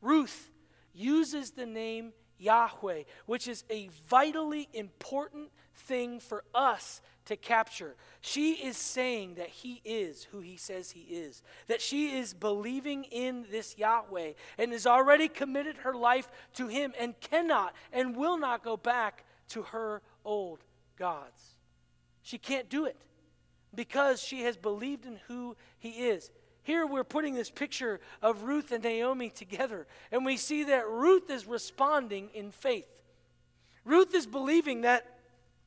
Ruth 0.02 0.50
uses 0.94 1.52
the 1.52 1.66
name 1.66 2.14
Yahweh, 2.38 3.04
which 3.26 3.48
is 3.48 3.64
a 3.70 3.90
vitally 4.10 4.68
important 4.74 5.50
thing 5.76 6.20
for 6.20 6.44
us 6.54 7.02
to 7.26 7.36
capture. 7.36 7.96
She 8.22 8.54
is 8.54 8.78
saying 8.78 9.36
that 9.36 9.50
he 9.50 9.82
is 9.84 10.24
who 10.32 10.40
he 10.40 10.58
says 10.58 10.92
he 10.92 11.02
is, 11.02 11.42
that 11.68 11.82
she 11.82 12.18
is 12.18 12.34
believing 12.34 13.04
in 13.06 13.46
this 13.52 13.78
Yahweh 13.78 14.34
and 14.58 14.72
has 14.72 14.88
already 14.88 15.28
committed 15.28 15.78
her 15.78 15.94
life 15.94 16.30
to 16.56 16.68
him 16.68 16.94
and 17.00 17.20
cannot 17.20 17.74
and 17.92 18.16
will 18.16 18.38
not 18.38 18.64
go 18.64 18.78
back 18.78 19.26
to 19.50 19.64
her 19.64 20.02
old 20.24 20.60
gods. 20.98 21.56
She 22.22 22.38
can't 22.38 22.70
do 22.70 22.86
it 22.86 22.98
because 23.74 24.22
she 24.22 24.44
has 24.44 24.58
believed 24.58 25.06
in 25.06 25.20
who 25.28 25.56
he 25.78 25.90
is. 25.90 26.32
Here 26.64 26.88
we're 26.88 27.04
putting 27.04 27.36
this 27.36 27.52
picture 27.52 28.00
of 28.24 28.44
Ruth 28.44 28.72
and 28.72 28.84
Naomi 28.84 29.30
together, 29.30 29.86
and 30.12 30.26
we 30.26 30.36
see 30.36 30.64
that 30.64 30.88
Ruth 30.88 31.30
is 31.30 31.46
responding 31.46 32.30
in 32.34 32.50
faith. 32.50 32.90
Ruth 33.84 34.16
is 34.16 34.26
believing 34.26 34.82
that 34.82 35.06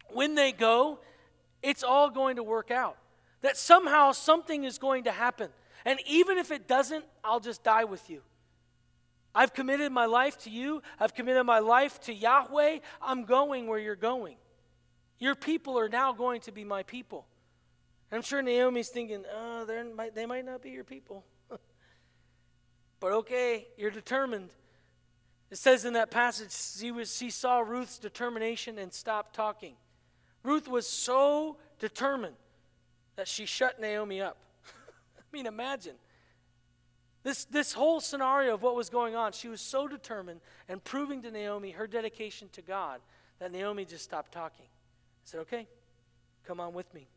when 0.09 0.35
they 0.35 0.51
go, 0.51 0.99
it's 1.63 1.83
all 1.83 2.11
going 2.11 2.37
to 2.37 2.43
work 2.43 2.71
out. 2.71 2.97
That 3.43 3.57
somehow 3.57 4.13
something 4.13 4.65
is 4.65 4.79
going 4.79 5.05
to 5.05 5.13
happen. 5.13 5.51
And 5.85 6.01
even 6.07 6.39
if 6.39 6.51
it 6.51 6.67
doesn't, 6.67 7.05
I'll 7.23 7.41
just 7.41 7.63
die 7.63 7.85
with 7.85 8.11
you. 8.11 8.23
I've 9.35 9.55
committed 9.55 9.93
my 9.93 10.07
life 10.07 10.39
to 10.39 10.51
you. 10.51 10.83
I've 10.99 11.15
committed 11.15 11.47
my 11.47 11.61
life 11.61 12.01
to 12.03 12.15
Yahweh. 12.15 12.79
I'm 13.01 13.25
going 13.25 13.67
where 13.67 13.79
you're 13.79 13.97
going. 13.97 14.37
Your 15.19 15.35
people 15.35 15.79
are 15.79 15.89
now 15.89 16.13
going 16.13 16.41
to 16.43 16.53
be 16.53 16.65
my 16.65 16.83
people. 16.83 17.27
I'm 18.11 18.23
sure 18.23 18.41
Naomi's 18.41 18.89
thinking, 18.89 19.25
oh, 19.33 19.65
they 20.15 20.27
might 20.27 20.45
not 20.45 20.63
be 20.63 20.71
your 20.71 20.85
people. 20.85 21.25
but 23.01 23.13
okay, 23.13 23.67
you're 23.77 23.91
determined. 23.91 24.49
It 25.51 25.59
says 25.59 25.85
in 25.85 25.95
that 25.95 26.11
passage, 26.11 26.53
she, 26.53 26.91
was, 26.91 27.15
she 27.15 27.31
saw 27.31 27.61
Ruth's 27.61 27.99
determination 27.99 28.79
and 28.79 28.93
stopped 28.93 29.35
talking. 29.35 29.75
Ruth 30.49 30.67
was 30.67 30.87
so 30.87 31.59
determined 31.79 32.37
that 33.17 33.29
she 33.29 33.45
shut 33.45 33.79
Naomi 33.79 34.23
up. 34.23 34.39
I 35.19 35.23
mean, 35.31 35.45
imagine. 35.45 35.97
This, 37.23 37.45
this 37.45 37.75
whole 37.75 38.01
scenario 38.01 38.55
of 38.55 38.63
what 38.63 38.75
was 38.75 38.89
going 38.89 39.15
on, 39.15 39.33
she 39.33 39.49
was 39.49 39.61
so 39.61 39.87
determined 39.87 40.41
and 40.67 40.83
proving 40.83 41.21
to 41.23 41.31
Naomi 41.31 41.73
her 41.73 41.87
dedication 41.87 42.49
to 42.53 42.63
God 42.63 43.01
that 43.41 43.53
Naomi 43.53 43.85
just 43.85 44.05
stopped 44.05 44.33
talking. 44.33 44.65
I 44.65 45.25
said, 45.25 45.41
Okay, 45.41 45.69
come 46.47 46.61
on 46.61 46.73
with 46.73 46.95
me. 46.95 47.09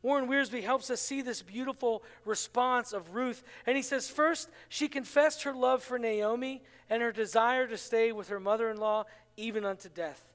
Warren 0.00 0.26
Wiersbe 0.26 0.62
helps 0.62 0.88
us 0.88 1.02
see 1.02 1.20
this 1.20 1.42
beautiful 1.42 2.02
response 2.24 2.94
of 2.94 3.14
Ruth. 3.14 3.42
And 3.66 3.76
he 3.76 3.82
says, 3.82 4.08
First, 4.08 4.48
she 4.70 4.88
confessed 4.88 5.42
her 5.42 5.52
love 5.52 5.82
for 5.82 5.98
Naomi 5.98 6.62
and 6.88 7.02
her 7.02 7.12
desire 7.12 7.66
to 7.66 7.76
stay 7.76 8.12
with 8.12 8.28
her 8.28 8.40
mother 8.40 8.70
in 8.70 8.78
law 8.78 9.04
even 9.36 9.66
unto 9.66 9.90
death. 9.90 10.29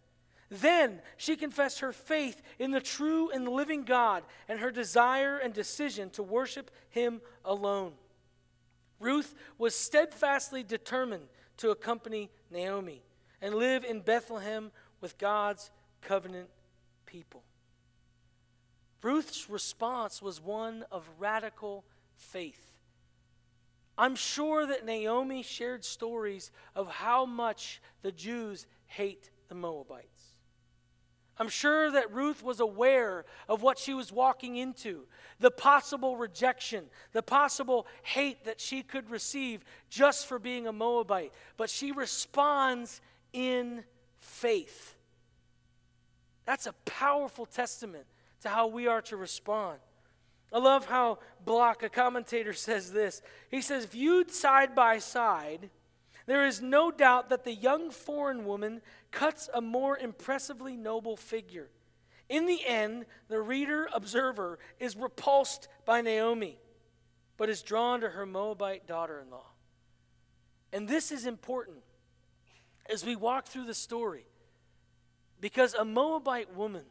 Then 0.49 1.01
she 1.17 1.35
confessed 1.35 1.79
her 1.79 1.91
faith 1.91 2.41
in 2.59 2.71
the 2.71 2.81
true 2.81 3.29
and 3.31 3.47
living 3.47 3.83
God 3.83 4.23
and 4.47 4.59
her 4.59 4.71
desire 4.71 5.37
and 5.37 5.53
decision 5.53 6.09
to 6.11 6.23
worship 6.23 6.69
him 6.89 7.21
alone. 7.43 7.93
Ruth 8.99 9.33
was 9.57 9.75
steadfastly 9.75 10.63
determined 10.63 11.27
to 11.57 11.71
accompany 11.71 12.29
Naomi 12.51 13.01
and 13.41 13.55
live 13.55 13.83
in 13.83 14.01
Bethlehem 14.01 14.71
with 15.01 15.17
God's 15.17 15.71
covenant 16.01 16.49
people. 17.05 17.43
Ruth's 19.01 19.49
response 19.49 20.21
was 20.21 20.41
one 20.41 20.83
of 20.91 21.07
radical 21.19 21.85
faith. 22.15 22.71
I'm 23.97 24.15
sure 24.15 24.65
that 24.65 24.85
Naomi 24.85 25.43
shared 25.43 25.85
stories 25.85 26.51
of 26.75 26.89
how 26.89 27.25
much 27.25 27.81
the 28.01 28.11
Jews 28.11 28.65
hate 28.87 29.29
the 29.47 29.55
Moabites. 29.55 30.14
I'm 31.37 31.49
sure 31.49 31.91
that 31.91 32.13
Ruth 32.13 32.43
was 32.43 32.59
aware 32.59 33.25
of 33.49 33.61
what 33.61 33.77
she 33.77 33.93
was 33.93 34.11
walking 34.11 34.55
into, 34.55 35.05
the 35.39 35.51
possible 35.51 36.15
rejection, 36.15 36.85
the 37.11 37.21
possible 37.21 37.87
hate 38.03 38.45
that 38.45 38.61
she 38.61 38.83
could 38.83 39.09
receive 39.09 39.65
just 39.89 40.27
for 40.27 40.39
being 40.39 40.65
a 40.65 40.71
Moabite. 40.71 41.33
But 41.57 41.69
she 41.69 41.91
responds 41.91 43.01
in 43.33 43.83
faith. 44.17 44.95
That's 46.45 46.67
a 46.67 46.73
powerful 46.85 47.45
testament 47.45 48.05
to 48.41 48.49
how 48.49 48.67
we 48.67 48.87
are 48.87 49.01
to 49.03 49.17
respond. 49.17 49.79
I 50.53 50.59
love 50.59 50.85
how 50.85 51.19
Block, 51.43 51.83
a 51.83 51.89
commentator, 51.89 52.53
says 52.53 52.91
this. 52.91 53.21
He 53.49 53.61
says, 53.61 53.85
Viewed 53.85 54.31
side 54.31 54.73
by 54.73 54.99
side, 54.99 55.69
there 56.25 56.45
is 56.45 56.61
no 56.61 56.91
doubt 56.91 57.29
that 57.29 57.43
the 57.43 57.53
young 57.53 57.91
foreign 57.91 58.45
woman 58.45 58.81
cuts 59.11 59.49
a 59.53 59.61
more 59.61 59.97
impressively 59.97 60.75
noble 60.75 61.17
figure. 61.17 61.69
In 62.29 62.47
the 62.47 62.65
end, 62.65 63.05
the 63.27 63.39
reader 63.39 63.87
observer 63.93 64.57
is 64.79 64.95
repulsed 64.95 65.67
by 65.85 66.01
Naomi, 66.01 66.57
but 67.37 67.49
is 67.49 67.61
drawn 67.61 68.01
to 68.01 68.09
her 68.09 68.25
Moabite 68.25 68.87
daughter 68.87 69.19
in 69.19 69.29
law. 69.29 69.45
And 70.73 70.87
this 70.87 71.11
is 71.11 71.25
important 71.25 71.77
as 72.89 73.05
we 73.05 73.15
walk 73.15 73.45
through 73.47 73.65
the 73.65 73.73
story 73.73 74.25
because 75.39 75.73
a 75.73 75.85
Moabite 75.85 76.55
woman 76.55 76.85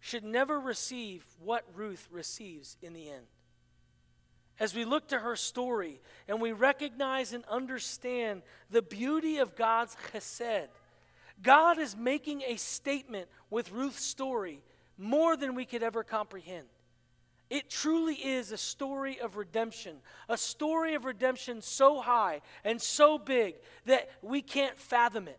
should 0.00 0.24
never 0.24 0.60
receive 0.60 1.24
what 1.40 1.64
Ruth 1.74 2.06
receives 2.10 2.76
in 2.82 2.92
the 2.92 3.08
end. 3.08 3.26
As 4.58 4.74
we 4.74 4.84
look 4.84 5.08
to 5.08 5.18
her 5.18 5.36
story 5.36 6.00
and 6.28 6.40
we 6.40 6.52
recognize 6.52 7.32
and 7.32 7.44
understand 7.44 8.42
the 8.70 8.82
beauty 8.82 9.38
of 9.38 9.54
God's 9.54 9.96
chesed, 10.12 10.68
God 11.42 11.78
is 11.78 11.96
making 11.96 12.42
a 12.42 12.56
statement 12.56 13.28
with 13.50 13.70
Ruth's 13.70 14.04
story 14.04 14.62
more 14.96 15.36
than 15.36 15.54
we 15.54 15.66
could 15.66 15.82
ever 15.82 16.02
comprehend. 16.02 16.66
It 17.48 17.70
truly 17.70 18.14
is 18.14 18.50
a 18.50 18.56
story 18.56 19.20
of 19.20 19.36
redemption, 19.36 19.98
a 20.28 20.36
story 20.36 20.94
of 20.94 21.04
redemption 21.04 21.62
so 21.62 22.00
high 22.00 22.40
and 22.64 22.80
so 22.80 23.18
big 23.18 23.54
that 23.84 24.08
we 24.22 24.42
can't 24.42 24.78
fathom 24.78 25.28
it. 25.28 25.38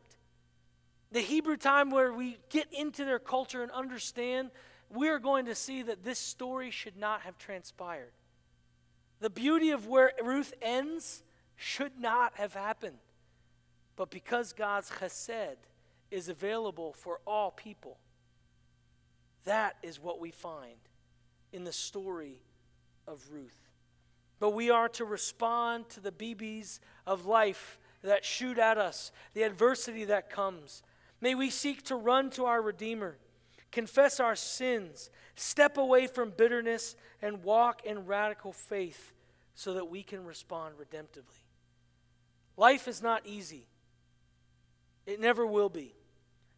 The 1.12 1.20
Hebrew 1.22 1.58
time 1.58 1.90
where 1.90 2.14
we 2.14 2.38
get 2.50 2.68
into 2.72 3.04
their 3.04 3.20
culture 3.20 3.64
and 3.64 3.72
understand, 3.72 4.52
we're 4.90 5.20
going 5.20 5.46
to 5.46 5.56
see 5.56 5.82
that 5.82 6.04
this 6.04 6.20
story 6.20 6.70
should 6.70 6.96
not 6.96 7.22
have 7.22 7.38
transpired. 7.38 8.12
The 9.20 9.30
beauty 9.30 9.72
of 9.72 9.88
where 9.88 10.12
Ruth 10.24 10.54
ends 10.62 11.24
should 11.56 12.00
not 12.00 12.34
have 12.36 12.54
happened. 12.54 12.98
But 13.96 14.12
because 14.12 14.54
God's 14.54 14.90
chesed 14.92 15.58
is 16.12 16.30
available 16.30 16.94
for 16.94 17.20
all 17.26 17.52
people, 17.52 17.98
that 19.46 19.76
is 19.82 20.00
what 20.00 20.20
we 20.20 20.32
find 20.32 20.78
in 21.52 21.64
the 21.64 21.74
story 21.74 22.42
of 23.08 23.22
Ruth. 23.32 23.58
But 24.40 24.52
we 24.52 24.70
are 24.70 24.90
to 24.90 25.06
respond 25.06 25.90
to 25.90 26.00
the 26.00 26.12
BBs 26.12 26.80
of 27.08 27.26
life 27.26 27.80
that 28.04 28.24
shoot 28.24 28.60
at 28.60 28.78
us, 28.78 29.12
the 29.34 29.44
adversity 29.44 30.06
that 30.06 30.30
comes, 30.30 30.84
May 31.20 31.34
we 31.36 31.50
seek 31.50 31.84
to 31.86 31.96
run 31.96 32.30
to 32.32 32.46
our 32.46 32.62
Redeemer, 32.62 33.18
confess 33.72 34.20
our 34.20 34.36
sins, 34.36 35.10
step 35.36 35.78
away 35.78 36.08
from 36.08 36.32
bitterness, 36.32 36.96
and 37.22 37.44
walk 37.44 37.86
in 37.86 38.06
radical 38.06 38.54
faith 38.54 39.14
so 39.56 39.74
that 39.74 39.90
we 39.90 40.04
can 40.04 40.24
respond 40.24 40.76
redemptively. 40.78 41.42
Life 42.56 42.88
is 42.88 43.02
not 43.02 43.26
easy, 43.26 43.68
it 45.06 45.20
never 45.20 45.46
will 45.46 45.70
be. 45.70 45.94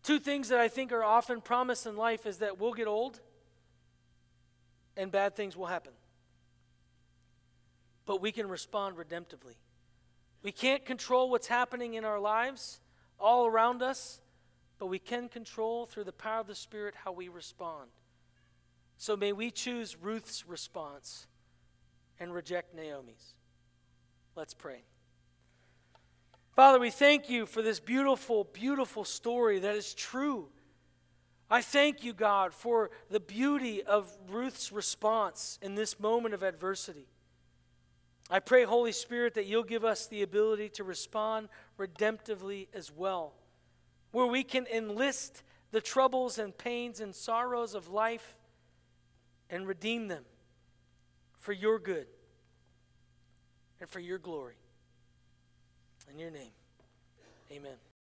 Two 0.02 0.20
things 0.20 0.50
that 0.50 0.60
I 0.60 0.70
think 0.70 0.92
are 0.92 1.04
often 1.04 1.42
promised 1.42 1.86
in 1.86 1.98
life 1.98 2.26
is 2.26 2.38
that 2.38 2.60
we'll 2.60 2.74
get 2.74 2.88
old 2.88 3.20
and 4.96 5.12
bad 5.12 5.36
things 5.36 5.56
will 5.56 5.66
happen. 5.66 5.92
But 8.06 8.22
we 8.22 8.32
can 8.32 8.48
respond 8.50 8.98
redemptively. 8.98 9.56
We 10.42 10.52
can't 10.52 10.86
control 10.86 11.30
what's 11.30 11.48
happening 11.48 11.94
in 11.94 12.06
our 12.06 12.20
lives 12.20 12.80
all 13.20 13.46
around 13.46 13.82
us, 13.82 14.22
but 14.80 14.88
we 14.88 14.98
can 14.98 15.28
control 15.28 15.86
through 15.86 16.06
the 16.06 16.14
power 16.14 16.40
of 16.40 16.48
the 16.48 16.56
Spirit 16.56 16.96
how 17.04 17.12
we 17.12 17.28
respond. 17.28 17.90
So 18.98 19.16
may 19.16 19.34
we 19.34 19.52
choose 19.52 19.98
Ruth's 20.02 20.48
response 20.48 21.28
and 22.20 22.34
reject 22.34 22.74
Naomi's. 22.74 23.36
Let's 24.36 24.54
pray. 24.54 24.84
Father, 26.56 26.80
we 26.80 26.90
thank 26.90 27.30
you 27.30 27.46
for 27.46 27.62
this 27.62 27.80
beautiful, 27.80 28.46
beautiful 28.46 29.04
story 29.04 29.60
that 29.60 29.76
is 29.76 29.94
true. 29.94 30.48
I 31.50 31.62
thank 31.62 32.04
you, 32.04 32.14
God, 32.14 32.54
for 32.54 32.92
the 33.10 33.20
beauty 33.20 33.84
of 33.84 34.12
Ruth's 34.30 34.72
response 34.72 35.58
in 35.62 35.76
this 35.76 36.00
moment 36.00 36.34
of 36.34 36.44
adversity. 36.44 37.08
I 38.30 38.40
pray, 38.40 38.64
Holy 38.64 38.92
Spirit, 38.92 39.34
that 39.34 39.46
you'll 39.46 39.64
give 39.64 39.84
us 39.84 40.08
the 40.08 40.22
ability 40.22 40.70
to 40.70 40.84
respond 40.84 41.50
redemptively 41.78 42.68
as 42.74 42.92
well 42.92 43.34
where 44.12 44.26
we 44.26 44.44
can 44.44 44.66
enlist 44.68 45.44
the 45.72 45.82
troubles 45.82 46.38
and 46.38 46.58
pains 46.58 47.00
and 47.00 47.14
sorrows 47.14 47.76
of 47.76 47.90
life 47.90 48.36
and 49.50 49.68
redeem 49.68 50.08
them 50.08 50.24
for 51.40 51.54
your 51.54 51.80
good 51.80 52.08
and 53.80 53.90
for 53.90 54.00
your 54.00 54.18
glory. 54.18 54.56
In 56.12 56.18
your 56.18 56.32
name, 56.32 56.52
amen. 57.52 57.89